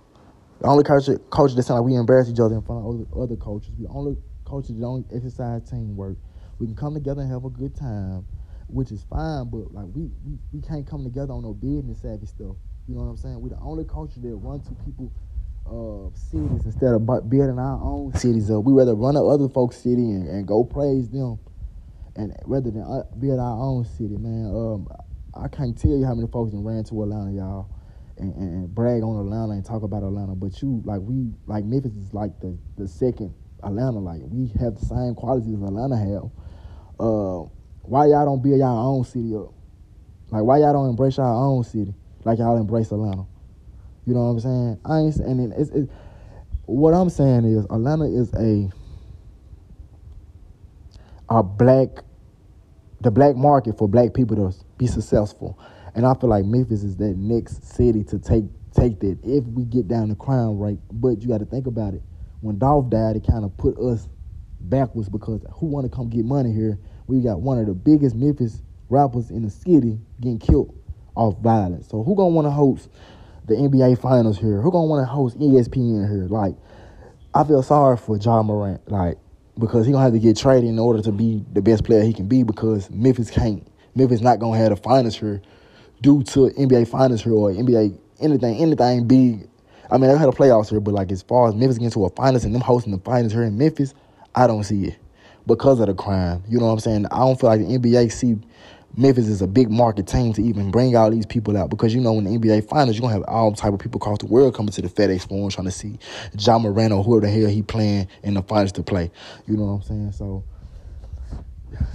The 0.59 0.67
only 0.67 0.83
coach 0.83 1.09
coach 1.31 1.55
that 1.55 1.63
sound 1.63 1.79
like 1.79 1.89
we 1.89 1.95
embarrass 1.95 2.29
each 2.29 2.39
other 2.39 2.53
in 2.53 2.61
front 2.61 2.85
of 2.85 2.93
other, 2.93 3.23
other 3.23 3.35
coaches. 3.35 3.71
We 3.79 3.87
only 3.87 4.15
that 4.51 4.79
don't 4.79 5.05
exercise 5.13 5.69
teamwork. 5.69 6.17
We 6.59 6.67
can 6.67 6.75
come 6.75 6.93
together 6.93 7.21
and 7.21 7.31
have 7.31 7.45
a 7.45 7.49
good 7.49 7.75
time, 7.75 8.25
which 8.67 8.91
is 8.91 9.03
fine. 9.09 9.49
But 9.49 9.73
like 9.73 9.87
we 9.93 10.11
we, 10.25 10.37
we 10.53 10.61
can't 10.61 10.85
come 10.85 11.03
together 11.03 11.33
on 11.33 11.43
no 11.43 11.53
business 11.53 12.01
savvy 12.01 12.25
stuff. 12.25 12.55
You 12.87 12.95
know 12.95 13.01
what 13.01 13.09
I'm 13.09 13.17
saying? 13.17 13.41
We 13.41 13.49
the 13.49 13.59
only 13.59 13.85
coaches 13.85 14.21
that 14.21 14.35
run 14.35 14.61
to 14.61 14.71
people 14.85 15.11
uh, 15.65 16.09
cities 16.13 16.65
instead 16.65 16.93
of 16.93 17.05
building 17.29 17.59
our 17.59 17.79
own 17.81 18.13
cities 18.13 18.51
up. 18.51 18.63
We 18.63 18.73
rather 18.73 18.95
run 18.95 19.13
to 19.15 19.21
other 19.21 19.47
folks' 19.49 19.77
city 19.77 20.03
and, 20.11 20.27
and 20.27 20.47
go 20.47 20.63
praise 20.63 21.09
them, 21.09 21.39
and 22.15 22.35
rather 22.45 22.71
than 22.71 22.81
uh, 22.83 23.03
build 23.19 23.39
our 23.39 23.57
own 23.57 23.85
city, 23.85 24.17
man. 24.17 24.51
Um, 24.53 24.87
I 25.33 25.47
can't 25.47 25.77
tell 25.77 25.91
you 25.91 26.05
how 26.05 26.13
many 26.13 26.27
folks 26.27 26.51
that 26.51 26.57
ran 26.57 26.83
to 26.85 27.03
Atlanta, 27.03 27.31
y'all, 27.31 27.69
and, 28.17 28.35
and, 28.35 28.53
and, 28.53 28.75
brag 28.75 29.01
on 29.01 29.17
Atlanta 29.17 29.53
and 29.53 29.63
talk 29.63 29.83
about 29.83 30.03
Atlanta. 30.03 30.35
But 30.35 30.61
you, 30.61 30.81
like 30.83 30.99
we, 30.99 31.31
like 31.47 31.63
Memphis 31.63 31.93
is 31.93 32.13
like 32.13 32.37
the 32.41 32.57
the 32.77 32.87
second 32.87 33.33
Atlanta. 33.63 33.99
Like 33.99 34.21
we 34.29 34.47
have 34.59 34.75
the 34.79 34.85
same 34.85 35.15
qualities 35.15 35.53
as 35.53 35.61
Atlanta 35.61 35.97
have. 35.97 36.29
Uh, 36.99 37.47
why 37.83 38.07
y'all 38.07 38.25
don't 38.25 38.41
build 38.41 38.59
y'all 38.59 38.95
own 38.95 39.03
city 39.03 39.35
up? 39.35 39.53
Like 40.29 40.43
why 40.43 40.59
y'all 40.59 40.73
don't 40.73 40.89
embrace 40.89 41.17
y'all 41.17 41.57
own 41.57 41.63
city 41.63 41.93
like 42.23 42.39
y'all 42.39 42.57
embrace 42.57 42.91
Atlanta? 42.91 43.25
You 44.05 44.13
know 44.13 44.21
what 44.21 44.31
I'm 44.31 44.39
saying? 44.39 44.79
I 44.85 44.99
ain't 44.99 45.15
and 45.17 45.53
it's, 45.53 45.69
it's 45.71 45.91
what 46.65 46.93
I'm 46.93 47.09
saying 47.09 47.45
is 47.45 47.65
Atlanta 47.65 48.05
is 48.05 48.33
a 48.33 48.69
a 51.29 51.43
black 51.43 52.03
the 53.01 53.11
black 53.11 53.35
market 53.35 53.77
for 53.77 53.87
black 53.87 54.13
people 54.13 54.35
to 54.37 54.57
be 54.77 54.87
successful. 54.87 55.59
And 55.95 56.05
I 56.05 56.13
feel 56.13 56.29
like 56.29 56.45
Memphis 56.45 56.83
is 56.83 56.97
that 56.97 57.17
next 57.17 57.63
city 57.75 58.03
to 58.05 58.19
take 58.19 58.45
take 58.73 58.99
that 59.01 59.19
if 59.23 59.43
we 59.45 59.65
get 59.65 59.87
down 59.87 60.09
the 60.09 60.15
crime 60.15 60.57
rate. 60.59 60.79
But 60.91 61.21
you 61.21 61.27
got 61.27 61.39
to 61.39 61.45
think 61.45 61.67
about 61.67 61.93
it. 61.93 62.01
When 62.41 62.57
Dolph 62.57 62.89
died, 62.89 63.15
it 63.15 63.25
kind 63.25 63.45
of 63.45 63.55
put 63.57 63.77
us 63.77 64.07
backwards 64.59 65.09
because 65.09 65.41
who 65.53 65.67
want 65.67 65.89
to 65.89 65.95
come 65.95 66.09
get 66.09 66.25
money 66.25 66.51
here? 66.51 66.77
We 67.07 67.21
got 67.21 67.41
one 67.41 67.59
of 67.59 67.67
the 67.67 67.73
biggest 67.73 68.15
Memphis 68.15 68.61
rappers 68.89 69.31
in 69.31 69.43
the 69.43 69.49
city 69.49 69.99
getting 70.19 70.39
killed 70.39 70.75
off 71.15 71.37
violence. 71.39 71.87
So 71.87 72.03
who 72.03 72.15
gonna 72.15 72.29
want 72.29 72.47
to 72.47 72.51
host 72.51 72.89
the 73.45 73.55
NBA 73.55 73.99
Finals 73.99 74.37
here? 74.37 74.61
Who 74.61 74.71
gonna 74.71 74.85
want 74.85 75.01
to 75.01 75.11
host 75.11 75.39
ESPN 75.39 76.09
here? 76.09 76.27
Like, 76.29 76.55
I 77.33 77.43
feel 77.43 77.63
sorry 77.63 77.97
for 77.97 78.17
Ja 78.17 78.41
Morant. 78.43 78.89
Like, 78.89 79.17
because 79.59 79.85
he 79.85 79.91
gonna 79.91 80.03
have 80.03 80.13
to 80.13 80.19
get 80.19 80.37
traded 80.37 80.69
in 80.69 80.79
order 80.79 81.01
to 81.03 81.11
be 81.11 81.45
the 81.53 81.61
best 81.61 81.83
player 81.83 82.03
he 82.03 82.13
can 82.13 82.27
be 82.27 82.43
because 82.43 82.89
Memphis 82.89 83.29
can't. 83.29 83.67
Memphis 83.95 84.21
not 84.21 84.39
gonna 84.39 84.57
have 84.57 84.69
the 84.69 84.77
finals 84.77 85.17
here 85.17 85.41
due 86.01 86.23
to 86.23 86.49
NBA 86.57 86.87
finals 86.87 87.21
here 87.21 87.33
or 87.33 87.51
NBA 87.51 87.97
anything 88.19 88.57
anything 88.57 89.07
big. 89.07 89.47
I 89.91 89.97
mean, 89.97 90.09
they 90.09 90.17
had 90.17 90.29
a 90.29 90.31
playoffs 90.31 90.69
here, 90.69 90.79
but 90.79 90.93
like 90.93 91.11
as 91.11 91.21
far 91.21 91.49
as 91.49 91.55
Memphis 91.55 91.77
getting 91.77 91.91
to 91.91 92.05
a 92.05 92.09
finals 92.09 92.45
and 92.45 92.55
them 92.55 92.61
hosting 92.61 92.93
the 92.93 92.99
finals 92.99 93.33
here 93.33 93.43
in 93.43 93.57
Memphis, 93.57 93.93
I 94.33 94.47
don't 94.47 94.63
see 94.63 94.85
it 94.85 94.97
because 95.45 95.79
of 95.79 95.87
the 95.87 95.93
crime. 95.93 96.43
You 96.47 96.59
know 96.59 96.67
what 96.67 96.73
I'm 96.73 96.79
saying? 96.79 97.05
I 97.11 97.19
don't 97.19 97.39
feel 97.39 97.49
like 97.49 97.59
the 97.59 97.77
NBA 97.77 98.11
see 98.11 98.37
Memphis 98.97 99.27
is 99.27 99.41
a 99.41 99.47
big 99.47 99.69
market 99.69 100.07
team 100.07 100.33
to 100.33 100.41
even 100.41 100.69
bring 100.69 100.95
all 100.95 101.09
these 101.09 101.25
people 101.25 101.57
out 101.57 101.69
because 101.69 101.93
you 101.93 102.01
know 102.01 102.17
in 102.17 102.25
the 102.25 102.31
NBA 102.31 102.67
finals 102.67 102.97
you're 102.97 103.01
gonna 103.01 103.13
have 103.13 103.23
all 103.23 103.53
type 103.53 103.73
of 103.73 103.79
people 103.79 103.99
across 103.99 104.17
the 104.17 104.25
world 104.25 104.53
coming 104.53 104.71
to 104.71 104.81
the 104.81 104.89
FedEx 104.89 105.27
Forum 105.27 105.49
trying 105.49 105.65
to 105.65 105.71
see 105.71 105.97
John 106.35 106.63
Morant 106.63 106.91
or 106.91 107.03
whoever 107.03 107.25
the 107.25 107.31
hell 107.31 107.49
he 107.49 107.61
playing 107.61 108.07
in 108.23 108.33
the 108.33 108.41
finals 108.41 108.73
to 108.73 108.83
play. 108.83 109.09
You 109.47 109.55
know 109.55 109.65
what 109.65 109.71
I'm 109.73 109.81
saying? 109.83 110.11
So 110.11 110.43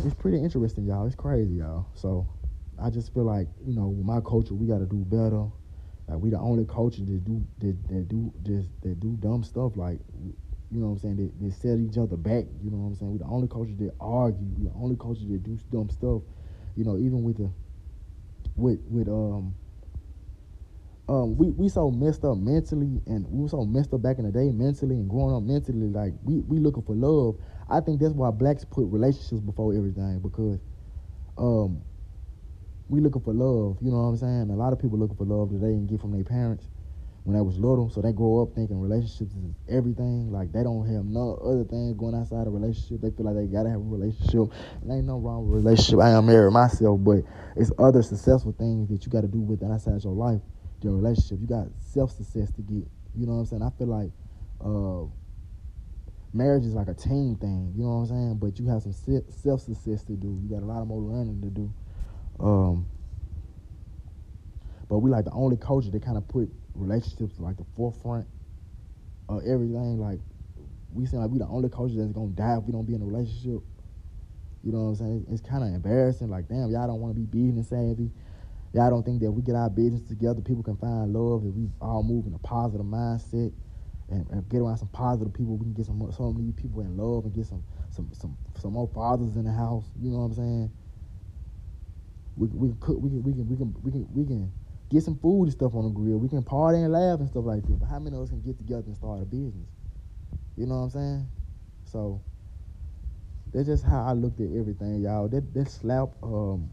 it's 0.04 0.14
pretty 0.14 0.38
interesting, 0.38 0.86
y'all. 0.86 1.06
It's 1.06 1.14
crazy, 1.14 1.56
y'all. 1.56 1.86
So 1.94 2.26
I 2.82 2.88
just 2.88 3.12
feel 3.12 3.24
like 3.24 3.48
you 3.66 3.74
know 3.74 3.90
my 4.02 4.20
culture 4.20 4.54
we 4.54 4.66
got 4.66 4.78
to 4.78 4.86
do 4.86 5.04
better. 5.04 5.46
Like 6.08 6.18
we 6.18 6.30
the 6.30 6.38
only 6.38 6.64
culture 6.64 7.04
that 7.04 7.24
do 7.24 7.44
that, 7.58 7.88
that 7.88 8.08
do 8.08 8.32
just 8.42 8.68
that 8.82 9.00
do 9.00 9.16
dumb 9.20 9.42
stuff 9.42 9.76
like 9.76 9.98
you 10.72 10.80
know 10.80 10.86
what 10.86 10.92
I'm 10.94 10.98
saying, 10.98 11.16
they, 11.16 11.46
they 11.46 11.52
set 11.54 11.78
each 11.78 11.96
other 11.96 12.16
back, 12.16 12.44
you 12.62 12.70
know 12.70 12.78
what 12.78 12.88
I'm 12.88 12.94
saying? 12.96 13.12
We 13.12 13.18
the 13.18 13.24
only 13.24 13.46
culture 13.46 13.74
that 13.78 13.94
argue, 14.00 14.46
we 14.58 14.64
the 14.66 14.74
only 14.74 14.96
culture 14.96 15.24
that 15.28 15.42
do 15.42 15.58
dumb 15.70 15.90
stuff 15.90 16.22
you 16.76 16.84
know, 16.84 16.96
even 16.98 17.22
with 17.24 17.38
the 17.38 17.50
with 18.54 18.78
with 18.88 19.08
um 19.08 19.54
um 21.08 21.36
we 21.36 21.50
we 21.50 21.68
so 21.68 21.90
messed 21.90 22.24
up 22.24 22.36
mentally 22.36 23.00
and 23.06 23.26
we 23.30 23.42
were 23.42 23.48
so 23.48 23.64
messed 23.64 23.92
up 23.94 24.02
back 24.02 24.18
in 24.18 24.24
the 24.24 24.30
day 24.30 24.50
mentally 24.50 24.94
and 24.96 25.08
growing 25.08 25.34
up 25.34 25.42
mentally 25.42 25.88
like 25.88 26.12
we 26.22 26.40
we 26.40 26.58
looking 26.58 26.82
for 26.82 26.94
love. 26.94 27.36
I 27.68 27.80
think 27.80 28.00
that's 28.00 28.12
why 28.12 28.30
blacks 28.30 28.64
put 28.64 28.86
relationships 28.86 29.40
before 29.40 29.74
everything 29.74 30.20
because 30.20 30.60
um 31.38 31.82
we 32.88 33.00
looking 33.00 33.22
for 33.22 33.34
love, 33.34 33.78
you 33.82 33.90
know 33.90 33.98
what 33.98 34.14
I'm 34.14 34.16
saying? 34.16 34.50
A 34.50 34.56
lot 34.56 34.72
of 34.72 34.80
people 34.80 34.98
looking 34.98 35.16
for 35.16 35.24
love 35.24 35.50
that 35.52 35.58
they 35.58 35.68
didn't 35.68 35.88
get 35.88 36.00
from 36.00 36.12
their 36.12 36.24
parents 36.24 36.68
when 37.24 37.34
they 37.36 37.42
was 37.42 37.58
little. 37.58 37.90
So 37.90 38.00
they 38.00 38.12
grow 38.12 38.42
up 38.42 38.54
thinking 38.54 38.80
relationships 38.80 39.34
is 39.34 39.54
everything. 39.68 40.30
Like 40.30 40.52
they 40.52 40.62
don't 40.62 40.86
have 40.86 41.04
no 41.04 41.34
other 41.44 41.64
thing 41.64 41.96
going 41.96 42.14
outside 42.14 42.46
a 42.46 42.50
relationship. 42.50 43.00
They 43.02 43.10
feel 43.10 43.26
like 43.26 43.34
they 43.34 43.46
gotta 43.46 43.70
have 43.70 43.80
a 43.80 43.90
relationship. 43.90 44.54
And 44.82 44.92
ain't 44.92 45.06
no 45.06 45.18
wrong 45.18 45.48
with 45.48 45.64
relationship. 45.64 46.00
I 46.00 46.10
am 46.10 46.26
married 46.26 46.52
myself, 46.52 47.00
but 47.02 47.24
it's 47.56 47.72
other 47.78 48.02
successful 48.02 48.54
things 48.56 48.88
that 48.90 49.04
you 49.04 49.10
gotta 49.10 49.28
do 49.28 49.40
with 49.40 49.62
outside 49.64 50.02
your 50.04 50.14
life, 50.14 50.40
your 50.82 50.94
relationship. 50.94 51.40
You 51.40 51.48
got 51.48 51.66
self 51.78 52.12
success 52.12 52.52
to 52.52 52.62
get. 52.62 52.86
You 53.16 53.26
know 53.26 53.34
what 53.34 53.40
I'm 53.40 53.46
saying? 53.46 53.62
I 53.62 53.70
feel 53.76 53.88
like 53.88 54.12
uh, 54.62 55.10
marriage 56.32 56.64
is 56.64 56.74
like 56.74 56.88
a 56.88 56.94
team 56.94 57.36
thing. 57.36 57.72
You 57.76 57.84
know 57.84 57.98
what 57.98 58.02
I'm 58.02 58.06
saying? 58.06 58.38
But 58.38 58.58
you 58.60 58.68
have 58.68 58.82
some 58.82 58.92
self 58.92 59.60
success 59.62 60.04
to 60.04 60.12
do. 60.12 60.38
You 60.42 60.48
got 60.48 60.62
a 60.62 60.66
lot 60.66 60.82
of 60.82 60.86
more 60.88 61.00
learning 61.00 61.40
to 61.42 61.48
do. 61.48 61.72
Um, 62.40 62.86
but 64.88 64.98
we 64.98 65.10
like 65.10 65.24
the 65.24 65.32
only 65.32 65.56
culture 65.56 65.90
that 65.90 66.02
kind 66.02 66.16
of 66.16 66.26
put 66.28 66.50
relationships 66.74 67.38
like 67.38 67.56
the 67.56 67.64
forefront 67.76 68.26
of 69.28 69.42
everything. 69.46 69.98
Like 69.98 70.20
we 70.92 71.06
seem 71.06 71.20
like 71.20 71.30
we 71.30 71.38
the 71.38 71.46
only 71.48 71.68
culture 71.68 71.94
that's 71.96 72.12
gonna 72.12 72.28
die 72.28 72.56
if 72.58 72.64
we 72.64 72.72
don't 72.72 72.86
be 72.86 72.94
in 72.94 73.02
a 73.02 73.04
relationship. 73.04 73.62
You 74.62 74.72
know 74.72 74.84
what 74.84 74.88
I'm 74.88 74.96
saying? 74.96 75.26
It's 75.30 75.42
kind 75.42 75.62
of 75.62 75.70
embarrassing. 75.70 76.28
Like, 76.28 76.48
damn, 76.48 76.70
y'all 76.70 76.86
don't 76.88 77.00
want 77.00 77.14
to 77.14 77.20
be 77.20 77.26
business 77.26 77.68
savvy. 77.68 78.10
Y'all 78.74 78.90
don't 78.90 79.04
think 79.04 79.22
that 79.22 79.30
we 79.30 79.42
get 79.42 79.54
our 79.54 79.70
business 79.70 80.02
together, 80.02 80.40
people 80.42 80.62
can 80.62 80.76
find 80.76 81.12
love 81.12 81.44
if 81.46 81.54
we 81.54 81.68
all 81.80 82.02
move 82.02 82.26
in 82.26 82.34
a 82.34 82.38
positive 82.38 82.84
mindset 82.84 83.52
and, 84.10 84.26
and 84.30 84.48
get 84.48 84.58
around 84.60 84.76
some 84.76 84.88
positive 84.88 85.32
people. 85.32 85.56
We 85.56 85.64
can 85.64 85.72
get 85.72 85.86
some 85.86 86.12
so 86.12 86.32
many 86.32 86.52
people 86.52 86.82
in 86.82 86.96
love 86.96 87.24
and 87.24 87.34
get 87.34 87.46
some 87.46 87.62
some 87.90 88.10
some 88.12 88.36
some 88.60 88.72
more 88.72 88.88
fathers 88.92 89.36
in 89.36 89.44
the 89.44 89.52
house. 89.52 89.86
You 89.98 90.10
know 90.10 90.18
what 90.18 90.24
I'm 90.24 90.34
saying? 90.34 90.70
We 92.36 92.48
we 92.48 92.68
can 92.68 92.78
cook. 92.80 92.98
We 93.00 93.10
can 93.10 93.22
we 93.22 93.32
can 93.32 93.48
we 93.48 93.56
can 93.56 93.74
we 93.82 93.90
can 93.90 94.08
we 94.14 94.24
can 94.24 94.52
get 94.90 95.02
some 95.02 95.18
food 95.18 95.44
and 95.44 95.52
stuff 95.52 95.74
on 95.74 95.84
the 95.84 95.90
grill. 95.90 96.18
We 96.18 96.28
can 96.28 96.42
party 96.42 96.78
and 96.78 96.92
laugh 96.92 97.20
and 97.20 97.28
stuff 97.28 97.44
like 97.44 97.62
that. 97.66 97.80
But 97.80 97.86
how 97.86 97.98
many 97.98 98.16
of 98.16 98.22
us 98.22 98.30
can 98.30 98.40
get 98.42 98.58
together 98.58 98.84
and 98.86 98.96
start 98.96 99.22
a 99.22 99.24
business? 99.24 99.68
You 100.56 100.66
know 100.66 100.76
what 100.76 100.84
I'm 100.84 100.90
saying? 100.90 101.28
So 101.84 102.22
that's 103.52 103.66
just 103.66 103.84
how 103.84 104.04
I 104.04 104.12
looked 104.12 104.40
at 104.40 104.50
everything, 104.56 105.00
y'all. 105.02 105.28
That 105.28 105.52
that 105.54 105.68
slap 105.70 106.10
um, 106.22 106.70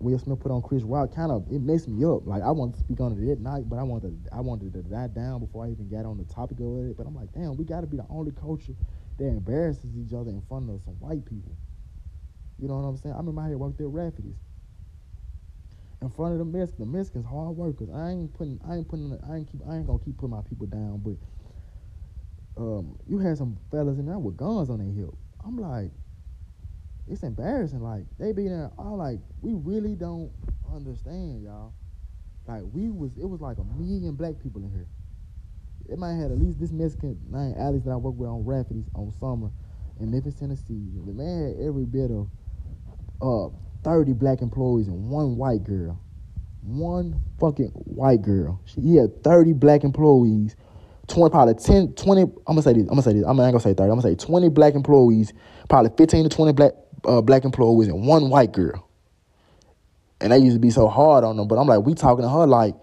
Will 0.00 0.18
Smith 0.18 0.40
put 0.40 0.52
on 0.52 0.62
Chris 0.62 0.82
Rock 0.82 1.14
kind 1.14 1.32
of 1.32 1.46
it 1.50 1.62
messed 1.62 1.88
me 1.88 2.04
up. 2.04 2.26
Like 2.26 2.42
I 2.42 2.50
wanted 2.50 2.74
to 2.74 2.80
speak 2.80 3.00
on 3.00 3.12
it 3.12 3.26
that 3.26 3.40
night, 3.40 3.68
but 3.68 3.78
I 3.78 3.82
wanted 3.82 4.24
to, 4.24 4.34
I 4.34 4.40
wanted 4.40 4.72
to 4.74 4.82
die 4.82 5.08
down 5.08 5.40
before 5.40 5.64
I 5.64 5.70
even 5.70 5.88
got 5.88 6.04
on 6.04 6.18
the 6.18 6.24
topic 6.24 6.58
of 6.60 6.90
it. 6.90 6.96
But 6.96 7.06
I'm 7.06 7.14
like, 7.14 7.32
damn, 7.32 7.56
we 7.56 7.64
got 7.64 7.80
to 7.80 7.86
be 7.86 7.96
the 7.96 8.06
only 8.10 8.32
culture 8.32 8.74
that 9.18 9.24
embarrasses 9.24 9.96
each 9.96 10.12
other 10.12 10.30
in 10.30 10.42
front 10.48 10.68
of 10.68 10.82
some 10.84 10.94
white 11.00 11.24
people. 11.24 11.56
You 12.58 12.68
know 12.68 12.78
what 12.78 12.88
I'm 12.88 12.96
saying? 12.96 13.14
I 13.14 13.18
remember 13.18 13.42
I 13.42 13.48
had 13.48 13.56
worked 13.56 13.80
at 13.80 13.86
Rafferty's 13.88 14.38
in 16.02 16.10
front 16.10 16.32
of 16.32 16.38
the 16.38 16.44
Mexicans. 16.44 16.78
The 16.78 16.86
Mexicans 16.86 17.26
hard 17.26 17.56
workers. 17.56 17.88
I 17.94 18.10
ain't 18.10 18.32
putting 18.34 18.60
I 18.68 18.76
ain't 18.76 18.88
putting 18.88 19.18
I 19.28 19.36
ain't 19.36 19.50
keep 19.50 19.60
I 19.68 19.76
ain't 19.76 19.86
gonna 19.86 19.98
keep 19.98 20.16
putting 20.18 20.36
my 20.36 20.42
people 20.42 20.66
down, 20.66 21.02
but 21.04 21.16
um, 22.56 22.96
you 23.08 23.18
had 23.18 23.36
some 23.36 23.58
fellas 23.70 23.98
in 23.98 24.06
there 24.06 24.18
with 24.18 24.36
guns 24.36 24.70
on 24.70 24.78
their 24.78 24.92
hip. 24.94 25.12
I'm 25.44 25.58
like, 25.58 25.90
it's 27.10 27.22
embarrassing. 27.22 27.80
Like 27.82 28.04
they 28.18 28.32
be 28.32 28.48
there. 28.48 28.70
I'm 28.78 28.96
like, 28.96 29.18
we 29.42 29.54
really 29.54 29.94
don't 29.94 30.30
understand, 30.72 31.42
y'all. 31.42 31.72
Like 32.46 32.62
we 32.72 32.90
was, 32.90 33.16
it 33.16 33.24
was 33.24 33.40
like 33.40 33.58
a 33.58 33.64
million 33.64 34.14
black 34.14 34.34
people 34.42 34.62
in 34.62 34.70
here. 34.70 34.86
It 35.88 35.98
might 35.98 36.12
have 36.12 36.22
had 36.22 36.30
at 36.32 36.38
least 36.38 36.60
this 36.60 36.72
Mexican 36.72 37.18
nine 37.30 37.54
Alex 37.58 37.84
that 37.84 37.90
I 37.90 37.96
work 37.96 38.14
with 38.16 38.28
on 38.28 38.44
Rafferty's 38.44 38.88
on 38.94 39.10
summer 39.10 39.50
in 40.00 40.10
Memphis, 40.10 40.34
Tennessee. 40.34 40.88
The 41.04 41.12
man 41.12 41.48
had 41.48 41.66
every 41.66 41.84
bit 41.84 42.10
of 42.10 42.28
uh 43.20 43.48
30 43.84 44.14
black 44.14 44.40
employees 44.40 44.88
and 44.88 45.08
one 45.08 45.36
white 45.36 45.62
girl. 45.62 46.00
One 46.62 47.20
fucking 47.38 47.68
white 47.68 48.22
girl. 48.22 48.60
She, 48.64 48.80
he 48.80 48.96
had 48.96 49.22
30 49.22 49.52
black 49.52 49.84
employees, 49.84 50.56
20, 51.08 51.30
probably 51.30 51.54
10, 51.54 51.92
20, 51.92 52.22
I'm 52.22 52.32
gonna 52.46 52.62
say 52.62 52.72
this, 52.72 52.82
I'm 52.82 52.88
gonna 52.88 53.02
say 53.02 53.12
this, 53.12 53.24
I'm 53.26 53.36
not 53.36 53.50
gonna 53.50 53.60
say 53.60 53.74
30, 53.74 53.82
I'm 53.82 54.00
gonna 54.00 54.02
say 54.02 54.14
20 54.14 54.48
black 54.48 54.74
employees, 54.74 55.34
probably 55.68 55.90
15 55.96 56.24
to 56.24 56.34
20 56.34 56.52
black 56.52 56.72
uh, 57.04 57.20
black 57.20 57.44
employees 57.44 57.88
and 57.88 58.06
one 58.06 58.30
white 58.30 58.52
girl. 58.52 58.88
And 60.20 60.32
they 60.32 60.38
used 60.38 60.56
to 60.56 60.60
be 60.60 60.70
so 60.70 60.88
hard 60.88 61.22
on 61.22 61.36
them, 61.36 61.46
but 61.48 61.56
I'm 61.56 61.66
like, 61.66 61.84
we 61.84 61.92
talking 61.92 62.22
to 62.22 62.30
her 62.30 62.46
like, 62.46 62.74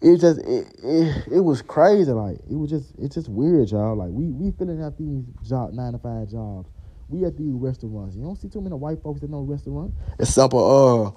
it 0.00 0.18
just 0.18 0.38
it, 0.40 0.66
it, 0.84 1.26
it 1.32 1.40
was 1.40 1.60
crazy. 1.60 2.12
Like 2.12 2.36
it 2.48 2.54
was 2.54 2.70
just 2.70 2.92
it's 2.98 3.16
just 3.16 3.28
weird, 3.28 3.70
y'all. 3.70 3.96
Like 3.96 4.10
we 4.10 4.30
we 4.30 4.52
filling 4.52 4.80
out 4.80 4.96
these 4.96 5.24
job 5.42 5.72
nine 5.72 5.92
to 5.92 5.98
five 5.98 6.30
jobs. 6.30 6.68
We 7.08 7.24
at 7.24 7.36
these 7.36 7.52
restaurants. 7.52 8.14
You 8.16 8.22
don't 8.22 8.36
see 8.36 8.48
too 8.48 8.60
many 8.60 8.74
white 8.74 9.02
folks 9.02 9.22
at 9.22 9.30
no 9.30 9.40
restaurant. 9.40 9.94
Except 10.18 10.50
for 10.50 11.06
uh 11.06 11.10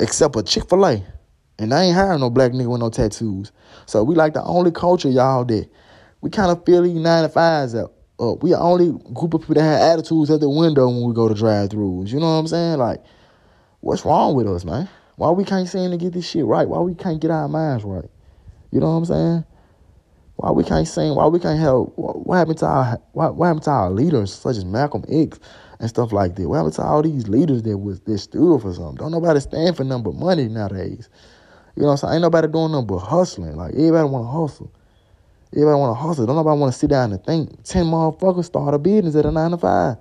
except 0.00 0.34
for 0.34 0.42
Chick 0.42 0.68
fil 0.68 0.84
A. 0.84 1.04
And 1.58 1.72
I 1.72 1.84
ain't 1.84 1.94
hiring 1.94 2.20
no 2.20 2.30
black 2.30 2.50
nigga 2.52 2.66
with 2.66 2.80
no 2.80 2.90
tattoos. 2.90 3.52
So 3.86 4.02
we 4.02 4.16
like 4.16 4.34
the 4.34 4.42
only 4.42 4.72
culture, 4.72 5.08
y'all, 5.08 5.44
that 5.44 5.68
we 6.20 6.30
kind 6.30 6.50
of 6.50 6.64
feel 6.64 6.82
these 6.82 6.94
nine 6.94 7.22
to 7.22 7.28
fives 7.28 7.74
up. 7.76 7.92
Uh, 8.18 8.34
we 8.34 8.50
the 8.50 8.58
only 8.58 8.92
group 9.12 9.34
of 9.34 9.42
people 9.42 9.54
that 9.54 9.62
have 9.62 9.98
attitudes 9.98 10.30
at 10.30 10.40
the 10.40 10.48
window 10.48 10.88
when 10.88 11.04
we 11.04 11.14
go 11.14 11.28
to 11.28 11.34
drive 11.34 11.68
throughs. 11.68 12.08
You 12.08 12.18
know 12.18 12.26
what 12.26 12.40
I'm 12.40 12.46
saying? 12.48 12.78
Like, 12.78 13.04
what's 13.80 14.04
wrong 14.04 14.34
with 14.34 14.48
us, 14.48 14.64
man? 14.64 14.88
Why 15.16 15.30
we 15.30 15.44
can't 15.44 15.68
seem 15.68 15.90
to 15.92 15.96
get 15.96 16.12
this 16.12 16.28
shit 16.28 16.44
right? 16.44 16.68
Why 16.68 16.80
we 16.80 16.94
can't 16.94 17.20
get 17.20 17.30
our 17.30 17.48
minds 17.48 17.84
right? 17.84 18.08
You 18.72 18.80
know 18.80 18.86
what 18.86 18.96
I'm 18.96 19.04
saying? 19.04 19.44
Why 20.36 20.50
we 20.50 20.64
can't 20.64 20.86
sing? 20.86 21.14
Why 21.14 21.26
we 21.26 21.38
can't 21.38 21.60
help? 21.60 21.92
What 21.96 22.36
happened 22.36 22.58
to 22.58 22.66
our 22.66 23.00
what, 23.12 23.36
what 23.36 23.46
happened 23.46 23.64
to 23.64 23.70
our 23.70 23.90
leaders 23.90 24.32
such 24.32 24.56
as 24.56 24.64
Malcolm 24.64 25.04
X 25.08 25.38
and 25.78 25.88
stuff 25.88 26.12
like 26.12 26.34
that? 26.36 26.48
What 26.48 26.56
happened 26.56 26.74
to 26.74 26.82
all 26.82 27.02
these 27.02 27.28
leaders 27.28 27.62
that 27.62 27.78
was 27.78 28.00
that 28.00 28.18
stood 28.18 28.60
for 28.60 28.72
something? 28.72 28.96
Don't 28.96 29.12
nobody 29.12 29.40
stand 29.40 29.76
for 29.76 29.84
nothing 29.84 30.04
but 30.04 30.14
money 30.14 30.48
nowadays. 30.48 31.08
You 31.76 31.82
know 31.82 31.88
what 31.88 31.92
I'm 31.92 31.98
saying? 31.98 32.14
Ain't 32.14 32.22
nobody 32.22 32.48
doing 32.48 32.72
nothing 32.72 32.86
but 32.86 32.98
hustling. 32.98 33.56
Like 33.56 33.74
everybody 33.74 34.08
want 34.08 34.24
to 34.24 34.30
hustle. 34.30 34.72
Everybody 35.52 35.78
want 35.78 35.96
to 35.96 36.02
hustle. 36.02 36.26
Don't 36.26 36.36
nobody 36.36 36.58
want 36.58 36.72
to 36.72 36.78
sit 36.78 36.90
down 36.90 37.12
and 37.12 37.24
think. 37.24 37.62
Ten 37.62 37.86
motherfuckers 37.86 38.46
start 38.46 38.74
a 38.74 38.78
business 38.78 39.14
at 39.14 39.26
a 39.26 39.30
nine 39.30 39.52
to 39.52 39.58
five. 39.58 39.96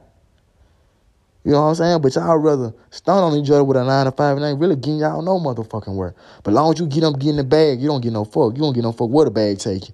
You 1.43 1.51
know 1.51 1.63
what 1.63 1.69
I'm 1.69 1.75
saying? 1.75 2.01
But 2.01 2.15
y'all 2.15 2.37
rather 2.37 2.73
stun 2.89 3.23
on 3.23 3.37
each 3.37 3.49
other 3.51 3.63
with 3.63 3.77
a 3.77 3.83
nine 3.83 4.05
to 4.05 4.11
five 4.11 4.37
and 4.37 4.45
ain't 4.45 4.59
really 4.59 4.77
getting 4.77 4.99
y'all 4.99 5.21
no 5.21 5.39
motherfucking 5.39 5.93
work. 5.93 6.15
But 6.43 6.53
long 6.53 6.73
as 6.73 6.79
you 6.79 6.87
get 6.87 7.01
them 7.01 7.13
getting 7.13 7.35
the 7.35 7.43
bag, 7.43 7.81
you 7.81 7.87
don't 7.87 8.01
get 8.01 8.13
no 8.13 8.25
fuck. 8.25 8.55
You 8.55 8.61
don't 8.61 8.73
get 8.73 8.83
no 8.83 8.93
fuck 8.93 9.09
what 9.09 9.27
a 9.27 9.31
bag 9.31 9.59
take 9.59 9.89
you. 9.89 9.93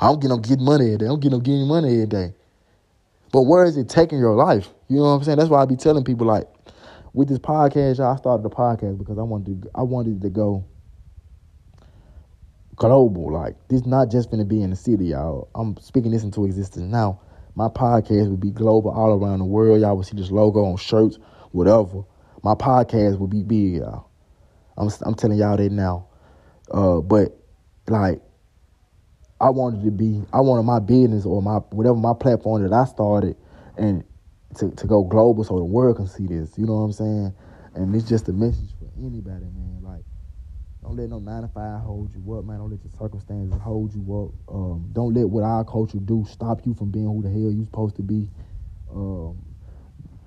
I 0.00 0.06
don't 0.06 0.20
get 0.20 0.28
no 0.28 0.38
getting 0.38 0.64
money 0.64 0.86
every 0.86 0.98
day. 0.98 1.04
I 1.06 1.08
don't 1.08 1.20
get 1.20 1.32
no 1.32 1.40
getting 1.40 1.66
money 1.66 1.92
every 1.94 2.06
day. 2.06 2.34
But 3.32 3.42
where 3.42 3.64
is 3.64 3.76
it 3.76 3.88
taking 3.88 4.18
your 4.18 4.34
life? 4.34 4.68
You 4.88 4.96
know 4.96 5.02
what 5.02 5.08
I'm 5.08 5.24
saying? 5.24 5.38
That's 5.38 5.50
why 5.50 5.62
I 5.62 5.66
be 5.66 5.76
telling 5.76 6.04
people 6.04 6.26
like, 6.26 6.48
with 7.12 7.28
this 7.28 7.38
podcast, 7.38 7.98
y'all, 7.98 8.12
I 8.12 8.16
started 8.16 8.42
the 8.42 8.50
podcast 8.50 8.98
because 8.98 9.18
I 9.18 9.22
wanted 9.22 9.62
to, 9.62 9.70
I 9.74 9.82
wanted 9.82 10.20
to 10.20 10.30
go 10.30 10.64
global. 12.76 13.32
Like 13.32 13.56
this, 13.68 13.86
not 13.86 14.10
just 14.10 14.30
gonna 14.30 14.44
be 14.44 14.62
in 14.62 14.70
the 14.70 14.76
city, 14.76 15.06
y'all. 15.06 15.48
I'm 15.54 15.76
speaking 15.78 16.12
this 16.12 16.24
into 16.24 16.44
existence 16.44 16.90
now 16.90 17.20
my 17.56 17.68
podcast 17.68 18.28
would 18.30 18.40
be 18.40 18.50
global 18.50 18.90
all 18.90 19.18
around 19.18 19.38
the 19.38 19.46
world. 19.46 19.80
Y'all 19.80 19.96
would 19.96 20.06
see 20.06 20.16
this 20.16 20.30
logo 20.30 20.64
on 20.64 20.76
shirts, 20.76 21.18
whatever. 21.52 22.04
My 22.44 22.54
podcast 22.54 23.18
would 23.18 23.30
be 23.30 23.42
big, 23.42 23.76
y'all. 23.76 24.10
I'm 24.76 24.90
I'm 25.02 25.14
telling 25.14 25.38
y'all 25.38 25.56
that 25.56 25.72
now. 25.72 26.06
Uh, 26.70 27.00
but 27.00 27.34
like, 27.88 28.20
I 29.40 29.50
wanted 29.50 29.84
to 29.84 29.90
be, 29.90 30.22
I 30.32 30.40
wanted 30.40 30.62
my 30.62 30.80
business 30.80 31.26
or 31.26 31.42
my 31.42 31.56
whatever 31.70 31.96
my 31.96 32.14
platform 32.18 32.62
that 32.62 32.72
I 32.72 32.84
started, 32.86 33.36
and 33.76 34.04
to 34.56 34.70
to 34.70 34.86
go 34.86 35.04
global 35.04 35.44
so 35.44 35.58
the 35.58 35.64
world 35.64 35.96
can 35.96 36.06
see 36.06 36.26
this. 36.26 36.56
You 36.56 36.66
know 36.66 36.74
what 36.74 36.84
I'm 36.84 36.92
saying? 36.92 37.34
And 37.74 37.94
it's 37.94 38.08
just 38.08 38.28
a 38.28 38.32
message 38.32 38.70
for 38.78 38.88
anybody, 38.98 39.44
man. 39.44 39.80
Like 39.82 40.04
don't 40.82 40.96
let 40.96 41.10
no 41.10 41.18
nine 41.18 41.42
to 41.42 41.48
five 41.48 41.82
hold 41.82 42.14
you 42.14 42.34
up, 42.34 42.44
man. 42.44 42.58
Don't 42.58 42.70
let 42.70 42.82
your 42.82 42.92
circumstances 42.98 43.60
hold 43.60 43.92
you 43.94 44.02
up. 44.02 44.54
Um, 44.54 44.88
don't 44.92 45.12
let 45.12 45.28
what 45.28 45.42
our 45.44 45.64
culture 45.64 45.98
do 45.98 46.24
stop 46.28 46.64
you 46.64 46.74
from 46.74 46.90
being 46.90 47.06
who 47.06 47.22
the 47.22 47.28
hell 47.28 47.52
you 47.52 47.64
supposed 47.64 47.96
to 47.96 48.02
be. 48.02 48.28
Um, 48.90 49.36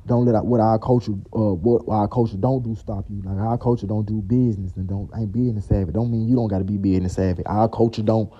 don't 0.05 0.25
let 0.25 0.43
what 0.43 0.59
our 0.59 0.77
culture, 0.79 1.13
uh, 1.33 1.53
what 1.53 1.87
our 1.91 2.07
culture 2.07 2.35
don't 2.35 2.63
do 2.63 2.75
stop 2.75 3.05
you. 3.09 3.21
Like 3.23 3.37
our 3.37 3.57
culture 3.57 3.87
don't 3.87 4.05
do 4.05 4.21
business 4.21 4.75
and 4.75 4.87
don't 4.87 5.09
ain't 5.15 5.31
business 5.31 5.67
savvy. 5.67 5.91
Don't 5.91 6.11
mean 6.11 6.27
you 6.27 6.35
don't 6.35 6.47
got 6.47 6.59
to 6.59 6.63
be 6.63 6.77
business 6.77 7.13
savvy. 7.13 7.45
Our 7.45 7.69
culture 7.69 8.01
don't 8.01 8.31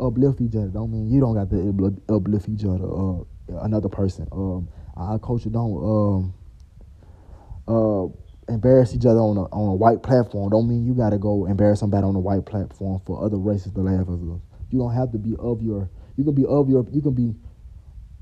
uplift 0.00 0.40
each 0.40 0.56
other. 0.56 0.68
Don't 0.68 0.90
mean 0.92 1.10
you 1.10 1.20
don't 1.20 1.34
got 1.34 1.50
to 1.50 1.96
uplift 2.08 2.48
each 2.48 2.64
other. 2.64 2.84
Uh, 2.84 3.62
another 3.64 3.88
person. 3.88 4.28
Um, 4.32 4.68
our 4.96 5.18
culture 5.18 5.50
don't 5.50 5.76
um, 5.78 6.34
uh 7.68 8.08
embarrass 8.52 8.94
each 8.94 9.06
other 9.06 9.20
on 9.20 9.36
a 9.36 9.44
on 9.54 9.68
a 9.68 9.74
white 9.74 10.02
platform 10.02 10.50
don't 10.50 10.66
mean 10.68 10.84
you 10.84 10.94
got 10.94 11.10
to 11.10 11.18
go 11.18 11.46
embarrass 11.46 11.80
somebody 11.80 12.04
on 12.04 12.16
a 12.16 12.18
white 12.18 12.46
platform 12.46 13.00
for 13.06 13.22
other 13.24 13.36
races 13.36 13.72
to 13.72 13.80
laugh 13.80 14.08
at 14.08 14.14
us. 14.14 14.40
You 14.70 14.78
don't 14.78 14.94
have 14.94 15.12
to 15.12 15.18
be 15.18 15.34
of 15.38 15.62
your. 15.62 15.88
You 16.16 16.24
can 16.24 16.34
be 16.34 16.44
of 16.46 16.68
your. 16.68 16.84
You 16.90 17.00
can 17.00 17.14
be 17.14 17.34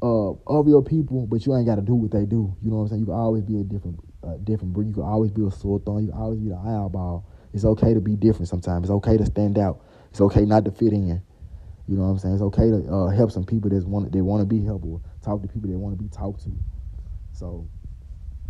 uh, 0.02 0.32
of 0.46 0.68
your 0.68 0.82
people, 0.82 1.26
but 1.26 1.46
you 1.46 1.56
ain't 1.56 1.66
got 1.66 1.76
to 1.76 1.82
do 1.82 1.94
what 1.94 2.10
they 2.10 2.26
do. 2.26 2.54
You 2.62 2.70
know 2.70 2.76
what 2.76 2.82
I'm 2.82 2.88
saying? 2.88 3.00
You 3.00 3.06
can 3.06 3.14
always 3.14 3.42
be 3.44 3.60
a 3.60 3.64
different 3.64 3.98
different 4.44 4.72
breed. 4.74 4.88
You 4.88 4.94
can 4.94 5.02
always 5.04 5.30
be 5.30 5.46
a 5.46 5.50
sore 5.50 5.80
thumb. 5.80 6.00
You 6.00 6.10
can 6.10 6.18
always 6.18 6.40
be 6.40 6.48
the 6.48 6.56
eyeball. 6.56 7.24
It's 7.52 7.64
okay 7.64 7.94
to 7.94 8.00
be 8.00 8.16
different 8.16 8.48
sometimes. 8.48 8.84
It's 8.84 8.92
okay 8.92 9.16
to 9.16 9.26
stand 9.26 9.58
out. 9.58 9.80
It's 10.10 10.20
okay 10.20 10.44
not 10.44 10.64
to 10.66 10.70
fit 10.70 10.92
in. 10.92 11.22
You 11.88 11.96
know 11.96 12.02
what 12.02 12.08
I'm 12.10 12.18
saying? 12.18 12.34
It's 12.34 12.42
okay 12.42 12.70
to 12.70 12.92
uh, 12.92 13.08
help 13.08 13.30
some 13.30 13.44
people 13.44 13.70
that 13.70 13.86
want 13.86 14.12
they 14.12 14.20
want 14.20 14.40
to 14.42 14.46
be 14.46 14.64
helped 14.64 14.84
or 14.84 15.00
talk 15.22 15.42
to 15.42 15.48
people 15.48 15.70
that 15.70 15.78
want 15.78 15.96
to 15.96 16.02
be 16.02 16.08
talked 16.08 16.42
to. 16.44 16.50
So 17.32 17.68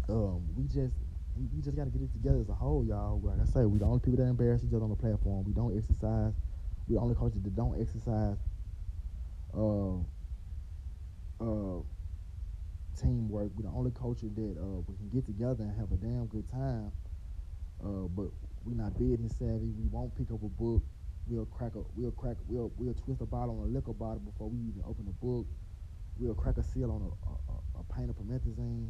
um, 0.09 0.47
we 0.57 0.65
just 0.65 0.95
we, 1.37 1.61
just 1.61 1.77
got 1.77 1.85
to 1.85 1.91
get 1.91 2.01
it 2.01 2.13
together 2.13 2.41
as 2.41 2.49
a 2.49 2.55
whole, 2.55 2.85
y'all. 2.85 3.21
Like 3.23 3.41
I 3.41 3.45
say, 3.45 3.65
we 3.67 3.79
the 3.79 3.85
only 3.85 4.01
people 4.01 4.17
that 4.25 4.31
embarrass 4.31 4.65
each 4.65 4.73
other 4.73 4.85
on 4.85 4.91
the 4.91 4.97
platform. 4.97 5.45
We 5.45 5.53
don't 5.53 5.77
exercise. 5.77 6.33
We 6.89 6.95
the 6.95 7.01
only 7.01 7.15
culture 7.15 7.39
that 7.43 7.57
don't 7.57 7.81
exercise 7.81 8.39
uh, 9.53 9.99
uh, 11.41 11.81
teamwork. 12.97 13.51
We're 13.57 13.69
the 13.69 13.77
only 13.77 13.91
culture 13.91 14.29
that 14.35 14.57
uh, 14.59 14.81
we 14.87 14.97
can 14.97 15.11
get 15.13 15.27
together 15.27 15.65
and 15.65 15.77
have 15.79 15.93
a 15.93 15.97
damn 15.97 16.27
good 16.27 16.49
time. 16.51 16.93
Uh, 17.85 18.09
but 18.09 18.31
we're 18.65 18.77
not 18.77 18.99
business 18.99 19.37
savvy. 19.39 19.73
We 19.77 19.87
won't 19.91 20.17
pick 20.17 20.31
up 20.33 20.43
a 20.43 20.49
book. 20.49 20.83
We'll 21.27 21.47
crack 21.47 21.75
a 21.75 21.83
we'll 21.97 22.13
crack 22.13 22.37
we'll 22.49 22.71
we'll 22.79 22.95
twist 22.95 23.21
a 23.21 23.27
bottle 23.27 23.59
on 23.59 23.69
a 23.69 23.71
liquor 23.71 23.93
bottle 23.93 24.21
before 24.21 24.49
we 24.49 24.59
even 24.59 24.83
open 24.87 25.07
the 25.07 25.17
book. 25.19 25.47
We'll 26.19 26.35
crack 26.35 26.57
a 26.57 26.63
seal 26.63 26.91
on 26.91 27.03
a, 27.03 27.11
a, 27.11 27.35
a, 27.51 27.81
a 27.81 27.95
paint 27.95 28.11
of 28.11 28.17
promethazine 28.17 28.89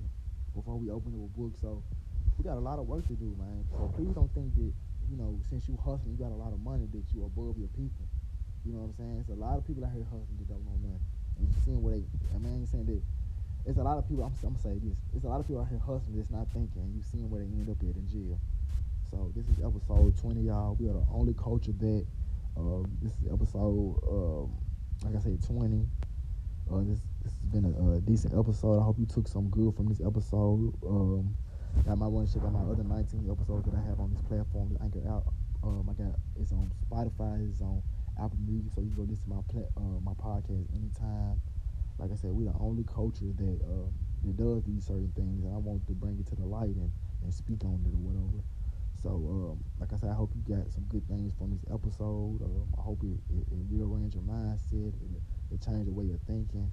before 0.55 0.77
we 0.77 0.90
open 0.90 1.12
the 1.12 1.27
book. 1.33 1.57
So 1.61 1.83
we 2.38 2.44
got 2.44 2.57
a 2.57 2.62
lot 2.62 2.79
of 2.79 2.87
work 2.87 3.07
to 3.09 3.14
do, 3.14 3.35
man. 3.38 3.64
So 3.72 3.92
please 3.96 4.12
don't 4.14 4.33
think 4.33 4.55
that, 4.55 4.72
you 5.11 5.16
know, 5.16 5.40
since 5.49 5.66
you 5.68 5.77
hustling, 5.81 6.12
you 6.12 6.20
got 6.20 6.31
a 6.31 6.38
lot 6.38 6.53
of 6.53 6.61
money 6.61 6.87
that 6.92 7.05
you 7.14 7.25
above 7.25 7.59
your 7.59 7.72
people. 7.72 8.07
You 8.64 8.72
know 8.75 8.85
what 8.85 8.92
I'm 8.92 8.99
saying? 8.99 9.16
It's 9.25 9.33
a 9.33 9.40
lot 9.40 9.59
of 9.59 9.66
people 9.66 9.85
out 9.85 9.94
here 9.96 10.05
hustling 10.05 10.37
that 10.38 10.49
don't 10.49 10.64
know 10.66 10.79
nothing. 10.83 11.07
And 11.38 11.49
you 11.49 11.55
seeing 11.64 11.81
what 11.83 11.94
they, 11.96 12.05
I 12.35 12.38
mean, 12.38 12.62
I 12.62 12.66
saying 12.66 12.87
that. 12.87 13.03
It's 13.66 13.79
a 13.79 13.83
lot 13.83 13.99
of 13.99 14.07
people, 14.07 14.22
I'm, 14.22 14.31
I'm 14.46 14.55
gonna 14.55 14.62
say 14.62 14.79
this. 14.79 14.94
It's 15.11 15.25
a 15.25 15.29
lot 15.29 15.40
of 15.40 15.46
people 15.51 15.62
out 15.62 15.68
here 15.68 15.83
hustling 15.83 16.14
that's 16.14 16.31
not 16.31 16.46
thinking, 16.55 16.87
and 16.87 16.94
you 16.94 17.03
seeing 17.03 17.27
where 17.27 17.42
they 17.42 17.51
end 17.51 17.66
up 17.66 17.83
at 17.83 17.99
in 17.99 18.07
jail. 18.07 18.38
So 19.11 19.33
this 19.35 19.42
is 19.51 19.59
episode 19.59 20.14
20, 20.18 20.46
y'all. 20.46 20.77
We 20.79 20.87
are 20.87 20.94
the 20.94 21.07
only 21.11 21.35
culture 21.35 21.75
that, 21.75 22.07
uh, 22.57 22.83
this 23.03 23.12
is 23.12 23.33
episode, 23.33 24.01
um, 24.09 24.57
like 25.05 25.16
I 25.16 25.23
said, 25.23 25.42
20. 25.45 25.87
Uh, 26.73 26.83
this, 26.83 26.99
this 27.23 27.33
has 27.33 27.47
been 27.53 27.64
a, 27.64 27.97
a, 27.97 28.01
decent 28.01 28.35
episode. 28.37 28.81
I 28.81 28.83
hope 28.83 28.99
you 28.99 29.07
took 29.07 29.29
some 29.29 29.49
good 29.51 29.77
from 29.77 29.87
this 29.87 30.01
episode. 30.01 30.75
Um, 30.85 31.37
Got 31.85 31.99
my 31.99 32.07
one 32.07 32.27
shit, 32.27 32.42
out 32.42 32.53
my 32.53 32.64
other 32.64 32.83
19 32.83 33.29
episodes 33.31 33.69
that 33.69 33.77
I 33.77 33.83
have 33.85 34.01
on 34.01 34.11
this 34.11 34.23
platform, 34.23 34.79
Anchor 34.83 35.05
out. 35.07 35.29
Um, 35.62 35.85
I 35.90 35.92
got 35.92 36.16
it's 36.40 36.53
on 36.53 36.71
Spotify, 36.88 37.37
it's 37.51 37.61
on 37.61 37.83
Apple 38.19 38.38
Music, 38.47 38.73
so 38.75 38.81
you 38.81 38.88
can 38.88 38.97
go 38.97 39.03
listen 39.05 39.29
to 39.29 39.37
my 39.37 39.45
pla- 39.51 39.73
uh, 39.77 40.01
my 40.01 40.14
podcast 40.16 40.64
anytime. 40.73 41.40
Like 41.99 42.11
I 42.12 42.16
said, 42.16 42.33
we're 42.33 42.51
the 42.51 42.59
only 42.59 42.85
culture 42.85 43.29
that 43.37 43.59
uh, 43.69 43.88
that 44.25 44.37
does 44.37 44.64
these 44.64 44.87
certain 44.87 45.12
things, 45.14 45.45
and 45.45 45.53
I 45.53 45.59
want 45.59 45.87
to 45.87 45.92
bring 45.92 46.19
it 46.19 46.27
to 46.33 46.35
the 46.35 46.47
light 46.47 46.75
and, 46.75 46.90
and 47.23 47.33
speak 47.33 47.62
on 47.62 47.79
it 47.85 47.92
or 47.92 48.01
whatever. 48.01 48.40
So, 49.03 49.11
um, 49.11 49.65
like 49.79 49.93
I 49.93 49.97
said, 49.97 50.11
I 50.11 50.15
hope 50.15 50.33
you 50.35 50.43
got 50.57 50.73
some 50.73 50.85
good 50.89 51.07
things 51.09 51.35
from 51.37 51.51
this 51.51 51.65
episode. 51.73 52.41
Um, 52.43 52.69
I 52.79 52.83
hope 52.83 53.03
it, 53.03 53.19
it, 53.31 53.45
it 53.53 53.63
rearrange 53.71 54.15
your 54.15 54.25
mindset, 54.25 54.95
it, 54.95 55.23
it 55.53 55.61
change 55.63 55.87
the 55.87 55.93
way 55.93 56.05
you're 56.05 56.23
thinking 56.27 56.71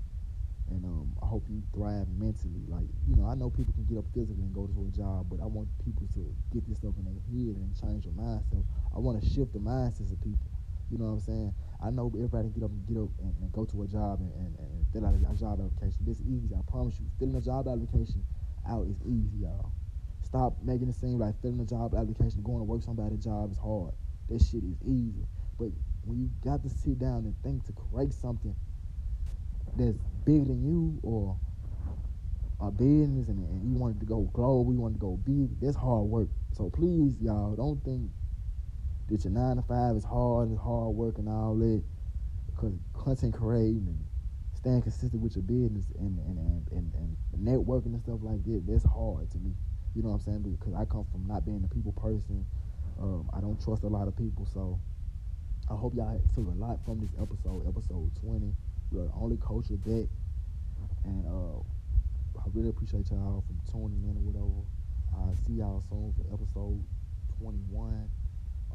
and 0.69 0.85
um, 0.85 1.15
I 1.21 1.25
hope 1.25 1.45
you 1.49 1.61
thrive 1.73 2.07
mentally. 2.17 2.63
Like 2.67 2.87
you 3.07 3.15
know, 3.15 3.25
I 3.27 3.35
know 3.35 3.49
people 3.49 3.73
can 3.73 3.85
get 3.85 3.97
up 3.97 4.05
physically 4.13 4.43
and 4.43 4.53
go 4.53 4.67
to 4.67 4.77
a 4.87 4.91
job, 4.95 5.27
but 5.29 5.41
I 5.41 5.45
want 5.45 5.67
people 5.83 6.07
to 6.15 6.23
get 6.53 6.67
this 6.67 6.77
stuff 6.77 6.95
in 6.97 7.05
their 7.05 7.19
head 7.27 7.55
and 7.59 7.75
change 7.75 8.05
your 8.05 8.13
mindset. 8.13 8.63
I 8.95 8.99
want 8.99 9.21
to 9.21 9.25
shift 9.27 9.53
the 9.53 9.59
mindsets 9.59 10.11
of 10.11 10.21
people. 10.21 10.47
You 10.91 10.97
know 10.99 11.05
what 11.05 11.25
I'm 11.25 11.25
saying? 11.25 11.53
I 11.81 11.89
know 11.89 12.11
everybody 12.13 12.49
can 12.49 12.59
get 12.59 12.63
up 12.63 12.71
and 12.71 12.85
get 12.87 12.97
up 12.97 13.09
and, 13.19 13.33
and 13.41 13.51
go 13.51 13.65
to 13.65 13.83
a 13.83 13.87
job 13.87 14.19
and, 14.21 14.31
and, 14.33 14.51
and 14.59 14.85
fill 14.93 15.05
out 15.05 15.15
a 15.15 15.35
job 15.35 15.59
application. 15.59 16.05
This 16.05 16.21
easy, 16.21 16.53
I 16.53 16.61
promise 16.69 16.99
you. 16.99 17.07
Filling 17.17 17.35
a 17.35 17.41
job 17.41 17.67
application 17.67 18.23
out 18.69 18.85
is 18.87 19.01
easy, 19.03 19.43
y'all. 19.43 19.71
Stop 20.33 20.57
making 20.63 20.89
it 20.89 20.95
seem 20.95 21.19
like 21.19 21.39
filling 21.43 21.59
a 21.59 21.65
job 21.65 21.93
application, 21.93 22.41
going 22.41 22.57
to 22.57 22.63
work 22.63 22.81
somebody's 22.81 23.23
job 23.23 23.51
is 23.51 23.57
hard. 23.59 23.93
That 24.29 24.41
shit 24.41 24.63
is 24.63 24.81
easy. 24.81 25.27
But 25.59 25.69
when 26.05 26.17
you 26.17 26.31
got 26.43 26.63
to 26.63 26.69
sit 26.69 26.97
down 26.97 27.25
and 27.25 27.35
think 27.43 27.63
to 27.67 27.71
create 27.73 28.13
something 28.13 28.55
that's 29.77 29.99
bigger 30.25 30.45
than 30.45 30.65
you 30.65 30.99
or 31.03 31.37
a 32.59 32.71
business 32.71 33.29
and, 33.29 33.47
and 33.47 33.63
you 33.63 33.77
wanted 33.77 33.99
to 33.99 34.07
go 34.07 34.21
global, 34.33 34.73
you 34.73 34.79
wanted 34.79 34.95
to 34.95 34.99
go 35.01 35.17
big, 35.23 35.59
that's 35.61 35.75
hard 35.75 36.05
work. 36.05 36.29
So 36.53 36.71
please, 36.71 37.13
y'all, 37.21 37.55
don't 37.55 37.83
think 37.83 38.09
that 39.09 39.23
your 39.23 39.33
nine 39.33 39.57
to 39.57 39.61
five 39.61 39.95
is 39.95 40.03
hard, 40.03 40.51
it's 40.51 40.59
hard 40.59 40.95
work 40.95 41.19
and 41.19 41.29
all 41.29 41.55
that. 41.57 41.83
because 42.55 42.73
content 42.93 43.35
creating 43.35 43.85
and 43.85 44.03
staying 44.55 44.81
consistent 44.81 45.21
with 45.21 45.35
your 45.35 45.43
business 45.43 45.85
and 45.99 46.17
and, 46.25 46.39
and, 46.71 46.91
and, 46.95 47.17
and 47.33 47.47
networking 47.47 47.93
and 47.93 48.01
stuff 48.01 48.17
like 48.23 48.43
that, 48.45 48.63
that's 48.65 48.85
hard 48.85 49.29
to 49.29 49.37
me. 49.37 49.53
You 49.95 50.01
know 50.01 50.09
what 50.09 50.25
I'm 50.25 50.43
saying? 50.43 50.57
Because 50.59 50.73
I 50.73 50.85
come 50.85 51.05
from 51.11 51.25
not 51.27 51.45
being 51.45 51.63
a 51.63 51.73
people 51.73 51.93
person. 51.93 52.45
Um, 52.99 53.29
I 53.33 53.41
don't 53.41 53.61
trust 53.63 53.83
a 53.83 53.87
lot 53.87 54.07
of 54.07 54.15
people, 54.17 54.45
so 54.45 54.79
I 55.69 55.75
hope 55.75 55.95
y'all 55.95 56.19
took 56.35 56.47
a 56.47 56.57
lot 56.57 56.79
from 56.85 56.99
this 56.99 57.13
episode, 57.21 57.67
episode 57.67 58.09
20. 58.21 58.53
We're 58.91 59.05
the 59.05 59.11
only 59.15 59.37
culture 59.37 59.77
that, 59.85 60.07
and 61.05 61.25
uh, 61.25 61.59
I 62.37 62.43
really 62.53 62.69
appreciate 62.69 63.09
y'all 63.09 63.43
from 63.45 63.59
tuning 63.71 64.01
in 64.05 64.17
or 64.17 64.25
whatever. 64.29 64.61
I'll 65.13 65.37
see 65.45 65.61
y'all 65.61 65.83
soon 65.89 66.13
for 66.17 66.25
episode 66.33 66.81
21. 67.39 68.09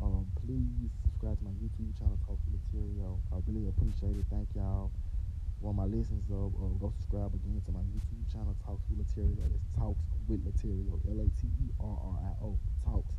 Um, 0.02 0.26
please 0.46 0.90
subscribe 1.02 1.38
to 1.38 1.44
my 1.44 1.50
YouTube 1.58 1.98
channel, 1.98 2.18
with 2.28 2.38
Laterrio. 2.54 3.18
I 3.32 3.42
really 3.46 3.68
appreciate 3.68 4.14
it. 4.14 4.26
Thank 4.30 4.48
y'all. 4.54 4.90
For 5.62 5.74
my 5.74 5.84
listeners, 5.84 6.22
uh, 6.30 6.46
uh, 6.46 6.70
go 6.78 6.92
subscribe 7.00 7.34
again 7.34 7.60
to 7.66 7.72
my 7.72 7.80
YouTube 7.80 8.30
channel, 8.30 8.54
Talks 8.64 8.82
with 8.88 9.02
Laterrio. 9.02 9.42
That's 9.42 9.66
Talks 9.76 9.98
with 10.28 10.46
Laterrio, 10.46 10.94
L-A-T-E-R-R-I-O, 11.10 12.58
Talks 12.84 13.14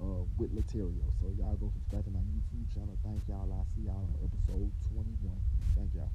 uh, 0.00 0.24
with 0.38 0.56
Laterrio. 0.56 1.04
So 1.20 1.28
y'all 1.38 1.54
go 1.56 1.70
subscribe 1.74 2.04
to 2.04 2.10
my 2.10 2.20
YouTube 2.20 2.72
channel. 2.72 2.96
Thank 3.04 3.28
y'all. 3.28 3.52
I'll 3.52 3.66
see 3.76 3.84
y'all 3.84 3.96
on 3.96 4.16
episode 4.24 4.72
21. 4.94 5.36
Thank 5.76 5.90
y'all. 5.94 6.10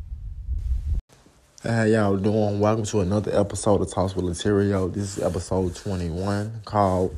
How 1.63 1.83
y'all 1.83 2.17
doing? 2.17 2.59
Welcome 2.59 2.85
to 2.85 3.01
another 3.01 3.39
episode 3.39 3.81
of 3.81 3.91
Talks 3.91 4.15
with 4.15 4.25
Laterrio. 4.25 4.91
This 4.91 5.17
is 5.17 5.23
episode 5.23 5.75
21 5.75 6.61
called 6.65 7.15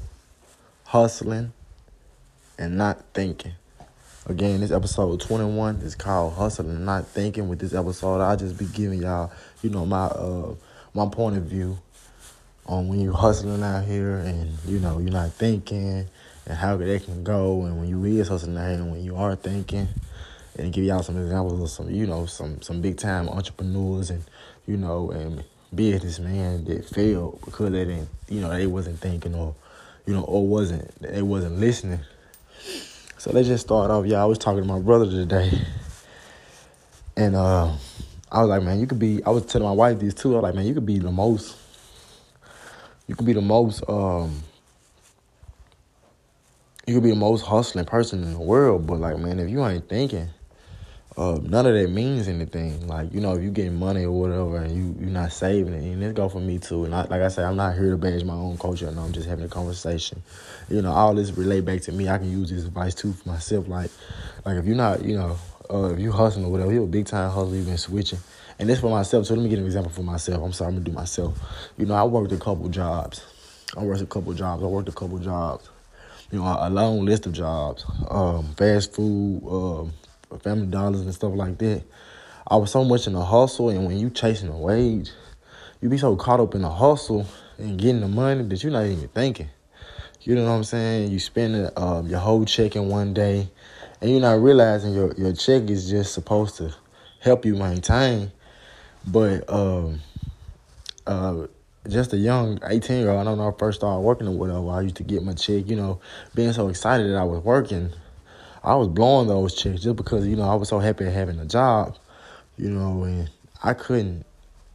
Hustling 0.83 1.53
and 2.57 2.77
Not 2.77 3.01
Thinking. 3.13 3.53
Again, 4.29 4.59
this 4.59 4.69
episode 4.69 5.19
21 5.21 5.77
is 5.77 5.95
called 5.95 6.35
Hustling 6.35 6.69
and 6.69 6.85
Not 6.85 7.07
Thinking. 7.07 7.49
With 7.49 7.57
this 7.57 7.73
episode, 7.73 8.21
I'll 8.21 8.37
just 8.37 8.59
be 8.59 8.65
giving 8.65 9.01
y'all, 9.01 9.31
you 9.63 9.71
know, 9.71 9.87
my 9.87 10.05
uh 10.05 10.53
my 10.93 11.07
point 11.09 11.35
of 11.35 11.45
view 11.45 11.79
on 12.67 12.87
when 12.89 12.99
you're 13.01 13.11
hustling 13.11 13.63
out 13.63 13.85
here 13.85 14.17
and, 14.17 14.55
you 14.67 14.77
know, 14.77 14.99
you're 14.99 15.09
not 15.09 15.31
thinking 15.31 16.05
and 16.45 16.57
how 16.57 16.77
that 16.77 17.03
can 17.05 17.23
go 17.23 17.63
and 17.63 17.79
when 17.79 17.89
you 17.89 18.05
is 18.05 18.27
hustling 18.27 18.55
out 18.55 18.67
here 18.67 18.75
and 18.75 18.91
when 18.91 19.03
you 19.03 19.15
are 19.15 19.35
thinking 19.35 19.87
and 20.59 20.73
give 20.73 20.83
y'all 20.83 21.01
some 21.01 21.17
examples 21.17 21.59
of 21.59 21.69
some, 21.71 21.89
you 21.89 22.05
know, 22.05 22.27
some 22.27 22.61
some 22.61 22.81
big 22.81 22.97
time 22.97 23.27
entrepreneurs 23.29 24.11
and, 24.11 24.21
you 24.67 24.77
know, 24.77 25.09
and 25.09 25.43
businessmen 25.73 26.65
that 26.65 26.85
failed 26.85 27.41
because 27.43 27.71
they 27.71 27.83
didn't, 27.83 28.09
you 28.27 28.41
know, 28.41 28.49
they 28.55 28.67
wasn't 28.67 28.99
thinking 28.99 29.33
or, 29.33 29.55
you 30.05 30.13
know, 30.13 30.21
or 30.21 30.47
wasn't 30.47 31.01
they 31.01 31.23
wasn't 31.23 31.57
listening 31.59 32.01
so 33.19 33.31
let's 33.33 33.49
just 33.49 33.65
start 33.65 33.91
off. 33.91 34.05
Yeah, 34.05 34.23
I 34.23 34.25
was 34.25 34.37
talking 34.37 34.61
to 34.61 34.67
my 34.67 34.79
brother 34.79 35.05
today, 35.05 35.51
and 37.17 37.35
uh, 37.35 37.69
I 38.31 38.39
was 38.39 38.47
like, 38.47 38.63
man, 38.63 38.79
you 38.79 38.87
could 38.87 38.97
be. 38.97 39.21
I 39.25 39.29
was 39.29 39.45
telling 39.45 39.67
my 39.67 39.73
wife 39.73 39.99
this 39.99 40.13
too. 40.13 40.31
I 40.31 40.35
was 40.35 40.43
like, 40.43 40.55
man, 40.55 40.65
you 40.65 40.73
could 40.73 40.85
be 40.85 40.99
the 40.99 41.11
most. 41.11 41.57
You 43.07 43.15
could 43.15 43.25
be 43.25 43.33
the 43.33 43.41
most. 43.41 43.83
Um, 43.89 44.41
you 46.87 46.93
could 46.93 47.03
be 47.03 47.09
the 47.09 47.17
most 47.17 47.41
hustling 47.41 47.83
person 47.83 48.23
in 48.23 48.31
the 48.31 48.39
world, 48.39 48.87
but 48.87 49.01
like, 49.01 49.19
man, 49.19 49.37
if 49.39 49.49
you 49.49 49.65
ain't 49.65 49.89
thinking, 49.89 50.29
uh, 51.19 51.37
none 51.43 51.65
of 51.65 51.73
that 51.73 51.89
means 51.89 52.29
anything. 52.29 52.87
Like, 52.87 53.13
you 53.13 53.19
know, 53.19 53.33
if 53.33 53.43
you 53.43 53.51
getting 53.51 53.75
money 53.75 54.05
or 54.05 54.11
whatever 54.11 54.55
and 54.55 54.71
you, 54.71 54.95
you're 55.01 55.09
not 55.09 55.33
saving 55.33 55.73
it, 55.73 55.83
and 55.83 56.01
this 56.01 56.13
go 56.13 56.29
for 56.29 56.39
me 56.39 56.59
too. 56.59 56.85
And 56.85 56.95
I, 56.95 57.01
like 57.01 57.21
I 57.21 57.27
said, 57.27 57.43
I'm 57.43 57.57
not 57.57 57.75
here 57.75 57.91
to 57.91 57.97
badge 57.97 58.23
my 58.23 58.35
own 58.35 58.57
culture. 58.57 58.87
and 58.87 58.97
I'm 58.97 59.11
just 59.11 59.27
having 59.27 59.43
a 59.43 59.49
conversation. 59.49 60.23
You 60.69 60.81
know, 60.81 60.93
all 60.93 61.13
this 61.13 61.31
relate 61.31 61.65
back 61.65 61.81
to 61.81 61.91
me. 61.91 62.07
I 62.07 62.19
can 62.19 62.31
use 62.31 62.49
this 62.49 62.63
advice 62.63 62.95
too 62.95 63.11
for 63.11 63.27
myself. 63.27 63.67
Like, 63.67 63.91
like 64.45 64.59
if 64.59 64.65
you're 64.65 64.77
not, 64.77 65.03
you 65.03 65.17
know, 65.17 65.37
uh, 65.69 65.91
if 65.93 65.99
you 65.99 66.13
hustling 66.13 66.45
or 66.45 66.51
whatever, 66.53 66.71
you're 66.71 66.85
a 66.85 66.87
big 66.87 67.05
time 67.05 67.29
hustler, 67.29 67.57
you've 67.57 67.65
been 67.65 67.77
switching. 67.77 68.19
And 68.57 68.69
this 68.69 68.79
for 68.79 68.89
myself. 68.89 69.25
So 69.25 69.33
let 69.33 69.43
me 69.43 69.49
get 69.49 69.59
an 69.59 69.65
example 69.65 69.91
for 69.91 70.03
myself. 70.03 70.41
I'm 70.41 70.53
sorry, 70.53 70.69
I'm 70.69 70.75
gonna 70.75 70.85
do 70.85 70.93
myself. 70.93 71.37
You 71.77 71.85
know, 71.85 71.95
I 71.95 72.03
worked 72.05 72.31
a 72.31 72.37
couple 72.37 72.69
jobs. 72.69 73.25
I 73.75 73.83
worked 73.83 74.01
a 74.01 74.05
couple 74.05 74.31
jobs. 74.33 74.63
I 74.63 74.67
worked 74.67 74.87
a 74.87 74.93
couple 74.93 75.19
jobs. 75.19 75.69
You 76.31 76.39
know, 76.39 76.57
a 76.61 76.69
long 76.69 77.03
list 77.03 77.25
of 77.25 77.33
jobs. 77.33 77.85
Um, 78.09 78.53
fast 78.55 78.93
food, 78.93 79.43
um, 79.49 79.91
family 80.37 80.67
dollars 80.67 81.01
and 81.01 81.13
stuff 81.13 81.33
like 81.33 81.57
that. 81.57 81.83
I 82.47 82.55
was 82.55 82.71
so 82.71 82.83
much 82.83 83.07
in 83.07 83.13
the 83.13 83.23
hustle, 83.23 83.69
and 83.69 83.85
when 83.85 83.97
you 83.97 84.09
chasing 84.09 84.49
a 84.49 84.57
wage, 84.57 85.11
you 85.81 85.89
be 85.89 85.97
so 85.97 86.15
caught 86.15 86.39
up 86.39 86.55
in 86.55 86.61
the 86.61 86.69
hustle 86.69 87.25
and 87.57 87.77
getting 87.77 88.01
the 88.01 88.07
money 88.07 88.43
that 88.43 88.63
you're 88.63 88.71
not 88.71 88.85
even 88.85 89.07
thinking. 89.09 89.49
You 90.21 90.35
know 90.35 90.45
what 90.45 90.51
I'm 90.51 90.63
saying? 90.63 91.11
You 91.11 91.19
spend 91.19 91.71
um, 91.77 92.07
your 92.07 92.19
whole 92.19 92.45
check 92.45 92.75
in 92.75 92.89
one 92.89 93.13
day, 93.13 93.49
and 94.01 94.11
you're 94.11 94.21
not 94.21 94.41
realizing 94.41 94.93
your 94.93 95.13
your 95.13 95.33
check 95.33 95.69
is 95.69 95.89
just 95.89 96.13
supposed 96.13 96.57
to 96.57 96.73
help 97.19 97.45
you 97.45 97.55
maintain. 97.55 98.31
But 99.07 99.49
um, 99.49 100.01
uh, 101.07 101.47
just 101.87 102.13
a 102.13 102.17
young 102.17 102.59
18 102.63 102.99
year 102.99 103.11
old, 103.11 103.21
I 103.21 103.23
don't 103.23 103.37
know, 103.37 103.49
I 103.49 103.57
first 103.57 103.79
started 103.79 104.01
working 104.01 104.27
or 104.27 104.37
whatever, 104.37 104.69
I 104.69 104.81
used 104.81 104.97
to 104.97 105.03
get 105.03 105.23
my 105.23 105.33
check, 105.33 105.67
you 105.67 105.75
know, 105.75 105.99
being 106.35 106.53
so 106.53 106.67
excited 106.67 107.09
that 107.09 107.17
I 107.17 107.23
was 107.23 107.43
working 107.43 107.91
I 108.69 108.75
was 108.75 108.87
blowing 108.87 109.27
those 109.27 109.55
checks 109.55 109.81
just 109.81 109.95
because 109.95 110.27
you 110.27 110.35
know 110.35 110.47
I 110.47 110.53
was 110.53 110.69
so 110.69 110.77
happy 110.77 111.05
having 111.05 111.39
a 111.39 111.45
job, 111.45 111.97
you 112.55 112.69
know, 112.69 113.01
and 113.01 113.27
I 113.63 113.73
couldn't 113.73 114.27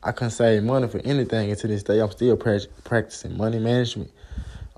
I 0.02 0.10
couldn't 0.10 0.32
save 0.32 0.64
money 0.64 0.88
for 0.88 0.98
anything. 1.04 1.48
And 1.48 1.58
to 1.60 1.68
this 1.68 1.84
day, 1.84 2.00
I'm 2.00 2.10
still 2.10 2.36
pra- 2.36 2.66
practicing 2.82 3.36
money 3.36 3.60
management. 3.60 4.10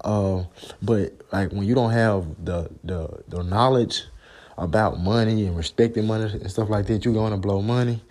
Uh, 0.05 0.45
but 0.83 1.15
like 1.33 1.51
when 1.51 1.63
you 1.63 1.75
don't 1.75 1.93
have 1.93 2.27
the 2.45 2.69
the 2.85 3.09
the 3.29 3.43
knowledge 3.43 4.05
about 4.59 5.01
money 5.01 5.47
and 5.47 5.57
respecting 5.57 6.07
money 6.07 6.25
and 6.25 6.51
stuff 6.51 6.69
like 6.69 6.87
that, 6.89 7.07
you're 7.07 7.15
gonna 7.15 7.39
blow 7.39 7.63
money. 7.63 8.03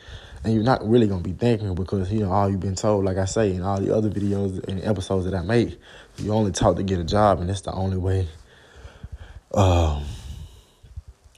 And 0.44 0.56
you're 0.56 0.64
not 0.64 0.88
really 0.90 1.06
gonna 1.06 1.22
be 1.22 1.34
thinking 1.34 1.76
because 1.76 2.12
you 2.12 2.22
know 2.22 2.32
all 2.32 2.50
you've 2.50 2.62
been 2.62 2.74
told, 2.74 3.06
like 3.06 3.18
I 3.18 3.26
say 3.26 3.54
in 3.54 3.62
all 3.62 3.80
the 3.80 3.96
other 3.96 4.10
videos 4.10 4.68
and 4.68 4.84
episodes 4.84 5.26
that 5.26 5.36
I 5.36 5.44
make, 5.44 5.78
you 6.18 6.34
only 6.34 6.52
taught 6.52 6.78
to 6.78 6.84
get 6.84 6.98
a 6.98 7.04
job, 7.04 7.42
and 7.42 7.48
that's 7.48 7.62
the 7.62 7.74
only 7.74 7.98
way. 7.98 8.28
Um, 9.54 10.04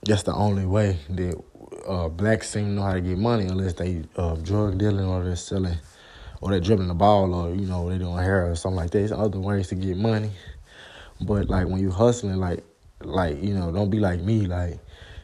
that's 0.08 0.24
the 0.24 0.34
only 0.34 0.66
way 0.66 0.98
that 1.10 1.42
uh, 1.88 2.08
blacks 2.08 2.50
seem 2.50 2.66
to 2.66 2.72
know 2.72 2.82
how 2.84 2.94
to 2.94 3.02
get 3.02 3.18
money 3.18 3.46
unless 3.46 3.74
they 3.74 4.04
uh, 4.16 4.36
drug 4.36 4.78
dealing 4.78 5.06
or 5.06 5.24
they're 5.24 5.36
selling 5.36 5.78
or 6.42 6.52
they're 6.52 6.60
dribbling 6.60 6.88
the 6.88 6.94
ball 6.94 7.34
or 7.34 7.54
you 7.54 7.66
know 7.66 7.90
they're 7.90 8.00
doing 8.00 8.18
hair 8.18 8.50
or 8.50 8.56
something 8.56 8.78
like 8.78 8.92
that. 8.92 9.00
There's 9.00 9.12
other 9.12 9.40
ways 9.40 9.68
to 9.70 9.76
get 9.76 9.98
money, 9.98 10.32
but 11.22 11.50
like 11.50 11.68
when 11.68 11.80
you 11.80 11.92
hustling, 11.92 12.38
like 12.38 12.64
like 13.02 13.42
you 13.44 13.54
know, 13.54 13.72
don't 13.72 13.90
be 13.90 14.00
like 14.00 14.22
me. 14.22 14.46
Like 14.46 14.80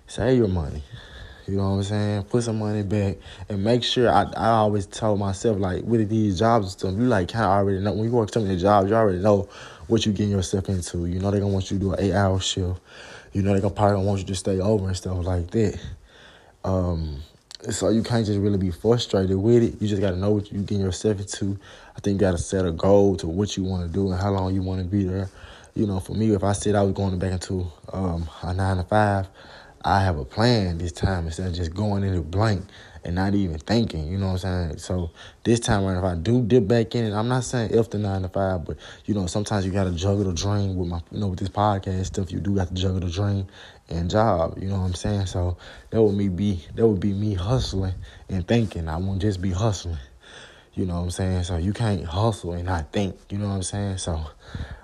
save 0.07 0.37
your 0.37 0.47
money. 0.47 0.83
You 1.47 1.57
know 1.57 1.71
what 1.71 1.75
I'm 1.75 1.83
saying? 1.83 2.23
Put 2.23 2.43
some 2.43 2.59
money 2.59 2.83
back 2.83 3.17
and 3.49 3.63
make 3.63 3.83
sure. 3.83 4.09
I 4.09 4.23
I 4.35 4.47
always 4.49 4.85
tell 4.85 5.17
myself 5.17 5.59
like 5.59 5.83
with 5.83 6.09
these 6.09 6.39
jobs 6.39 6.65
and 6.65 6.71
stuff, 6.71 6.93
you 6.93 7.05
like 7.05 7.29
kind 7.29 7.45
of 7.45 7.51
already 7.51 7.79
know 7.79 7.93
when 7.93 8.05
you 8.05 8.11
work 8.11 8.31
some 8.33 8.49
of 8.49 8.57
jobs, 8.57 8.89
you 8.89 8.95
already 8.95 9.19
know 9.19 9.49
what 9.87 10.05
you 10.05 10.13
getting 10.13 10.31
yourself 10.31 10.69
into. 10.69 11.05
You 11.05 11.19
know 11.19 11.31
they're 11.31 11.41
gonna 11.41 11.53
want 11.53 11.69
you 11.69 11.77
to 11.77 11.83
do 11.83 11.93
an 11.93 11.99
eight 11.99 12.13
hour 12.13 12.39
shift. 12.39 12.79
You 13.33 13.41
know, 13.41 13.53
they 13.53 13.61
gonna 13.61 13.73
probably 13.73 14.05
want 14.05 14.19
you 14.19 14.25
to 14.27 14.35
stay 14.35 14.59
over 14.59 14.87
and 14.87 14.95
stuff 14.95 15.25
like 15.25 15.49
that. 15.51 15.79
Um, 16.63 17.21
so 17.69 17.89
you 17.89 18.03
can't 18.03 18.25
just 18.25 18.39
really 18.39 18.57
be 18.57 18.71
frustrated 18.71 19.37
with 19.37 19.63
it. 19.63 19.81
You 19.81 19.87
just 19.87 20.01
gotta 20.01 20.17
know 20.17 20.31
what 20.31 20.51
you're 20.51 20.61
getting 20.61 20.83
yourself 20.83 21.19
into. 21.19 21.57
I 21.95 21.99
think 21.99 22.15
you 22.15 22.19
gotta 22.19 22.37
set 22.37 22.65
a 22.65 22.71
goal 22.71 23.15
to 23.17 23.27
what 23.27 23.57
you 23.57 23.63
want 23.63 23.87
to 23.87 23.89
do 23.91 24.11
and 24.11 24.21
how 24.21 24.31
long 24.31 24.53
you 24.53 24.61
want 24.61 24.81
to 24.81 24.87
be 24.87 25.03
there. 25.03 25.29
You 25.75 25.87
know, 25.87 25.99
for 25.99 26.13
me, 26.13 26.31
if 26.33 26.43
I 26.43 26.53
said 26.53 26.75
I 26.75 26.83
was 26.83 26.93
going 26.93 27.17
back 27.17 27.31
into 27.31 27.65
um, 27.91 28.29
a 28.43 28.53
nine 28.53 28.77
to 28.77 28.83
five, 28.83 29.27
I 29.83 30.03
have 30.03 30.17
a 30.17 30.25
plan 30.25 30.77
this 30.77 30.91
time 30.91 31.25
instead 31.25 31.47
of 31.47 31.53
just 31.53 31.73
going 31.73 32.03
into 32.03 32.21
blank 32.21 32.63
and 33.03 33.15
not 33.15 33.35
even 33.35 33.59
thinking. 33.59 34.07
You 34.07 34.17
know 34.17 34.27
what 34.27 34.45
I'm 34.45 34.69
saying? 34.69 34.77
So 34.79 35.11
this 35.43 35.59
time 35.59 35.83
around, 35.83 35.97
if 35.97 36.03
I 36.03 36.15
do 36.15 36.41
dip 36.41 36.67
back 36.67 36.95
in 36.95 37.13
I'm 37.13 37.27
not 37.27 37.43
saying 37.43 37.71
if 37.71 37.89
the 37.89 37.97
nine 37.97 38.21
to 38.21 38.29
five, 38.29 38.65
but 38.65 38.77
you 39.05 39.13
know 39.13 39.25
sometimes 39.27 39.65
you 39.65 39.71
got 39.71 39.85
to 39.85 39.91
juggle 39.91 40.25
the 40.25 40.33
dream 40.33 40.75
with 40.75 40.87
my, 40.87 41.01
you 41.11 41.19
know, 41.19 41.27
with 41.27 41.39
this 41.39 41.49
podcast 41.49 42.05
stuff. 42.05 42.31
You 42.31 42.39
do 42.39 42.55
got 42.55 42.69
to 42.69 42.73
juggle 42.73 43.01
the 43.01 43.09
dream 43.09 43.47
and 43.89 44.09
job. 44.09 44.57
You 44.61 44.69
know 44.69 44.79
what 44.79 44.85
I'm 44.85 44.93
saying? 44.93 45.25
So 45.27 45.57
that 45.89 46.01
would 46.01 46.15
me 46.15 46.29
be 46.29 46.63
that 46.75 46.87
would 46.87 46.99
be 46.99 47.13
me 47.13 47.33
hustling 47.33 47.95
and 48.29 48.47
thinking. 48.47 48.87
I 48.87 48.97
won't 48.97 49.21
just 49.21 49.41
be 49.41 49.51
hustling. 49.51 49.97
You 50.75 50.85
know 50.85 50.95
what 50.95 51.01
I'm 51.01 51.11
saying? 51.11 51.43
So 51.43 51.57
you 51.57 51.71
can't 51.71 52.03
hustle 52.03 52.53
and 52.53 52.65
not 52.65 52.91
think. 52.91 53.15
You 53.29 53.37
know 53.37 53.47
what 53.47 53.55
I'm 53.55 53.63
saying? 53.63 53.97
So 53.97 54.25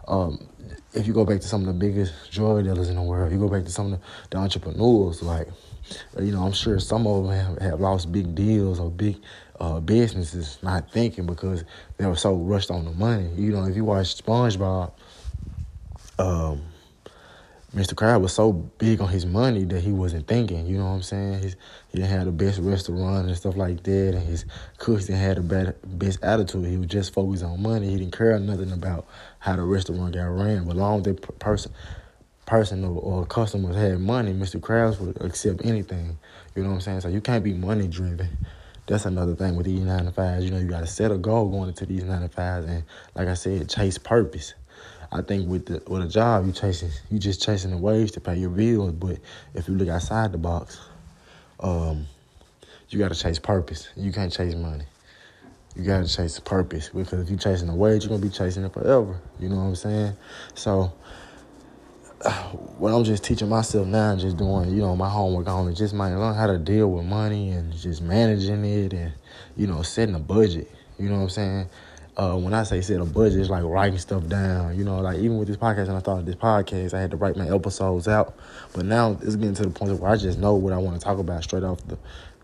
um, 0.07 0.47
if 0.93 1.07
you 1.07 1.13
go 1.13 1.25
back 1.25 1.41
to 1.41 1.47
some 1.47 1.61
of 1.61 1.67
the 1.67 1.73
biggest 1.73 2.13
drug 2.31 2.63
dealers 2.63 2.89
in 2.89 2.95
the 2.95 3.01
world, 3.01 3.31
you 3.31 3.39
go 3.39 3.47
back 3.47 3.65
to 3.65 3.71
some 3.71 3.93
of 3.93 3.99
the, 3.99 4.05
the 4.29 4.37
entrepreneurs 4.37 5.23
like 5.23 5.47
you 6.19 6.31
know, 6.31 6.43
I'm 6.43 6.53
sure 6.53 6.79
some 6.79 7.07
of 7.07 7.23
them 7.23 7.33
have, 7.33 7.57
have 7.61 7.79
lost 7.79 8.11
big 8.11 8.35
deals 8.35 8.79
or 8.79 8.89
big 8.89 9.17
uh, 9.59 9.79
businesses 9.79 10.57
not 10.61 10.91
thinking 10.91 11.25
because 11.25 11.63
they 11.97 12.05
were 12.05 12.15
so 12.15 12.35
rushed 12.35 12.71
on 12.71 12.85
the 12.85 12.91
money. 12.91 13.29
You 13.35 13.51
know, 13.51 13.65
if 13.65 13.75
you 13.75 13.83
watch 13.83 14.23
SpongeBob, 14.23 14.91
um, 16.17 16.61
Mr. 17.75 17.93
Krabs 17.93 18.21
was 18.21 18.33
so 18.33 18.51
big 18.51 18.99
on 18.99 19.09
his 19.09 19.27
money 19.27 19.63
that 19.63 19.81
he 19.81 19.91
wasn't 19.91 20.27
thinking. 20.27 20.65
You 20.65 20.79
know 20.79 20.85
what 20.85 20.91
I'm 20.91 21.01
saying? 21.03 21.33
His, 21.41 21.55
he 21.89 21.99
didn't 21.99 22.09
have 22.09 22.25
the 22.25 22.31
best 22.31 22.59
restaurant 22.59 23.27
and 23.27 23.37
stuff 23.37 23.55
like 23.55 23.83
that, 23.83 24.15
and 24.15 24.23
his 24.23 24.45
cooks 24.79 25.05
didn't 25.05 25.21
have 25.21 25.35
the 25.35 25.43
bad, 25.43 25.75
best 25.99 26.23
attitude. 26.23 26.65
He 26.65 26.77
was 26.77 26.87
just 26.87 27.13
focused 27.13 27.43
on 27.43 27.61
money. 27.61 27.89
He 27.89 27.97
didn't 27.97 28.17
care 28.17 28.39
nothing 28.39 28.71
about 28.71 29.05
how 29.37 29.55
the 29.55 29.61
restaurant 29.61 30.15
got 30.15 30.23
ran. 30.23 30.65
But 30.65 30.77
long 30.77 30.99
as 30.99 31.03
that 31.03 31.39
person 31.39 31.71
person 32.49 32.83
or, 32.83 32.99
or 32.99 33.25
customers 33.25 33.75
had 33.75 33.99
money, 33.99 34.33
Mr. 34.33 34.59
Krabs 34.59 34.99
would 34.99 35.21
accept 35.21 35.63
anything. 35.63 36.17
You 36.55 36.63
know 36.63 36.69
what 36.69 36.75
I'm 36.75 36.81
saying? 36.81 37.01
So 37.01 37.07
you 37.07 37.21
can't 37.21 37.43
be 37.43 37.53
money 37.53 37.87
driven. 37.87 38.27
That's 38.87 39.05
another 39.05 39.35
thing 39.35 39.55
with 39.55 39.67
these 39.67 39.81
nine 39.81 40.05
to 40.05 40.11
fives. 40.11 40.43
You 40.43 40.51
know, 40.51 40.57
you 40.57 40.67
got 40.67 40.79
to 40.79 40.87
set 40.87 41.11
a 41.11 41.17
goal 41.17 41.47
going 41.47 41.69
into 41.69 41.85
these 41.85 42.03
nine 42.03 42.21
to 42.21 42.29
fives, 42.29 42.65
and 42.65 42.83
like 43.13 43.27
I 43.27 43.35
said, 43.35 43.69
chase 43.69 43.99
purpose. 43.99 44.55
I 45.11 45.21
think 45.21 45.47
with 45.47 45.67
the 45.67 45.83
with 45.87 46.01
a 46.01 46.07
job, 46.07 46.47
you 46.47 46.51
chasing 46.51 46.89
you 47.11 47.19
just 47.19 47.41
chasing 47.41 47.69
the 47.69 47.77
wage 47.77 48.13
to 48.13 48.19
pay 48.19 48.35
your 48.35 48.49
bills. 48.49 48.93
But 48.93 49.19
if 49.53 49.67
you 49.67 49.75
look 49.75 49.89
outside 49.89 50.31
the 50.31 50.39
box, 50.39 50.79
um, 51.59 52.07
you 52.89 52.97
got 52.97 53.13
to 53.13 53.19
chase 53.19 53.37
purpose. 53.37 53.89
You 53.95 54.11
can't 54.11 54.33
chase 54.33 54.55
money. 54.55 54.85
You 55.75 55.83
got 55.83 56.03
to 56.03 56.11
chase 56.11 56.39
purpose 56.39 56.89
because 56.89 57.21
if 57.21 57.29
you're 57.29 57.37
chasing 57.37 57.67
the 57.67 57.75
wage, 57.75 58.03
you're 58.03 58.09
gonna 58.09 58.23
be 58.23 58.29
chasing 58.29 58.63
it 58.63 58.73
forever. 58.73 59.19
You 59.39 59.49
know 59.49 59.57
what 59.57 59.61
I'm 59.61 59.75
saying? 59.75 60.13
So 60.55 60.93
what 62.77 62.93
I'm 62.93 63.03
just 63.03 63.23
teaching 63.23 63.47
myself 63.47 63.87
now, 63.87 64.15
just 64.15 64.37
doing, 64.37 64.71
you 64.71 64.81
know, 64.81 64.95
my 64.95 65.09
homework 65.09 65.47
on 65.47 65.69
it, 65.69 65.75
just 65.75 65.93
might 65.93 66.13
learn 66.15 66.35
how 66.35 66.47
to 66.47 66.57
deal 66.57 66.91
with 66.91 67.05
money 67.05 67.51
and 67.51 67.71
just 67.73 68.01
managing 68.01 68.65
it 68.65 68.93
and, 68.93 69.13
you 69.55 69.67
know, 69.67 69.81
setting 69.83 70.15
a 70.15 70.19
budget. 70.19 70.69
You 70.97 71.09
know 71.09 71.15
what 71.15 71.23
I'm 71.23 71.29
saying? 71.29 71.69
Uh, 72.17 72.35
when 72.35 72.53
I 72.53 72.63
say 72.63 72.81
set 72.81 72.99
a 72.99 73.05
budget, 73.05 73.39
it's 73.39 73.49
like 73.49 73.63
writing 73.63 73.97
stuff 73.97 74.27
down. 74.27 74.77
You 74.77 74.83
know, 74.83 74.99
like 74.99 75.19
even 75.19 75.37
with 75.37 75.47
this 75.47 75.55
podcast, 75.55 75.87
and 75.87 75.91
I 75.93 75.99
started 75.99 76.25
this 76.25 76.35
podcast, 76.35 76.93
I 76.93 76.99
had 76.99 77.11
to 77.11 77.17
write 77.17 77.37
my 77.37 77.47
episodes 77.47 78.09
out. 78.09 78.37
But 78.73 78.85
now 78.85 79.17
it's 79.21 79.37
getting 79.37 79.53
to 79.53 79.63
the 79.63 79.69
point 79.69 79.97
where 79.97 80.11
I 80.11 80.17
just 80.17 80.37
know 80.37 80.55
what 80.55 80.73
I 80.73 80.77
want 80.77 80.99
to 80.99 81.03
talk 81.03 81.19
about 81.19 81.41
straight 81.43 81.63
off 81.63 81.79
the, 81.87 81.97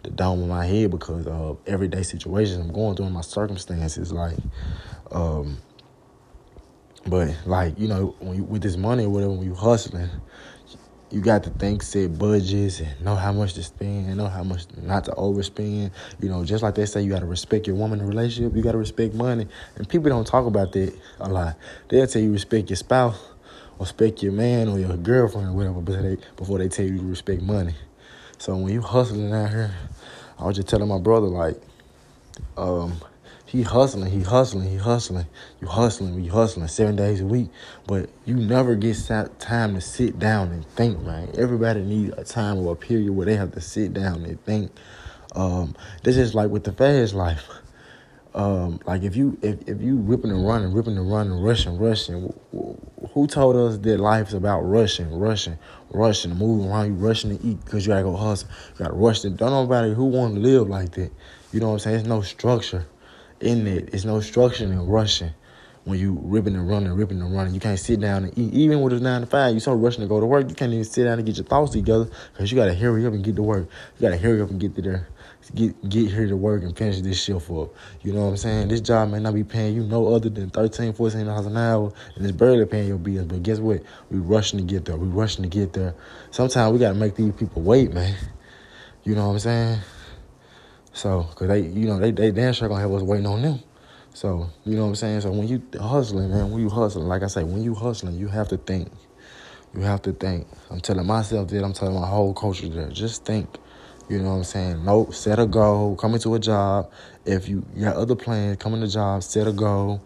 the 0.03 0.11
dome 0.11 0.41
of 0.41 0.47
my 0.47 0.65
head 0.65 0.91
because 0.91 1.27
of 1.27 1.57
everyday 1.67 2.03
situations 2.03 2.65
I'm 2.65 2.71
going 2.71 2.95
through 2.95 3.07
in 3.07 3.11
my 3.11 3.21
circumstances. 3.21 4.13
Like, 4.13 4.37
um, 5.11 5.57
but 7.07 7.35
like 7.45 7.77
you 7.79 7.87
know, 7.87 8.15
when 8.19 8.37
you, 8.37 8.43
with 8.43 8.61
this 8.61 8.77
money 8.77 9.05
or 9.05 9.09
whatever, 9.09 9.31
when 9.33 9.45
you 9.45 9.55
hustling, 9.55 10.09
you 11.11 11.21
got 11.21 11.43
to 11.43 11.49
think, 11.51 11.83
set 11.83 12.17
budgets, 12.17 12.79
and 12.79 13.01
know 13.01 13.15
how 13.15 13.31
much 13.31 13.53
to 13.53 13.63
spend, 13.63 14.07
and 14.07 14.17
know 14.17 14.27
how 14.27 14.43
much 14.43 14.65
not 14.81 15.05
to 15.05 15.11
overspend. 15.11 15.91
You 16.19 16.29
know, 16.29 16.43
just 16.43 16.63
like 16.63 16.75
they 16.75 16.85
say, 16.85 17.01
you 17.01 17.09
got 17.09 17.19
to 17.19 17.25
respect 17.25 17.67
your 17.67 17.75
woman 17.75 18.05
relationship. 18.05 18.55
You 18.55 18.63
got 18.63 18.73
to 18.73 18.77
respect 18.77 19.13
money, 19.13 19.47
and 19.75 19.87
people 19.87 20.09
don't 20.09 20.27
talk 20.27 20.45
about 20.45 20.71
that 20.73 20.93
a 21.19 21.29
lot. 21.29 21.55
They'll 21.89 22.07
tell 22.07 22.21
you 22.21 22.31
respect 22.31 22.69
your 22.69 22.77
spouse, 22.77 23.17
or 23.77 23.85
respect 23.85 24.23
your 24.23 24.33
man 24.33 24.67
or 24.67 24.79
your 24.79 24.97
girlfriend 24.97 25.49
or 25.49 25.53
whatever, 25.53 25.81
but 25.81 26.01
they 26.01 26.17
before 26.35 26.57
they 26.57 26.69
tell 26.69 26.85
you 26.85 26.97
to 26.97 27.03
respect 27.05 27.41
money. 27.41 27.75
So 28.37 28.55
when 28.57 28.73
you 28.73 28.81
hustling 28.81 29.33
out 29.33 29.49
here, 29.49 29.73
I 30.37 30.45
was 30.45 30.55
just 30.57 30.67
telling 30.67 30.87
my 30.87 30.99
brother 30.99 31.27
like, 31.27 31.55
um, 32.57 32.99
he 33.55 33.63
hustling, 33.63 34.11
he 34.11 34.21
hustling, 34.21 34.69
he 34.69 34.75
hustling. 34.75 35.27
You 35.61 35.67
hustling, 35.67 36.21
you 36.21 36.29
hustling 36.29 36.67
seven 36.67 36.97
days 36.97 37.21
a 37.21 37.25
week, 37.25 37.49
but 37.87 38.09
you 38.25 38.35
never 38.35 38.75
get 38.75 38.97
time 39.39 39.75
to 39.75 39.81
sit 39.81 40.19
down 40.19 40.51
and 40.51 40.65
think, 40.71 40.99
man. 41.03 41.29
Everybody 41.37 41.81
needs 41.81 42.13
a 42.17 42.25
time 42.25 42.57
or 42.57 42.73
a 42.73 42.75
period 42.75 43.13
where 43.13 43.25
they 43.25 43.37
have 43.37 43.53
to 43.53 43.61
sit 43.61 43.93
down 43.93 44.25
and 44.25 44.43
think. 44.43 44.71
Um, 45.35 45.73
this 46.03 46.17
is 46.17 46.35
like 46.35 46.49
with 46.49 46.65
the 46.65 46.73
fast 46.73 47.13
life. 47.13 47.47
Um, 48.33 48.81
like 48.85 49.03
if 49.03 49.15
you 49.15 49.37
if, 49.41 49.65
if 49.69 49.81
you 49.81 49.99
ripping 49.99 50.31
and 50.31 50.45
running, 50.45 50.73
ripping 50.73 50.97
and 50.97 51.09
running, 51.09 51.39
rushing, 51.39 51.77
rushing, 51.77 52.33
who 52.51 53.27
told 53.27 53.55
us 53.55 53.77
that 53.77 53.99
life's 54.01 54.33
about 54.33 54.63
rushing, 54.63 55.17
rushing, 55.17 55.57
rushing, 55.91 56.35
moving 56.35 56.69
around, 56.69 56.87
you 56.87 56.93
rushing 56.95 57.37
to 57.37 57.45
eat 57.45 57.63
because 57.63 57.87
you 57.87 57.93
gotta 57.93 58.03
go 58.03 58.17
hustle, 58.17 58.49
you 58.73 58.79
gotta 58.79 58.93
rush 58.95 59.21
to. 59.21 59.29
Don't 59.29 59.51
nobody 59.51 59.93
who 59.93 60.03
want 60.03 60.35
to 60.35 60.41
live 60.41 60.67
like 60.67 60.91
that. 60.95 61.13
You 61.53 61.61
know 61.61 61.67
what 61.67 61.73
I'm 61.73 61.79
saying? 61.79 61.95
There's 61.95 62.07
no 62.09 62.21
structure 62.21 62.85
in 63.45 63.67
it. 63.67 63.93
It's 63.93 64.05
no 64.05 64.19
structure 64.19 64.65
in 64.65 64.85
rushing 64.87 65.31
when 65.85 65.99
you 65.99 66.19
ripping 66.23 66.55
and 66.55 66.67
running, 66.67 66.91
ripping 66.93 67.21
and 67.21 67.33
running. 67.33 67.53
You 67.53 67.59
can't 67.59 67.79
sit 67.79 67.99
down 67.99 68.25
and 68.25 68.37
eat. 68.37 68.53
Even 68.53 68.81
with 68.81 68.93
a 68.93 68.99
nine 68.99 69.21
to 69.21 69.27
five, 69.27 69.53
you 69.53 69.59
so 69.59 69.73
rushing 69.73 70.01
to 70.01 70.07
go 70.07 70.19
to 70.19 70.25
work, 70.25 70.49
you 70.49 70.55
can't 70.55 70.73
even 70.73 70.83
sit 70.83 71.05
down 71.05 71.19
and 71.19 71.25
get 71.25 71.37
your 71.37 71.45
thoughts 71.45 71.71
together 71.71 72.09
because 72.33 72.51
you 72.51 72.57
got 72.57 72.65
to 72.65 72.73
hurry 72.73 73.05
up 73.05 73.13
and 73.13 73.23
get 73.23 73.35
to 73.35 73.43
work. 73.43 73.69
You 73.97 74.01
got 74.01 74.15
to 74.15 74.17
hurry 74.17 74.41
up 74.41 74.49
and 74.49 74.59
get 74.59 74.75
to 74.75 74.81
there. 74.81 75.07
Get 75.53 75.87
get 75.87 76.09
here 76.09 76.25
to 76.25 76.35
work 76.35 76.63
and 76.63 76.75
finish 76.75 77.01
this 77.01 77.21
shift 77.21 77.51
up. 77.51 77.69
You 78.01 78.13
know 78.13 78.21
what 78.21 78.29
I'm 78.29 78.37
saying? 78.37 78.67
This 78.69 78.81
job 78.81 79.11
may 79.11 79.19
not 79.19 79.35
be 79.35 79.43
paying 79.43 79.75
you 79.75 79.83
no 79.83 80.07
other 80.07 80.27
than 80.27 80.49
13 80.49 80.93
$14 80.93 81.45
an 81.45 81.57
hour, 81.57 81.93
and 82.15 82.25
it's 82.25 82.35
barely 82.35 82.65
paying 82.65 82.87
your 82.87 82.97
bills. 82.97 83.27
But 83.27 83.43
guess 83.43 83.59
what? 83.59 83.83
We 84.09 84.17
rushing 84.17 84.57
to 84.57 84.65
get 84.65 84.85
there. 84.85 84.97
We 84.97 85.07
rushing 85.07 85.43
to 85.43 85.49
get 85.49 85.73
there. 85.73 85.93
Sometimes 86.31 86.73
we 86.73 86.79
got 86.79 86.93
to 86.93 86.95
make 86.95 87.13
these 87.13 87.31
people 87.33 87.61
wait, 87.61 87.93
man. 87.93 88.15
You 89.03 89.13
know 89.13 89.27
what 89.27 89.33
I'm 89.33 89.39
saying? 89.39 89.79
So, 90.95 91.23
cause 91.35 91.49
they, 91.49 91.59
you 91.59 91.87
know, 91.87 91.99
they 91.99 92.11
they 92.11 92.31
damn 92.31 92.53
sure 92.53 92.69
gonna 92.69 92.79
have 92.79 92.93
us 92.93 93.01
waiting 93.01 93.27
on 93.27 93.41
them. 93.41 93.59
So, 94.13 94.49
you 94.63 94.77
know 94.77 94.83
what 94.83 94.89
I'm 94.89 94.95
saying? 94.95 95.21
So 95.21 95.31
when 95.31 95.45
you 95.45 95.61
hustling, 95.77 96.31
man, 96.31 96.49
when 96.51 96.61
you 96.61 96.69
hustling, 96.69 97.05
like 97.05 97.21
I 97.21 97.27
say, 97.27 97.43
when 97.43 97.61
you 97.61 97.75
hustling, 97.75 98.17
you 98.17 98.29
have 98.29 98.47
to 98.47 98.57
think. 98.57 98.89
You 99.73 99.81
have 99.81 100.01
to 100.03 100.13
think. 100.13 100.47
I'm 100.71 100.79
telling 100.79 101.05
myself 101.05 101.49
that. 101.49 101.65
I'm 101.65 101.73
telling 101.73 101.99
my 101.99 102.07
whole 102.07 102.33
culture 102.33 102.69
that. 102.69 102.93
Just 102.93 103.25
think. 103.25 103.57
You 104.07 104.19
know 104.19 104.29
what 104.29 104.35
I'm 104.37 104.43
saying? 104.45 104.85
Nope. 104.85 105.13
Set 105.13 105.37
a 105.37 105.45
goal. 105.45 105.97
Come 105.97 106.13
into 106.13 106.33
a 106.33 106.39
job. 106.39 106.89
If 107.25 107.49
you 107.49 107.65
got 107.77 107.97
other 107.97 108.15
plans, 108.15 108.55
come 108.55 108.73
in 108.73 108.79
the 108.79 108.87
job. 108.87 109.21
Set 109.21 109.47
a 109.47 109.51
goal. 109.51 110.01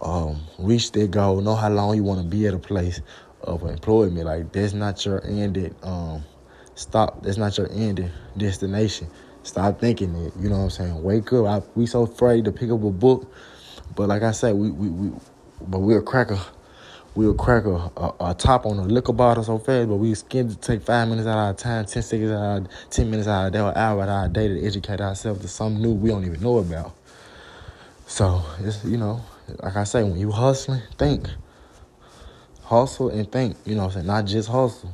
Um, 0.00 0.40
reach 0.58 0.90
that 0.92 1.10
goal. 1.10 1.42
Know 1.42 1.54
how 1.54 1.68
long 1.68 1.96
you 1.96 2.02
want 2.02 2.22
to 2.22 2.26
be 2.26 2.46
at 2.46 2.54
a 2.54 2.58
place 2.58 3.02
of 3.42 3.62
employment. 3.64 4.24
Like 4.24 4.52
that's 4.52 4.72
not 4.72 5.04
your 5.04 5.22
ended. 5.26 5.74
Um, 5.82 6.24
stop. 6.76 7.22
That's 7.22 7.36
not 7.36 7.58
your 7.58 7.70
ending 7.70 8.10
destination. 8.38 9.08
Stop 9.44 9.78
thinking 9.78 10.14
it. 10.16 10.32
You 10.40 10.48
know 10.48 10.56
what 10.56 10.64
I'm 10.64 10.70
saying? 10.70 11.02
Wake 11.02 11.32
up. 11.34 11.46
I, 11.46 11.62
we 11.74 11.86
so 11.86 12.02
afraid 12.02 12.46
to 12.46 12.52
pick 12.52 12.70
up 12.70 12.82
a 12.82 12.90
book, 12.90 13.30
but 13.94 14.08
like 14.08 14.22
I 14.22 14.32
said, 14.32 14.54
we 14.54 14.70
we, 14.70 14.88
we 14.88 15.12
but 15.60 15.80
we'll 15.80 16.00
crack 16.00 16.30
a 16.30 16.40
we'll 17.14 17.34
crack 17.34 17.66
a, 17.66 17.74
a, 17.96 18.14
a, 18.20 18.34
top 18.34 18.64
on 18.64 18.78
a 18.78 18.84
liquor 18.84 19.12
bottle 19.12 19.44
so 19.44 19.58
fast, 19.58 19.88
but 19.88 19.96
we 19.96 20.14
scared 20.14 20.48
to 20.48 20.56
take 20.56 20.82
five 20.82 21.08
minutes 21.08 21.28
out 21.28 21.38
of 21.38 21.44
our 21.44 21.52
time, 21.52 21.84
ten 21.84 22.02
seconds 22.02 22.32
out, 22.32 22.62
of 22.62 22.68
ten 22.88 23.10
minutes 23.10 23.28
out 23.28 23.46
of 23.46 23.54
our 23.54 23.72
day, 23.72 23.78
hour 23.78 24.02
out 24.02 24.08
of 24.08 24.14
our 24.14 24.28
day 24.28 24.48
to 24.48 24.66
educate 24.66 25.02
ourselves 25.02 25.42
to 25.42 25.48
something 25.48 25.82
new 25.82 25.92
we 25.92 26.08
don't 26.08 26.24
even 26.24 26.40
know 26.40 26.56
about. 26.58 26.94
So 28.06 28.42
it's 28.60 28.82
you 28.82 28.96
know, 28.96 29.22
like 29.62 29.76
I 29.76 29.84
say, 29.84 30.02
when 30.02 30.16
you 30.16 30.30
hustling, 30.32 30.82
think. 30.96 31.28
Hustle 32.62 33.10
and 33.10 33.30
think. 33.30 33.58
You 33.66 33.74
know 33.74 33.82
what 33.82 33.88
I'm 33.88 33.92
saying? 33.92 34.06
Not 34.06 34.24
just 34.24 34.48
hustle. 34.48 34.90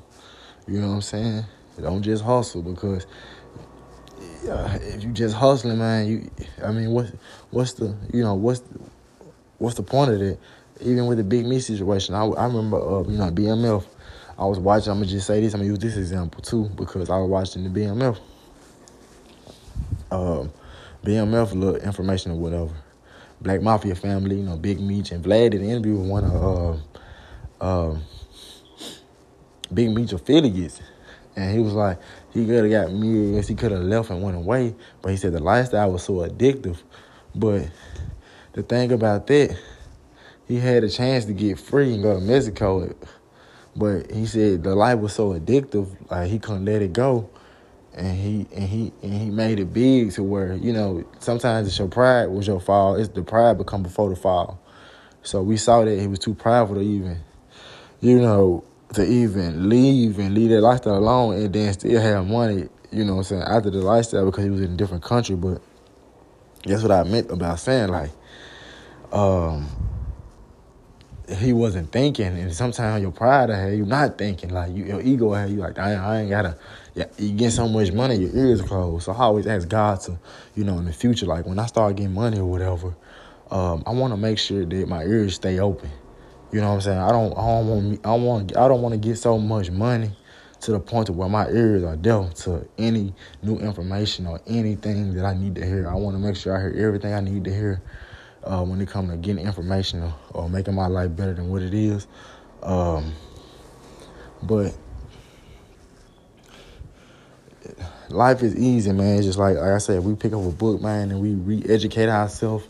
You 0.66 0.80
know 0.80 0.88
what 0.88 0.94
I'm 0.94 1.02
saying? 1.02 1.44
Don't 1.80 2.02
just 2.02 2.24
hustle 2.24 2.62
because 2.62 3.06
uh, 4.48 4.79
if 4.81 5.03
you 5.03 5.12
just 5.12 5.35
hustling, 5.35 5.79
man, 5.79 6.07
you, 6.07 6.31
I 6.64 6.72
mean, 6.72 6.90
what, 6.90 7.12
what's 7.50 7.74
the, 7.74 7.96
you 8.12 8.22
know, 8.22 8.35
what's, 8.35 8.62
what's 9.59 9.76
the 9.76 9.83
point 9.83 10.11
of 10.12 10.20
it? 10.22 10.38
Even 10.81 11.07
with 11.07 11.18
the 11.18 11.24
Big 11.24 11.46
Meech 11.46 11.64
situation, 11.64 12.14
I, 12.14 12.24
I 12.24 12.46
remember, 12.46 12.79
uh, 12.79 13.03
you 13.03 13.18
know, 13.18 13.31
BMF. 13.31 13.85
I 14.38 14.46
was 14.46 14.59
watching. 14.59 14.90
I'm 14.90 14.96
gonna 14.96 15.11
just 15.11 15.26
say 15.26 15.38
this. 15.38 15.53
I'm 15.53 15.61
gonna 15.61 15.68
use 15.68 15.79
this 15.79 15.98
example 15.98 16.40
too 16.40 16.70
because 16.74 17.11
I 17.11 17.18
was 17.18 17.29
watching 17.29 17.62
the 17.62 17.68
BMF. 17.68 18.18
Um, 20.11 20.50
BMF, 21.05 21.55
little 21.55 21.76
information 21.76 22.33
or 22.33 22.37
whatever. 22.37 22.72
Black 23.42 23.61
Mafia 23.61 23.94
family, 23.94 24.37
you 24.37 24.42
know, 24.42 24.57
Big 24.57 24.81
Meech 24.81 25.12
and 25.12 25.24
Vlad 25.24 25.50
did 25.50 25.61
an 25.61 25.68
interview 25.68 25.96
with 25.96 26.09
one 26.09 26.24
of 26.24 26.81
uh, 27.61 27.64
uh, 27.64 27.98
Big 29.72 29.90
Meech 29.90 30.12
affiliates. 30.12 30.81
And 31.37 31.55
he 31.55 31.62
was 31.62 31.72
like, 31.72 31.98
he 32.32 32.46
could 32.46 32.70
have 32.70 32.70
got 32.70 32.92
millions, 32.92 33.48
he 33.48 33.54
could 33.54 33.72
have 33.72 33.82
left 33.82 34.10
and 34.10 34.22
went 34.22 34.36
away. 34.36 34.74
But 35.02 35.10
he 35.10 35.16
said 35.16 35.32
the 35.32 35.40
lifestyle 35.40 35.92
was 35.92 36.04
so 36.04 36.14
addictive. 36.26 36.78
But 37.34 37.68
the 38.52 38.62
thing 38.62 38.92
about 38.92 39.26
that, 39.28 39.56
he 40.46 40.56
had 40.56 40.84
a 40.84 40.88
chance 40.88 41.24
to 41.26 41.32
get 41.32 41.58
free 41.58 41.94
and 41.94 42.02
go 42.02 42.14
to 42.14 42.20
Mexico. 42.20 42.94
But 43.76 44.10
he 44.10 44.26
said 44.26 44.62
the 44.62 44.74
life 44.74 44.98
was 44.98 45.12
so 45.12 45.38
addictive, 45.38 45.88
like 46.10 46.30
he 46.30 46.38
couldn't 46.38 46.64
let 46.64 46.82
it 46.82 46.92
go. 46.92 47.30
And 47.94 48.16
he 48.16 48.46
and 48.54 48.68
he 48.68 48.92
and 49.02 49.12
he 49.12 49.30
made 49.30 49.58
it 49.58 49.72
big 49.72 50.12
to 50.12 50.22
where, 50.22 50.54
you 50.54 50.72
know, 50.72 51.04
sometimes 51.18 51.66
it's 51.66 51.78
your 51.78 51.88
pride 51.88 52.26
was 52.26 52.46
your 52.46 52.60
fall. 52.60 52.94
It's 52.94 53.08
the 53.08 53.22
pride 53.22 53.58
become 53.58 53.82
before 53.82 54.08
the 54.08 54.16
fall. 54.16 54.60
So 55.22 55.42
we 55.42 55.56
saw 55.56 55.84
that 55.84 55.98
he 55.98 56.06
was 56.06 56.18
too 56.18 56.34
prideful 56.34 56.76
to 56.76 56.80
even, 56.80 57.18
you 58.00 58.20
know, 58.20 58.64
to 58.94 59.05
even 59.05 59.68
leave 59.68 60.18
and 60.18 60.35
leave 60.35 60.50
that 60.50 60.61
lifestyle 60.61 60.98
alone 60.98 61.35
and 61.35 61.53
then 61.53 61.72
still 61.72 62.00
have 62.00 62.26
money, 62.26 62.68
you 62.90 63.05
know 63.05 63.14
what 63.14 63.18
I'm 63.18 63.24
saying, 63.24 63.42
after 63.42 63.70
the 63.70 63.79
lifestyle 63.79 64.26
because 64.26 64.44
he 64.44 64.50
was 64.50 64.61
in 64.61 64.72
a 64.72 64.76
different 64.76 65.03
country. 65.03 65.37
But 65.37 65.62
that's 66.64 66.83
what 66.83 66.90
I 66.90 67.05
meant 67.05 67.31
about 67.31 67.61
saying, 67.61 67.88
like, 67.88 68.11
um, 69.12 69.68
he 71.38 71.53
wasn't 71.53 71.92
thinking, 71.92 72.26
and 72.26 72.53
sometimes 72.53 73.03
your 73.03 73.12
pride 73.12 73.50
had 73.50 73.74
you 73.74 73.87
not 73.87 74.18
thinking, 74.18 74.50
like 74.50 74.72
you, 74.72 74.85
your 74.85 75.01
ego 75.01 75.32
had 75.32 75.51
you 75.51 75.59
like, 75.59 75.78
I, 75.78 75.93
I 75.95 76.20
ain't 76.20 76.30
gotta. 76.30 76.59
Yeah, 76.95 77.05
you 77.18 77.32
get 77.32 77.53
so 77.53 77.68
much 77.68 77.93
money, 77.93 78.16
your 78.16 78.34
ears 78.34 78.61
closed. 78.62 79.05
So 79.05 79.12
I 79.12 79.18
always 79.18 79.47
ask 79.47 79.68
God 79.68 80.01
to, 80.01 80.18
you 80.57 80.64
know, 80.64 80.78
in 80.78 80.86
the 80.86 80.93
future, 80.93 81.26
like 81.26 81.47
when 81.47 81.61
I 81.61 81.66
start 81.66 81.95
getting 81.95 82.14
money 82.14 82.41
or 82.41 82.47
whatever, 82.47 82.97
um, 83.53 83.84
I 83.86 83.91
want 83.91 84.12
to 84.12 84.16
make 84.16 84.38
sure 84.38 84.64
that 84.64 84.88
my 84.88 85.05
ears 85.05 85.36
stay 85.36 85.61
open. 85.61 85.88
You 86.53 86.61
know 86.61 86.68
what 86.68 86.74
I'm 86.74 86.80
saying? 86.80 86.98
I 86.98 87.11
don't 87.11 87.32
I 87.32 87.46
don't 87.46 87.68
want 87.68 88.07
I 88.07 88.14
want 88.14 88.57
I 88.57 88.68
don't 88.68 88.82
want 88.82 88.92
to 88.92 88.98
get 88.98 89.16
so 89.16 89.38
much 89.38 89.70
money 89.70 90.11
to 90.61 90.72
the 90.72 90.80
point 90.80 91.07
to 91.07 91.12
where 91.12 91.28
my 91.28 91.48
ears 91.48 91.84
are 91.84 91.96
deaf 91.96 92.34
to 92.34 92.66
any 92.76 93.14
new 93.42 93.57
information 93.59 94.26
or 94.26 94.40
anything 94.46 95.14
that 95.14 95.24
I 95.24 95.34
need 95.34 95.55
to 95.55 95.64
hear. 95.64 95.88
I 95.88 95.94
want 95.94 96.16
to 96.16 96.18
make 96.18 96.36
sure 96.36 96.57
I 96.57 96.61
hear 96.61 96.86
everything 96.86 97.14
I 97.14 97.20
need 97.20 97.44
to 97.44 97.55
hear 97.55 97.80
uh, 98.44 98.64
when 98.64 98.80
it 98.80 98.88
comes 98.88 99.11
to 99.11 99.16
getting 99.16 99.46
information 99.46 100.03
or, 100.03 100.14
or, 100.32 100.48
making 100.48 100.74
my 100.74 100.86
life 100.86 101.14
better 101.14 101.34
than 101.34 101.51
what 101.51 101.62
it 101.62 101.74
is. 101.74 102.07
Um, 102.62 103.14
But 104.42 104.74
life 108.09 108.42
is 108.42 108.57
easy, 108.57 108.92
man. 108.92 109.18
It's 109.18 109.26
just 109.26 109.38
like, 109.38 109.57
like 109.57 109.70
I 109.70 109.78
said, 109.78 110.03
we 110.03 110.14
pick 110.14 110.32
up 110.32 110.44
a 110.44 110.51
book, 110.51 110.80
man, 110.80 111.11
and 111.11 111.20
we 111.20 111.34
re-educate 111.34 112.09
ourselves. 112.09 112.66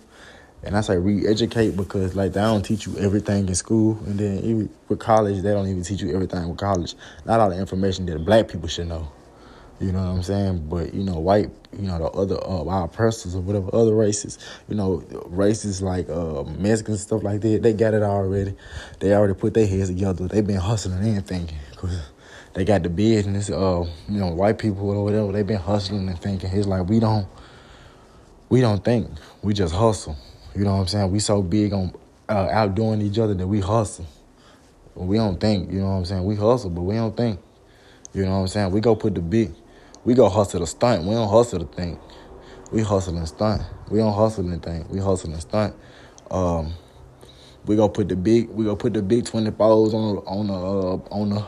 And 0.63 0.77
I 0.77 0.83
say 0.83 0.99
re-educate 0.99 1.77
because 1.77 2.15
like 2.15 2.35
they 2.35 2.41
don't 2.41 2.63
teach 2.63 2.87
you 2.87 2.97
everything 2.99 3.49
in 3.49 3.55
school, 3.55 3.99
and 4.07 4.19
then 4.19 4.39
even 4.39 4.71
with 4.89 4.99
college, 4.99 5.43
they 5.43 5.53
don't 5.53 5.69
even 5.69 5.83
teach 5.83 6.03
you 6.03 6.15
everything 6.15 6.49
with 6.49 6.59
college. 6.59 6.95
Not 7.25 7.41
all 7.41 7.51
the 7.51 7.59
information 7.59 8.05
that 8.07 8.25
black 8.25 8.49
people 8.49 8.69
should 8.69 8.89
know. 8.89 9.09
You 9.81 9.93
know 9.93 10.01
what 10.01 10.11
I'm 10.11 10.23
saying? 10.23 10.69
But 10.69 10.93
you 10.93 11.03
know, 11.03 11.19
white, 11.19 11.49
you 11.73 11.89
know, 11.89 11.99
the 11.99 12.11
other 12.11 12.37
uh, 12.45 12.67
our 12.67 12.85
oppressors 12.85 13.35
or 13.35 13.41
whatever 13.41 13.75
other 13.75 13.95
races, 13.95 14.39
you 14.69 14.75
know, 14.75 15.03
races 15.29 15.81
like 15.81 16.11
uh, 16.11 16.43
Mexicans 16.59 17.01
stuff 17.01 17.23
like 17.23 17.41
that, 17.41 17.63
they 17.63 17.73
got 17.73 17.95
it 17.95 18.03
already. 18.03 18.55
They 18.99 19.15
already 19.15 19.33
put 19.33 19.55
their 19.55 19.67
heads 19.67 19.89
together. 19.89 20.29
They've 20.29 20.47
been 20.47 20.57
hustling 20.57 21.03
and 21.03 21.27
thinking 21.27 21.57
because 21.71 21.99
they 22.53 22.67
got 22.67 22.83
the 22.83 22.91
business. 22.91 23.49
Uh, 23.49 23.87
you 24.07 24.21
know, 24.21 24.29
white 24.29 24.59
people 24.59 24.91
or 24.91 25.03
whatever, 25.03 25.33
They've 25.33 25.47
been 25.47 25.57
hustling 25.57 26.07
and 26.11 26.21
thinking. 26.21 26.51
It's 26.53 26.67
like 26.67 26.87
we 26.87 27.01
don't, 27.01 27.27
we 28.51 28.61
don't 28.61 28.85
think. 28.85 29.09
We 29.41 29.55
just 29.55 29.75
hustle. 29.75 30.19
You 30.55 30.65
know 30.65 30.75
what 30.75 30.81
I'm 30.81 30.89
saying? 30.89 31.11
We 31.11 31.19
so 31.21 31.43
big 31.43 31.73
on 31.73 31.95
uh, 32.29 32.49
outdoing 32.51 33.03
each 33.03 33.19
other 33.19 33.35
that 33.35 33.47
we 33.47 33.61
hustle. 33.61 34.07
We 34.95 35.17
don't 35.17 35.41
think. 35.41 35.71
You 35.73 35.81
know 35.81 35.91
what 35.91 35.97
I'm 35.99 36.05
saying? 36.05 36.25
We 36.25 36.37
hustle, 36.37 36.71
but 36.71 36.83
we 36.83 36.95
don't 36.95 37.17
think. 37.17 37.41
You 38.13 38.25
know 38.25 38.33
what 38.33 38.37
I'm 38.39 38.49
saying? 38.49 38.73
We 38.73 38.81
go 38.81 38.97
put 38.97 39.15
the 39.15 39.21
big 39.21 39.55
we 40.05 40.15
go 40.15 40.29
hustle 40.29 40.61
the 40.61 40.67
stunt. 40.67 41.05
We 41.05 41.15
don't 41.15 41.29
hustle 41.29 41.59
the 41.59 41.67
thing. 41.67 41.99
We 42.73 42.83
hustle 42.83 43.17
and 43.17 43.29
stunt. 43.29 43.63
We 43.91 43.99
don't 43.99 44.15
hustle 44.15 44.49
anything. 44.49 44.87
We 44.89 44.99
hustle 44.99 45.33
and 45.33 45.41
stunt. 45.41 45.75
Um, 46.31 46.73
we 47.67 47.77
go 47.77 47.89
put 47.89 48.09
the 48.09 48.17
big. 48.17 48.49
We 48.49 48.65
go 48.65 48.77
put 48.77 48.95
the 48.95 49.03
big 49.03 49.27
twenty 49.27 49.51
fours 49.51 49.93
on 49.93 50.19
on 50.19 50.47
the 50.47 50.55
uh, 50.55 51.15
on 51.15 51.31
the 51.31 51.47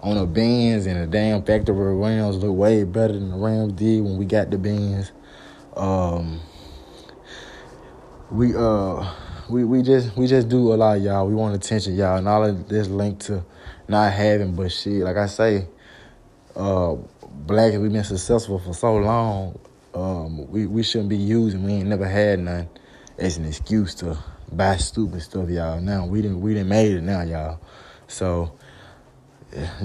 on 0.00 0.16
the 0.16 0.26
Benz 0.26 0.86
and 0.86 1.00
the 1.00 1.06
damn 1.06 1.42
factory 1.42 1.94
rims 1.94 2.36
look 2.36 2.56
way 2.56 2.82
better 2.84 3.12
than 3.12 3.30
the 3.30 3.36
Rams 3.36 3.74
did 3.74 4.02
when 4.02 4.16
we 4.16 4.24
got 4.24 4.50
the 4.50 4.58
Benz. 4.58 5.12
Um, 5.76 6.40
we 8.32 8.54
uh 8.56 9.12
we 9.50 9.64
we 9.64 9.82
just 9.82 10.16
we 10.16 10.26
just 10.26 10.48
do 10.48 10.72
a 10.72 10.76
lot, 10.76 11.00
y'all. 11.00 11.26
We 11.26 11.34
want 11.34 11.54
attention, 11.54 11.94
y'all, 11.94 12.16
and 12.16 12.26
all 12.26 12.44
of 12.44 12.68
this 12.68 12.88
linked 12.88 13.26
to 13.26 13.44
not 13.88 14.12
having, 14.12 14.56
but 14.56 14.72
shit. 14.72 15.02
Like 15.02 15.16
I 15.16 15.26
say, 15.26 15.66
uh, 16.56 16.94
black 17.22 17.72
we've 17.72 17.92
been 17.92 18.04
successful 18.04 18.58
for 18.58 18.72
so 18.72 18.96
long, 18.96 19.58
um, 19.94 20.50
we, 20.50 20.66
we 20.66 20.82
shouldn't 20.82 21.10
be 21.10 21.16
using 21.16 21.62
we 21.64 21.74
ain't 21.74 21.88
never 21.88 22.06
had 22.06 22.38
none 22.38 22.68
as 23.18 23.36
an 23.36 23.44
excuse 23.44 23.94
to 23.96 24.16
buy 24.50 24.76
stupid 24.76 25.20
stuff, 25.20 25.50
y'all. 25.50 25.80
Now 25.80 26.06
we 26.06 26.22
didn't 26.22 26.40
we 26.40 26.54
didn't 26.54 26.70
made 26.70 26.92
it 26.92 27.02
now, 27.02 27.22
y'all. 27.22 27.60
So 28.08 28.52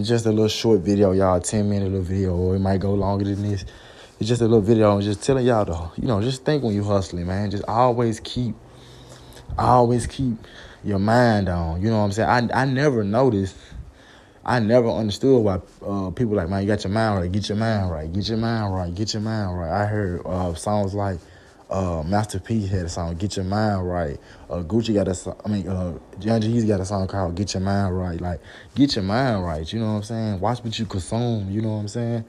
just 0.01 0.25
a 0.25 0.29
little 0.29 0.47
short 0.47 0.79
video, 0.79 1.11
y'all, 1.11 1.41
ten 1.41 1.69
minute 1.69 1.91
little 1.91 2.01
video, 2.01 2.33
or 2.33 2.55
it 2.55 2.59
might 2.59 2.79
go 2.79 2.93
longer 2.93 3.25
than 3.25 3.41
this. 3.41 3.65
It's 4.20 4.30
just 4.30 4.41
a 4.41 4.45
little 4.45 4.61
video. 4.61 4.95
I'm 4.95 5.01
just 5.01 5.24
telling 5.24 5.45
y'all 5.45 5.65
to, 5.65 6.01
you 6.01 6.07
know, 6.07 6.22
just 6.22 6.43
think 6.43 6.63
when 6.63 6.74
you 6.74 6.84
hustling, 6.84 7.28
man. 7.28 7.51
Just 7.51 7.65
always 7.68 8.20
keep, 8.20 8.55
always 9.57 10.07
keep 10.07 10.38
your 10.84 10.99
mind 10.99 11.49
on. 11.49 11.82
You 11.82 11.89
know 11.89 11.99
what 11.99 12.05
I'm 12.05 12.11
saying? 12.11 12.51
I 12.53 12.61
I 12.61 12.65
never 12.65 13.03
noticed 13.03 13.55
I 14.47 14.59
never 14.59 14.89
understood 14.89 15.43
why 15.43 15.59
uh, 15.86 16.09
people 16.11 16.36
like, 16.36 16.49
man, 16.49 16.61
you 16.61 16.68
got 16.68 16.84
your 16.84 16.93
mind 16.93 17.20
right, 17.20 17.32
get 17.32 17.49
your 17.49 17.57
mind 17.57 17.91
right, 17.91 18.11
get 18.11 18.30
your 18.30 18.38
mind 18.38 18.74
right, 18.74 18.95
get 18.95 19.13
your 19.13 19.22
mind 19.22 19.59
right. 19.59 19.82
I 19.84 19.86
heard 19.86 20.22
uh, 20.26 20.53
songs 20.55 20.93
like 20.93 21.20
uh, 21.70 22.01
Master 22.05 22.39
P 22.39 22.65
had 22.65 22.86
a 22.86 22.89
song, 22.89 23.15
Get 23.15 23.36
Your 23.36 23.43
Mind 23.43 23.89
Right. 23.89 24.18
Uh, 24.49 24.63
Gucci 24.63 24.93
got 24.93 25.09
a 25.09 25.13
song, 25.13 25.39
I 25.43 25.49
mean, 25.49 25.68
uh, 25.68 25.99
Young 26.22 26.39
Jeezy 26.39 26.65
got 26.65 26.80
a 26.80 26.86
song 26.86 27.07
called 27.07 27.36
Get 27.36 27.53
Your 27.53 27.61
Mind 27.63 27.97
Right. 27.97 28.22
Like, 28.22 28.39
get 28.74 28.95
your 28.95 29.03
mind 29.03 29.43
right, 29.43 29.72
you 29.72 29.80
know 29.80 29.88
what 29.88 29.97
I'm 29.97 30.03
saying? 30.03 30.39
Watch 30.39 30.63
what 30.63 30.80
you 30.80 30.86
consume, 30.86 31.51
you 31.51 31.61
know 31.61 31.74
what 31.74 31.80
I'm 31.80 31.88
saying? 31.89 32.26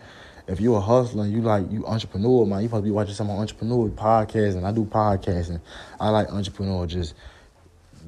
If 0.49 0.61
you're 0.61 0.78
a 0.78 0.80
hustler, 0.80 1.26
you 1.26 1.42
like, 1.42 1.70
you 1.70 1.86
entrepreneur, 1.86 2.46
man, 2.46 2.62
you 2.62 2.70
probably 2.70 2.88
be 2.88 2.94
watching 2.94 3.14
some 3.14 3.30
entrepreneur 3.30 3.88
podcasts, 3.90 4.57
and 4.57 4.66
I 4.66 4.72
do 4.72 4.86
podcasting. 4.86 5.61
I 6.01 6.09
like 6.09 6.30
entrepreneur, 6.30 6.86
just 6.86 7.14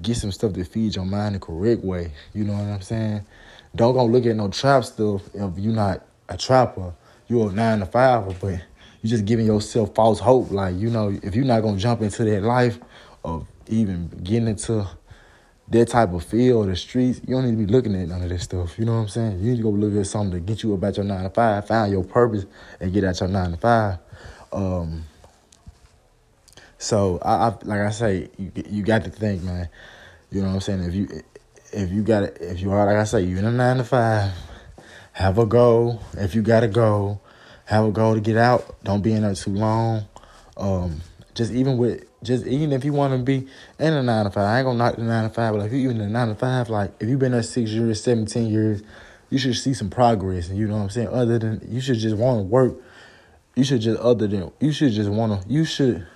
get 0.01 0.17
some 0.17 0.33
stuff 0.33 0.55
that 0.55 0.67
feeds 0.67 0.97
your 0.97 1.05
mind 1.05 1.35
the 1.35 1.39
correct 1.39 1.85
way, 1.85 2.13
you 2.33 2.45
know 2.45 2.55
what 2.55 2.63
I'm 2.63 2.81
saying? 2.81 3.27
Don't 3.77 3.95
go 3.95 4.07
look 4.07 4.25
at 4.25 4.35
no 4.37 4.49
trap 4.49 4.85
stuff 4.85 5.23
if 5.35 5.59
you're 5.59 5.75
not 5.75 6.05
a 6.31 6.37
trapper. 6.37 6.95
You're 7.29 7.51
a 7.51 7.53
nine 7.53 7.81
to 7.81 7.87
five, 7.87 8.41
but 8.41 8.61
you 9.03 9.11
just 9.11 9.25
giving 9.25 9.47
yourself 9.47 9.95
false 9.95 10.19
hope. 10.19 10.51
Like, 10.51 10.77
you 10.77 10.91
know, 10.91 11.17
if 11.23 11.37
you're 11.37 11.45
not 11.45 11.61
gonna 11.61 11.77
jump 11.77 12.01
into 12.01 12.25
that 12.25 12.43
life 12.43 12.79
of 13.25 13.47
even 13.69 14.09
getting 14.25 14.49
into 14.49 14.89
that 15.71 15.89
type 15.89 16.13
of 16.13 16.25
field, 16.25 16.69
the 16.69 16.77
streets, 16.77 17.21
you 17.27 17.35
don't 17.35 17.45
need 17.45 17.53
to 17.53 17.67
be 17.67 17.73
looking 17.73 17.95
at 17.95 18.09
none 18.09 18.23
of 18.23 18.29
this 18.29 18.43
stuff. 18.43 18.79
You 18.79 18.85
know 18.85 18.95
what 18.95 19.03
I'm 19.03 19.09
saying? 19.09 19.39
You 19.39 19.51
need 19.51 19.57
to 19.59 19.63
go 19.63 19.71
look 19.71 19.95
at 19.95 20.07
something 20.07 20.33
to 20.33 20.41
get 20.41 20.63
you 20.63 20.75
about 20.75 20.97
your 20.97 21.07
nine 21.07 21.23
to 21.23 21.31
five, 21.31 21.67
find 21.67 21.93
your 21.93 22.03
purpose, 22.03 22.45
and 22.81 22.93
get 22.93 23.05
out 23.05 23.21
your 23.21 23.29
nine 23.29 23.53
to 23.53 23.57
five. 23.57 23.99
Um, 24.53 25.05
so 26.77 27.21
I, 27.23 27.49
I, 27.49 27.55
like 27.63 27.81
I 27.81 27.91
say, 27.91 28.31
you, 28.37 28.53
you 28.69 28.83
got 28.83 29.05
to 29.05 29.11
think, 29.11 29.43
man. 29.43 29.69
You 30.33 30.43
know 30.43 30.49
what 30.49 30.55
I'm 30.55 30.61
saying? 30.61 30.83
If 30.85 30.95
you 30.95 31.23
if 31.73 31.91
you 31.93 32.03
got 32.03 32.25
if 32.41 32.61
you 32.61 32.73
are 32.73 32.87
like 32.87 32.97
I 32.97 33.05
say, 33.05 33.23
you 33.23 33.39
in 33.39 33.45
a 33.45 33.53
nine 33.53 33.77
to 33.77 33.85
five, 33.85 34.33
have 35.13 35.39
a 35.39 35.47
goal. 35.47 36.03
If 36.15 36.35
you 36.35 36.43
got 36.43 36.65
a 36.65 36.69
goal, 36.69 37.21
have 37.67 37.85
a 37.85 37.93
goal 37.93 38.15
to 38.15 38.21
get 38.21 38.37
out. 38.37 38.83
Don't 38.83 39.03
be 39.03 39.13
in 39.13 39.23
there 39.23 39.35
too 39.35 39.55
long. 39.55 40.07
Um, 40.57 41.03
just 41.35 41.53
even 41.53 41.79
with 41.79 42.10
just 42.23 42.47
even 42.47 42.73
if 42.73 42.85
you 42.85 42.93
want 42.93 43.15
to 43.15 43.19
be 43.19 43.47
in 43.79 43.93
a 43.93 44.03
nine 44.03 44.25
to 44.25 44.31
five, 44.31 44.45
I 44.45 44.59
ain't 44.59 44.67
gonna 44.67 44.79
knock 44.79 44.97
the 44.97 45.03
nine 45.03 45.29
to 45.29 45.35
five, 45.35 45.55
but 45.55 45.65
if 45.65 45.73
you 45.73 45.79
even 45.79 46.01
in 46.01 46.09
a 46.09 46.11
nine 46.11 46.29
to 46.29 46.35
five, 46.35 46.69
like 46.69 46.93
if 47.01 47.09
you've 47.09 47.19
been 47.19 47.33
there 47.33 47.43
six 47.43 47.71
years, 47.71 48.03
seventeen 48.03 48.49
years, 48.49 48.83
you 49.31 49.39
should 49.39 49.57
see 49.57 49.75
some 49.75 49.91
progress. 49.91 50.49
And 50.49 50.59
you 50.59 50.67
know 50.67 50.77
what 50.77 50.83
I'm 50.83 50.91
saying. 50.91 51.09
Other 51.09 51.39
than 51.39 51.61
you 51.69 51.81
should 51.81 51.99
just 51.99 52.17
want 52.17 52.41
to 52.41 52.43
work. 52.45 52.77
You 53.57 53.65
should 53.65 53.81
just 53.81 54.01
other 54.01 54.27
than 54.27 54.53
you 54.61 54.73
should 54.73 54.93
just 54.93 55.11
want 55.11 55.43
to 55.43 55.49
you 55.49 55.65
should 55.65 56.07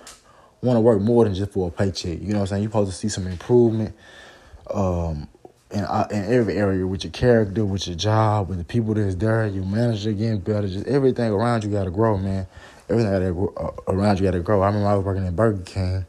want 0.61 0.77
to 0.77 0.81
work 0.81 1.01
more 1.01 1.25
than 1.25 1.33
just 1.33 1.51
for 1.51 1.67
a 1.67 1.71
paycheck. 1.71 2.21
You 2.21 2.29
know 2.29 2.35
what 2.35 2.41
I'm 2.41 2.47
saying. 2.47 2.63
You're 2.63 2.71
supposed 2.71 2.91
to 2.91 2.97
see 2.97 3.09
some 3.09 3.27
improvement. 3.27 3.95
Um, 4.71 5.27
in, 5.71 5.83
uh, 5.83 6.07
in 6.11 6.23
every 6.33 6.55
area 6.55 6.85
with 6.87 7.03
your 7.03 7.11
character, 7.11 7.65
with 7.65 7.87
your 7.87 7.95
job, 7.95 8.49
with 8.49 8.57
the 8.57 8.63
people 8.63 8.93
that's 8.93 9.15
there, 9.15 9.45
your 9.47 9.65
manager 9.65 10.11
getting 10.13 10.39
better, 10.39 10.67
just 10.67 10.87
everything 10.87 11.31
around 11.31 11.63
you 11.63 11.69
got 11.69 11.83
to 11.83 11.91
grow, 11.91 12.17
man. 12.17 12.47
Everything 12.89 13.11
gotta, 13.11 13.65
uh, 13.65 13.71
around 13.87 14.19
you 14.19 14.25
got 14.25 14.31
to 14.31 14.39
grow. 14.39 14.61
I 14.61 14.67
remember 14.67 14.87
I 14.87 14.95
was 14.95 15.05
working 15.05 15.25
at 15.25 15.35
Burger 15.35 15.63
King. 15.63 16.05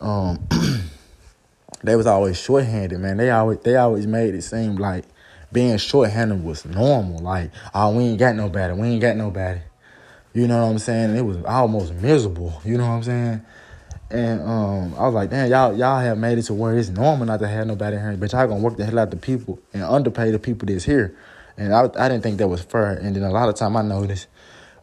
Um, 0.00 0.48
they 1.84 1.96
was 1.96 2.06
always 2.06 2.38
shorthanded, 2.38 2.98
man. 2.98 3.16
They 3.16 3.30
always 3.30 3.58
they 3.60 3.76
always 3.76 4.06
made 4.06 4.34
it 4.34 4.42
seem 4.42 4.76
like 4.76 5.04
being 5.52 5.76
shorthanded 5.78 6.42
was 6.42 6.64
normal. 6.64 7.20
Like, 7.20 7.50
oh, 7.74 7.96
we 7.96 8.04
ain't 8.04 8.18
got 8.18 8.34
nobody. 8.34 8.74
We 8.74 8.88
ain't 8.88 9.00
got 9.00 9.16
nobody. 9.16 9.60
You 10.32 10.48
know 10.48 10.64
what 10.64 10.72
I'm 10.72 10.78
saying? 10.78 11.16
It 11.16 11.22
was 11.22 11.42
almost 11.44 11.94
miserable. 11.94 12.60
You 12.64 12.76
know 12.76 12.88
what 12.88 12.94
I'm 12.94 13.02
saying? 13.04 13.42
And 14.10 14.42
um, 14.42 14.94
I 14.98 15.06
was 15.06 15.14
like, 15.14 15.30
damn, 15.30 15.48
y'all 15.48 15.76
y'all 15.76 16.00
have 16.00 16.18
made 16.18 16.38
it 16.38 16.42
to 16.44 16.54
where 16.54 16.76
it's 16.76 16.88
normal 16.88 17.26
not 17.26 17.40
to 17.40 17.48
have 17.48 17.66
nobody 17.66 17.96
here, 17.96 18.16
but 18.16 18.32
y'all 18.32 18.46
gonna 18.46 18.60
work 18.60 18.76
the 18.76 18.84
hell 18.84 18.98
out 18.98 19.10
the 19.10 19.16
people 19.16 19.60
and 19.72 19.82
underpay 19.82 20.30
the 20.30 20.38
people 20.38 20.66
that's 20.66 20.84
here. 20.84 21.16
And 21.56 21.72
I, 21.72 21.84
I 21.98 22.08
didn't 22.08 22.22
think 22.22 22.38
that 22.38 22.48
was 22.48 22.62
fair. 22.62 22.92
And 22.92 23.14
then 23.14 23.22
a 23.22 23.30
lot 23.30 23.48
of 23.48 23.54
time 23.54 23.76
I 23.76 23.82
noticed 23.82 24.26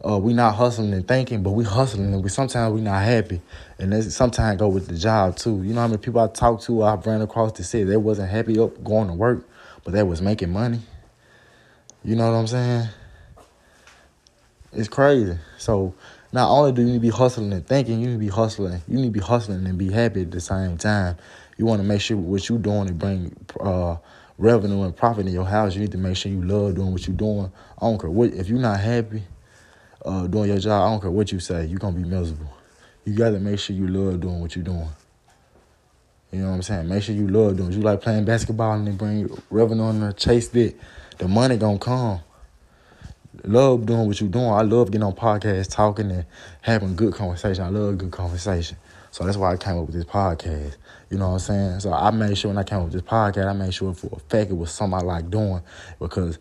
uh, 0.04 0.18
we 0.18 0.32
not 0.32 0.56
hustling 0.56 0.92
and 0.92 1.06
thinking, 1.06 1.42
but 1.42 1.52
we 1.52 1.64
hustling 1.64 2.12
and 2.12 2.22
we 2.22 2.28
sometimes 2.28 2.74
we 2.74 2.80
not 2.80 3.02
happy. 3.02 3.40
And 3.78 3.92
that's 3.92 4.14
sometimes 4.14 4.58
go 4.58 4.68
with 4.68 4.88
the 4.88 4.96
job 4.96 5.36
too. 5.36 5.62
You 5.62 5.74
know 5.74 5.82
how 5.82 5.86
many 5.86 5.98
people 5.98 6.20
I 6.20 6.28
talked 6.28 6.64
to, 6.64 6.82
I've 6.82 7.06
ran 7.06 7.22
across 7.22 7.52
to 7.52 7.64
say 7.64 7.84
they 7.84 7.96
wasn't 7.96 8.30
happy 8.30 8.58
up 8.58 8.82
going 8.82 9.08
to 9.08 9.14
work, 9.14 9.48
but 9.84 9.92
they 9.92 10.02
was 10.02 10.20
making 10.20 10.50
money. 10.50 10.80
You 12.04 12.16
know 12.16 12.30
what 12.30 12.36
I'm 12.36 12.46
saying? 12.48 12.88
It's 14.72 14.88
crazy. 14.88 15.38
So 15.58 15.94
not 16.32 16.50
only 16.50 16.72
do 16.72 16.82
you 16.82 16.88
need 16.88 16.94
to 16.94 17.00
be 17.00 17.10
hustling 17.10 17.52
and 17.52 17.64
thinking, 17.64 18.00
you 18.00 18.08
need 18.08 18.14
to 18.14 18.18
be 18.18 18.28
hustling. 18.28 18.82
You 18.88 18.96
need 18.96 19.08
to 19.08 19.10
be 19.10 19.20
hustling 19.20 19.64
and 19.66 19.78
be 19.78 19.92
happy 19.92 20.22
at 20.22 20.32
the 20.32 20.40
same 20.40 20.78
time. 20.78 21.16
You 21.58 21.66
want 21.66 21.80
to 21.80 21.86
make 21.86 22.00
sure 22.00 22.16
what 22.16 22.48
you're 22.48 22.58
doing 22.58 22.88
to 22.88 22.92
bring 22.92 23.36
uh, 23.60 23.96
revenue 24.36 24.82
and 24.82 24.96
profit 24.96 25.26
in 25.26 25.32
your 25.32 25.44
house. 25.44 25.74
You 25.74 25.82
need 25.82 25.92
to 25.92 25.98
make 25.98 26.16
sure 26.16 26.32
you 26.32 26.42
love 26.42 26.74
doing 26.74 26.90
what 26.90 27.06
you're 27.06 27.16
doing. 27.16 27.52
I 27.80 27.86
don't 27.86 28.00
care 28.00 28.10
what 28.10 28.32
if 28.32 28.48
you're 28.48 28.58
not 28.58 28.80
happy 28.80 29.22
uh, 30.04 30.26
doing 30.26 30.48
your 30.48 30.58
job. 30.58 30.82
I 30.82 30.90
don't 30.90 31.00
care 31.00 31.10
what 31.10 31.32
you 31.32 31.40
say. 31.40 31.66
You're 31.66 31.78
gonna 31.78 31.96
be 31.96 32.04
miserable. 32.04 32.52
You 33.04 33.14
got 33.14 33.30
to 33.30 33.40
make 33.40 33.58
sure 33.58 33.74
you 33.74 33.88
love 33.88 34.20
doing 34.20 34.40
what 34.40 34.54
you're 34.54 34.64
doing. 34.64 34.88
You 36.30 36.40
know 36.40 36.50
what 36.50 36.54
I'm 36.54 36.62
saying? 36.62 36.88
Make 36.88 37.02
sure 37.02 37.14
you 37.14 37.28
love 37.28 37.56
doing. 37.56 37.72
You 37.72 37.80
like 37.80 38.00
playing 38.00 38.24
basketball 38.24 38.74
and 38.74 38.86
then 38.86 38.96
bring 38.96 39.28
revenue 39.50 39.82
on 39.82 40.00
the 40.00 40.12
chase 40.12 40.48
that 40.48 40.74
the 41.18 41.28
money 41.28 41.56
gonna 41.56 41.78
come 41.78 42.20
love 43.44 43.86
doing 43.86 44.06
what 44.06 44.20
you're 44.20 44.30
doing. 44.30 44.48
I 44.48 44.62
love 44.62 44.90
getting 44.90 45.04
on 45.04 45.14
podcasts, 45.14 45.70
talking 45.70 46.10
and 46.10 46.24
having 46.60 46.96
good 46.96 47.14
conversation. 47.14 47.64
I 47.64 47.68
love 47.68 47.98
good 47.98 48.10
conversation. 48.12 48.76
So 49.10 49.24
that's 49.24 49.36
why 49.36 49.52
I 49.52 49.56
came 49.56 49.78
up 49.78 49.86
with 49.86 49.94
this 49.94 50.04
podcast. 50.04 50.76
You 51.10 51.18
know 51.18 51.28
what 51.28 51.34
I'm 51.34 51.38
saying? 51.40 51.80
So 51.80 51.92
I 51.92 52.10
made 52.10 52.36
sure 52.38 52.50
when 52.50 52.58
I 52.58 52.62
came 52.62 52.78
up 52.78 52.84
with 52.84 52.94
this 52.94 53.02
podcast, 53.02 53.46
I 53.46 53.52
made 53.52 53.74
sure 53.74 53.92
for 53.92 54.10
a 54.12 54.18
fact 54.20 54.50
it 54.50 54.56
was 54.56 54.70
something 54.72 54.98
I 54.98 55.02
like 55.02 55.30
doing 55.30 55.62
because 55.98 56.38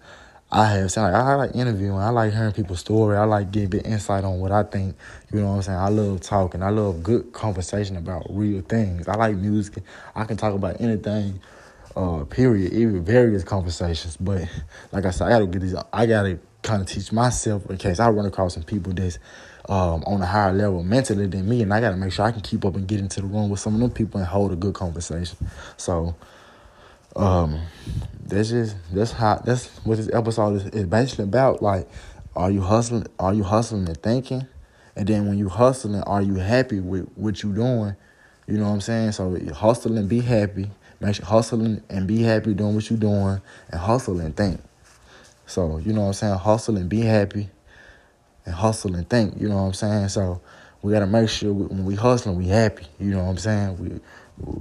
I 0.51 0.67
have 0.67 0.97
like 0.97 1.13
I 1.15 1.35
like 1.35 1.55
interviewing. 1.55 1.99
I 1.99 2.09
like 2.09 2.33
hearing 2.33 2.53
people's 2.53 2.79
story. 2.81 3.17
I 3.17 3.25
like 3.25 3.51
getting 3.51 3.69
bit 3.69 3.85
insight 3.85 4.25
on 4.25 4.39
what 4.39 4.51
I 4.51 4.63
think. 4.63 4.95
You 5.31 5.41
know 5.41 5.49
what 5.49 5.55
I'm 5.57 5.61
saying? 5.63 5.79
I 5.79 5.89
love 5.89 6.21
talking. 6.21 6.63
I 6.63 6.71
love 6.71 7.03
good 7.03 7.33
conversation 7.33 7.97
about 7.97 8.27
real 8.31 8.61
things. 8.61 9.07
I 9.07 9.15
like 9.15 9.35
music. 9.37 9.83
I 10.15 10.25
can 10.25 10.37
talk 10.37 10.55
about 10.55 10.81
anything 10.81 11.39
Uh, 11.95 12.25
period. 12.25 12.73
Even 12.73 13.03
various 13.05 13.43
conversations. 13.43 14.17
But 14.17 14.47
like 14.93 15.05
I 15.05 15.11
said, 15.11 15.27
I 15.27 15.31
gotta 15.31 15.47
get 15.47 15.61
these. 15.61 15.75
I 15.93 16.05
gotta 16.07 16.39
kind 16.63 16.81
of 16.81 16.87
teach 16.89 17.11
myself 17.11 17.69
in 17.69 17.77
case 17.77 17.99
I 17.99 18.09
run 18.09 18.25
across 18.25 18.55
some 18.55 18.63
people 18.63 18.93
that's 18.93 19.19
um, 19.69 20.03
on 20.05 20.21
a 20.21 20.25
higher 20.25 20.53
level 20.53 20.83
mentally 20.83 21.27
than 21.27 21.47
me, 21.49 21.61
and 21.61 21.73
I 21.73 21.81
got 21.81 21.91
to 21.91 21.97
make 21.97 22.13
sure 22.13 22.25
I 22.25 22.31
can 22.31 22.41
keep 22.41 22.65
up 22.65 22.75
and 22.75 22.87
get 22.87 22.99
into 22.99 23.21
the 23.21 23.27
room 23.27 23.49
with 23.49 23.59
some 23.59 23.75
of 23.75 23.81
them 23.81 23.91
people 23.91 24.19
and 24.19 24.27
hold 24.27 24.51
a 24.51 24.55
good 24.55 24.73
conversation. 24.75 25.37
So, 25.77 26.15
um, 27.15 27.59
that's 28.25 28.49
just 28.49 28.75
that's 28.93 29.11
how 29.11 29.41
that's 29.43 29.67
what 29.85 29.97
this 29.97 30.09
episode 30.13 30.55
is, 30.55 30.65
is 30.67 30.85
basically 30.85 31.25
about. 31.25 31.61
Like, 31.61 31.87
are 32.35 32.51
you 32.51 32.61
hustling? 32.61 33.07
Are 33.19 33.33
you 33.33 33.43
hustling 33.43 33.87
and 33.87 34.01
thinking? 34.01 34.47
And 34.95 35.07
then 35.07 35.27
when 35.27 35.37
you 35.37 35.49
hustling, 35.49 36.01
are 36.03 36.21
you 36.21 36.35
happy 36.35 36.79
with 36.79 37.09
what 37.15 37.43
you 37.43 37.53
doing? 37.53 37.95
You 38.47 38.57
know 38.57 38.65
what 38.65 38.73
I'm 38.73 38.81
saying? 38.81 39.13
So 39.13 39.37
hustle 39.53 39.97
and 39.97 40.09
be 40.09 40.19
happy. 40.19 40.69
Make 40.99 41.15
sure 41.15 41.25
hustling 41.25 41.81
and 41.89 42.07
be 42.07 42.21
happy 42.21 42.53
doing 42.53 42.75
what 42.75 42.89
you 42.89 42.97
doing, 42.97 43.41
and 43.71 43.79
hustle 43.79 44.19
and 44.19 44.35
think. 44.35 44.61
So 45.45 45.77
you 45.77 45.93
know 45.93 46.01
what 46.01 46.07
I'm 46.07 46.13
saying? 46.13 46.35
Hustle 46.35 46.77
and 46.77 46.89
be 46.89 47.01
happy 47.01 47.49
and 48.45 48.55
hustle 48.55 48.95
and 48.95 49.09
think. 49.09 49.39
You 49.39 49.49
know 49.49 49.55
what 49.55 49.61
I'm 49.61 49.73
saying? 49.73 50.09
So 50.09 50.41
we 50.81 50.91
gotta 50.91 51.07
make 51.07 51.29
sure 51.29 51.53
we, 51.53 51.65
when 51.65 51.85
we 51.85 51.95
hustling, 51.95 52.37
we 52.37 52.47
happy. 52.47 52.85
You 52.99 53.11
know 53.11 53.23
what 53.23 53.31
I'm 53.31 53.37
saying? 53.37 53.77
We 53.77 53.99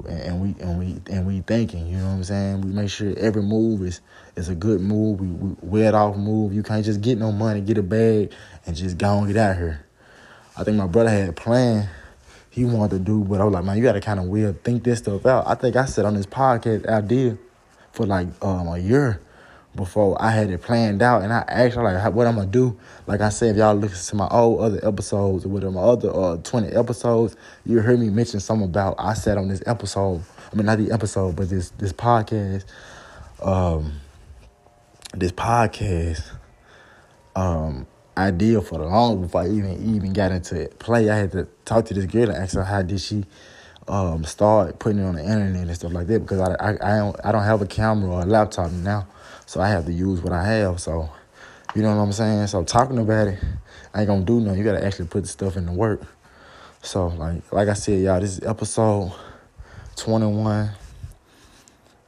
and 0.08 0.40
we 0.40 0.54
and 0.62 0.78
we 0.78 1.00
and 1.12 1.26
we 1.26 1.40
thinking. 1.40 1.86
You 1.86 1.98
know 1.98 2.06
what 2.06 2.12
I'm 2.12 2.24
saying? 2.24 2.60
We 2.62 2.72
make 2.72 2.90
sure 2.90 3.14
every 3.18 3.42
move 3.42 3.82
is 3.82 4.00
is 4.36 4.48
a 4.48 4.54
good 4.54 4.80
move. 4.80 5.20
We, 5.20 5.26
we 5.26 5.56
wear 5.60 5.94
off 5.94 6.16
move. 6.16 6.52
You 6.52 6.62
can't 6.62 6.84
just 6.84 7.00
get 7.00 7.18
no 7.18 7.32
money, 7.32 7.60
get 7.60 7.78
a 7.78 7.82
bag, 7.82 8.32
and 8.66 8.76
just 8.76 8.98
go 8.98 9.18
and 9.18 9.26
get 9.26 9.36
out 9.36 9.56
here. 9.56 9.84
I 10.56 10.64
think 10.64 10.76
my 10.76 10.86
brother 10.86 11.10
had 11.10 11.28
a 11.28 11.32
plan 11.32 11.88
he 12.50 12.64
wanted 12.64 12.90
to 12.90 12.98
do, 12.98 13.24
but 13.24 13.40
I 13.40 13.44
was 13.44 13.54
like, 13.54 13.64
man, 13.64 13.76
you 13.76 13.82
gotta 13.82 14.00
kind 14.00 14.18
of 14.18 14.26
will 14.26 14.52
think 14.64 14.82
this 14.82 14.98
stuff 14.98 15.24
out. 15.24 15.46
I 15.46 15.54
think 15.54 15.76
I 15.76 15.84
said 15.84 16.04
on 16.04 16.14
this 16.14 16.26
podcast 16.26 16.86
idea 16.86 17.38
for 17.92 18.06
like 18.06 18.26
um, 18.42 18.66
a 18.68 18.78
year 18.78 19.20
before 19.74 20.20
I 20.20 20.30
had 20.32 20.50
it 20.50 20.62
planned 20.62 21.02
out, 21.02 21.22
and 21.22 21.32
I 21.32 21.44
actually 21.48 21.94
like 21.94 22.12
what 22.12 22.26
I'm 22.26 22.36
gonna 22.36 22.46
do. 22.46 22.78
Like 23.06 23.20
I 23.20 23.28
said, 23.28 23.50
if 23.50 23.56
y'all 23.56 23.74
listen 23.74 24.10
to 24.10 24.16
my 24.16 24.28
old 24.28 24.60
other 24.60 24.80
episodes 24.86 25.44
or 25.44 25.48
whatever, 25.48 25.72
my 25.72 25.80
other 25.82 26.14
uh, 26.14 26.36
20 26.38 26.68
episodes, 26.68 27.36
you 27.64 27.80
heard 27.80 28.00
me 28.00 28.10
mention 28.10 28.40
something 28.40 28.66
about 28.66 28.96
I 28.98 29.14
said 29.14 29.38
on 29.38 29.48
this 29.48 29.62
episode. 29.66 30.22
I 30.52 30.56
mean, 30.56 30.66
not 30.66 30.78
the 30.78 30.90
episode, 30.90 31.36
but 31.36 31.48
this 31.48 31.70
this 31.70 31.92
podcast. 31.92 32.64
Um, 33.42 34.00
this 35.14 35.32
podcast 35.32 36.22
um 37.36 37.86
idea 38.16 38.60
for 38.60 38.78
the 38.78 38.84
long 38.84 39.22
before 39.22 39.42
I 39.42 39.48
even 39.48 39.94
even 39.96 40.12
got 40.12 40.32
into 40.32 40.60
it. 40.60 40.78
play. 40.78 41.08
I 41.08 41.16
had 41.16 41.32
to 41.32 41.48
talk 41.64 41.86
to 41.86 41.94
this 41.94 42.06
girl 42.06 42.28
and 42.28 42.36
ask 42.36 42.54
her 42.54 42.64
how 42.64 42.82
did 42.82 43.00
she 43.00 43.24
um 43.88 44.24
start 44.24 44.78
putting 44.78 44.98
it 44.98 45.04
on 45.04 45.14
the 45.14 45.22
internet 45.22 45.66
and 45.66 45.74
stuff 45.74 45.92
like 45.92 46.06
that 46.08 46.20
because 46.20 46.40
I 46.40 46.54
I 46.54 46.70
I 46.70 46.98
don't 46.98 47.16
I 47.24 47.32
don't 47.32 47.44
have 47.44 47.62
a 47.62 47.66
camera 47.66 48.10
or 48.10 48.22
a 48.22 48.26
laptop 48.26 48.70
now. 48.72 49.06
So 49.50 49.60
I 49.60 49.66
have 49.66 49.84
to 49.86 49.92
use 49.92 50.22
what 50.22 50.32
I 50.32 50.44
have. 50.44 50.80
So, 50.80 51.10
you 51.74 51.82
know 51.82 51.88
what 51.88 52.00
I'm 52.00 52.12
saying? 52.12 52.46
So 52.46 52.62
talking 52.62 52.98
about 52.98 53.26
it, 53.26 53.40
I 53.92 54.02
ain't 54.02 54.06
gonna 54.06 54.22
do 54.22 54.38
nothing. 54.38 54.60
You 54.60 54.64
gotta 54.64 54.86
actually 54.86 55.08
put 55.08 55.22
the 55.22 55.28
stuff 55.28 55.56
in 55.56 55.66
the 55.66 55.72
work. 55.72 56.02
So 56.82 57.08
like 57.08 57.42
like 57.52 57.66
I 57.66 57.72
said, 57.72 58.00
y'all, 58.00 58.20
this 58.20 58.38
is 58.38 58.44
episode 58.46 59.12
21. 59.96 60.70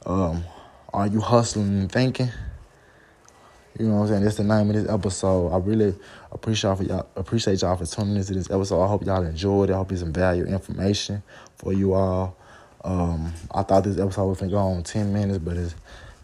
Um, 0.05 0.45
are 0.93 1.07
you 1.07 1.19
hustling 1.19 1.67
and 1.67 1.91
thinking? 1.91 2.29
You 3.77 3.87
know 3.87 3.95
what 3.95 4.01
I'm 4.03 4.07
saying? 4.07 4.23
That's 4.23 4.37
the 4.37 4.45
name 4.45 4.69
of 4.69 4.75
this 4.77 4.89
episode. 4.89 5.49
I 5.51 5.57
really 5.57 5.95
appreciate 6.31 6.69
y'all 6.69 6.77
for 6.77 6.83
y'all 6.83 7.09
appreciate 7.17 7.61
y'all 7.61 7.75
for 7.75 7.85
tuning 7.85 8.15
into 8.15 8.33
this 8.35 8.49
episode. 8.49 8.81
I 8.81 8.87
hope 8.87 9.05
y'all 9.05 9.21
enjoyed 9.21 9.69
it. 9.69 9.73
I 9.73 9.75
hope 9.75 9.91
it's 9.91 9.99
some 9.99 10.13
value 10.13 10.45
information 10.45 11.21
for 11.57 11.73
you 11.73 11.93
all. 11.93 12.37
Um, 12.85 13.33
I 13.51 13.63
thought 13.63 13.83
this 13.83 13.97
episode 13.97 14.27
was 14.27 14.39
gonna 14.39 14.51
go 14.51 14.59
on 14.59 14.83
10 14.83 15.11
minutes, 15.11 15.39
but 15.39 15.57
it's 15.57 15.75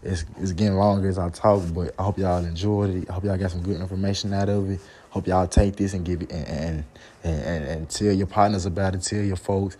it's, 0.02 0.24
it's 0.38 0.52
getting 0.52 0.76
longer 0.76 1.08
as 1.08 1.18
I 1.18 1.28
talk, 1.30 1.62
but 1.74 1.94
I 1.98 2.04
hope 2.04 2.18
y'all 2.18 2.44
enjoyed 2.44 2.90
it. 2.90 3.10
I 3.10 3.14
hope 3.14 3.24
y'all 3.24 3.36
got 3.36 3.50
some 3.50 3.62
good 3.62 3.80
information 3.80 4.32
out 4.32 4.48
of 4.48 4.70
it. 4.70 4.80
Hope 5.10 5.26
y'all 5.26 5.46
take 5.46 5.76
this 5.76 5.92
and 5.92 6.04
give 6.04 6.22
it 6.22 6.30
and 6.32 6.84
and, 7.22 7.42
and, 7.42 7.64
and 7.64 7.90
tell 7.90 8.12
your 8.12 8.26
partners 8.26 8.64
about 8.64 8.94
it. 8.94 9.02
Tell 9.02 9.22
your 9.22 9.36
folks 9.36 9.76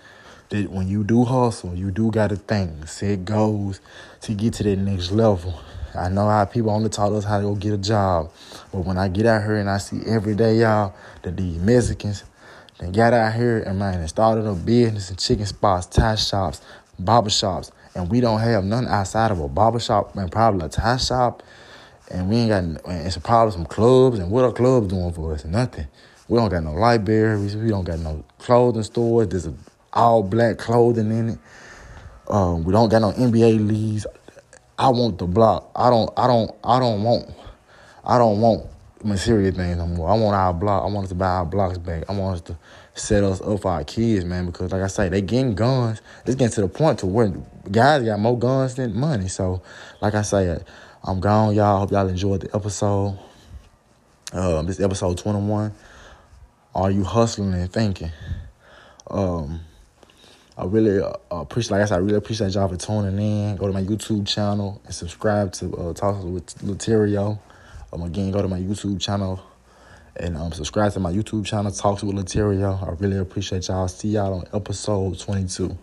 that 0.50 0.70
when 0.70 0.88
you 0.88 1.04
do 1.04 1.24
hustle, 1.24 1.74
you 1.74 1.90
do 1.90 2.10
got 2.10 2.30
to 2.30 2.36
think, 2.36 2.86
set 2.88 3.24
goals 3.24 3.80
to 4.22 4.34
get 4.34 4.54
to 4.54 4.64
that 4.64 4.76
next 4.76 5.10
level. 5.10 5.58
I 5.94 6.08
know 6.08 6.28
how 6.28 6.44
people 6.44 6.70
only 6.70 6.88
taught 6.88 7.12
us 7.12 7.24
how 7.24 7.38
to 7.38 7.44
go 7.44 7.54
get 7.54 7.72
a 7.72 7.78
job, 7.78 8.30
but 8.72 8.80
when 8.80 8.98
I 8.98 9.08
get 9.08 9.26
out 9.26 9.42
here 9.42 9.56
and 9.56 9.70
I 9.70 9.78
see 9.78 10.02
every 10.06 10.34
day 10.34 10.58
y'all 10.58 10.94
that 11.22 11.36
these 11.36 11.58
Mexicans, 11.58 12.24
they 12.78 12.90
got 12.90 13.12
out 13.12 13.34
here 13.34 13.60
and 13.60 13.78
man, 13.78 14.00
they 14.00 14.06
started 14.06 14.46
a 14.46 14.54
business 14.54 15.10
and 15.10 15.18
chicken 15.18 15.46
spots, 15.46 15.86
tie 15.86 16.14
shops, 16.16 16.60
barber 16.98 17.30
shops 17.30 17.72
and 17.94 18.10
we 18.10 18.20
don't 18.20 18.40
have 18.40 18.64
none 18.64 18.86
outside 18.86 19.30
of 19.30 19.40
a 19.40 19.48
barbershop 19.48 20.16
and 20.16 20.30
probably 20.30 20.66
a 20.66 20.68
tie 20.68 20.96
shop, 20.96 21.42
and 22.10 22.28
we 22.28 22.36
ain't 22.36 22.82
got, 22.82 22.92
it's 22.92 23.16
probably 23.18 23.52
some 23.52 23.66
clubs, 23.66 24.18
and 24.18 24.30
what 24.30 24.44
are 24.44 24.52
clubs 24.52 24.88
doing 24.88 25.12
for 25.12 25.34
us? 25.34 25.44
Nothing. 25.44 25.86
We 26.28 26.38
don't 26.38 26.48
got 26.48 26.62
no 26.62 26.72
libraries, 26.72 27.56
we 27.56 27.68
don't 27.68 27.84
got 27.84 27.98
no 27.98 28.24
clothing 28.38 28.82
stores, 28.82 29.28
there's 29.28 29.48
all 29.92 30.22
black 30.22 30.58
clothing 30.58 31.10
in 31.10 31.28
it. 31.30 31.38
Um, 32.28 32.62
we 32.64 32.72
don't 32.72 32.88
got 32.88 33.00
no 33.00 33.12
NBA 33.12 33.66
leagues. 33.66 34.06
I 34.78 34.88
want 34.88 35.18
the 35.18 35.26
block. 35.26 35.70
I 35.74 35.90
don't. 35.90 36.10
I 36.16 36.26
don't. 36.26 36.54
I 36.62 36.78
don't 36.78 37.02
want. 37.02 37.28
I 38.04 38.18
don't 38.18 38.40
want 38.40 38.66
material 39.02 39.52
things 39.52 39.76
no 39.76 39.86
more. 39.86 40.08
I 40.08 40.14
want 40.14 40.36
our 40.36 40.54
block. 40.54 40.84
I 40.84 40.86
want 40.86 41.04
us 41.04 41.08
to 41.10 41.14
buy 41.16 41.26
our 41.26 41.44
blocks 41.44 41.78
back. 41.78 42.04
I 42.08 42.12
want 42.12 42.36
us 42.36 42.40
to 42.42 42.56
set 43.00 43.24
us 43.24 43.40
up 43.40 43.62
for 43.62 43.70
our 43.70 43.84
kids, 43.84 44.24
man. 44.24 44.46
Because 44.46 44.72
like 44.72 44.82
I 44.82 44.86
say, 44.86 45.08
they 45.08 45.20
getting 45.20 45.54
guns. 45.54 46.00
It's 46.26 46.34
getting 46.34 46.52
to 46.54 46.60
the 46.62 46.68
point 46.68 47.00
to 47.00 47.06
where 47.06 47.32
guys 47.70 48.02
got 48.04 48.18
more 48.18 48.38
guns 48.38 48.74
than 48.74 48.98
money. 48.98 49.28
So, 49.28 49.62
like 50.00 50.14
I 50.14 50.22
say, 50.22 50.58
I'm 51.02 51.20
gone, 51.20 51.54
y'all. 51.54 51.80
Hope 51.80 51.92
y'all 51.92 52.08
enjoyed 52.08 52.42
the 52.42 52.54
episode. 52.54 53.18
Um, 54.32 54.66
this 54.66 54.80
episode 54.80 55.18
21. 55.18 55.72
Are 56.74 56.90
you 56.90 57.02
hustling 57.02 57.52
and 57.54 57.72
thinking? 57.72 58.12
Um, 59.08 59.60
I 60.56 60.64
really 60.66 61.02
uh, 61.02 61.12
appreciate, 61.30 61.72
like 61.72 61.82
I 61.82 61.84
said, 61.86 61.96
I 61.96 61.98
really 61.98 62.18
appreciate 62.18 62.54
y'all 62.54 62.68
for 62.68 62.76
tuning 62.76 63.18
in. 63.18 63.56
Go 63.56 63.66
to 63.66 63.72
my 63.72 63.82
YouTube 63.82 64.28
channel 64.28 64.80
and 64.84 64.94
subscribe 64.94 65.52
to 65.54 65.66
uh, 65.76 66.22
with 66.22 66.54
Laterrio. 66.62 67.40
Um, 67.92 68.02
again, 68.02 68.30
go 68.30 68.40
to 68.40 68.46
my 68.46 68.60
YouTube 68.60 69.00
channel 69.00 69.42
and 70.16 70.36
um, 70.36 70.52
subscribe 70.52 70.92
to 70.92 71.00
my 71.00 71.12
YouTube 71.12 71.46
channel, 71.46 71.70
Talks 71.70 72.02
with 72.02 72.16
Laterrio. 72.16 72.86
I 72.86 72.92
really 73.00 73.18
appreciate 73.18 73.68
y'all. 73.68 73.88
See 73.88 74.08
y'all 74.08 74.34
on 74.34 74.44
episode 74.52 75.18
22. 75.18 75.76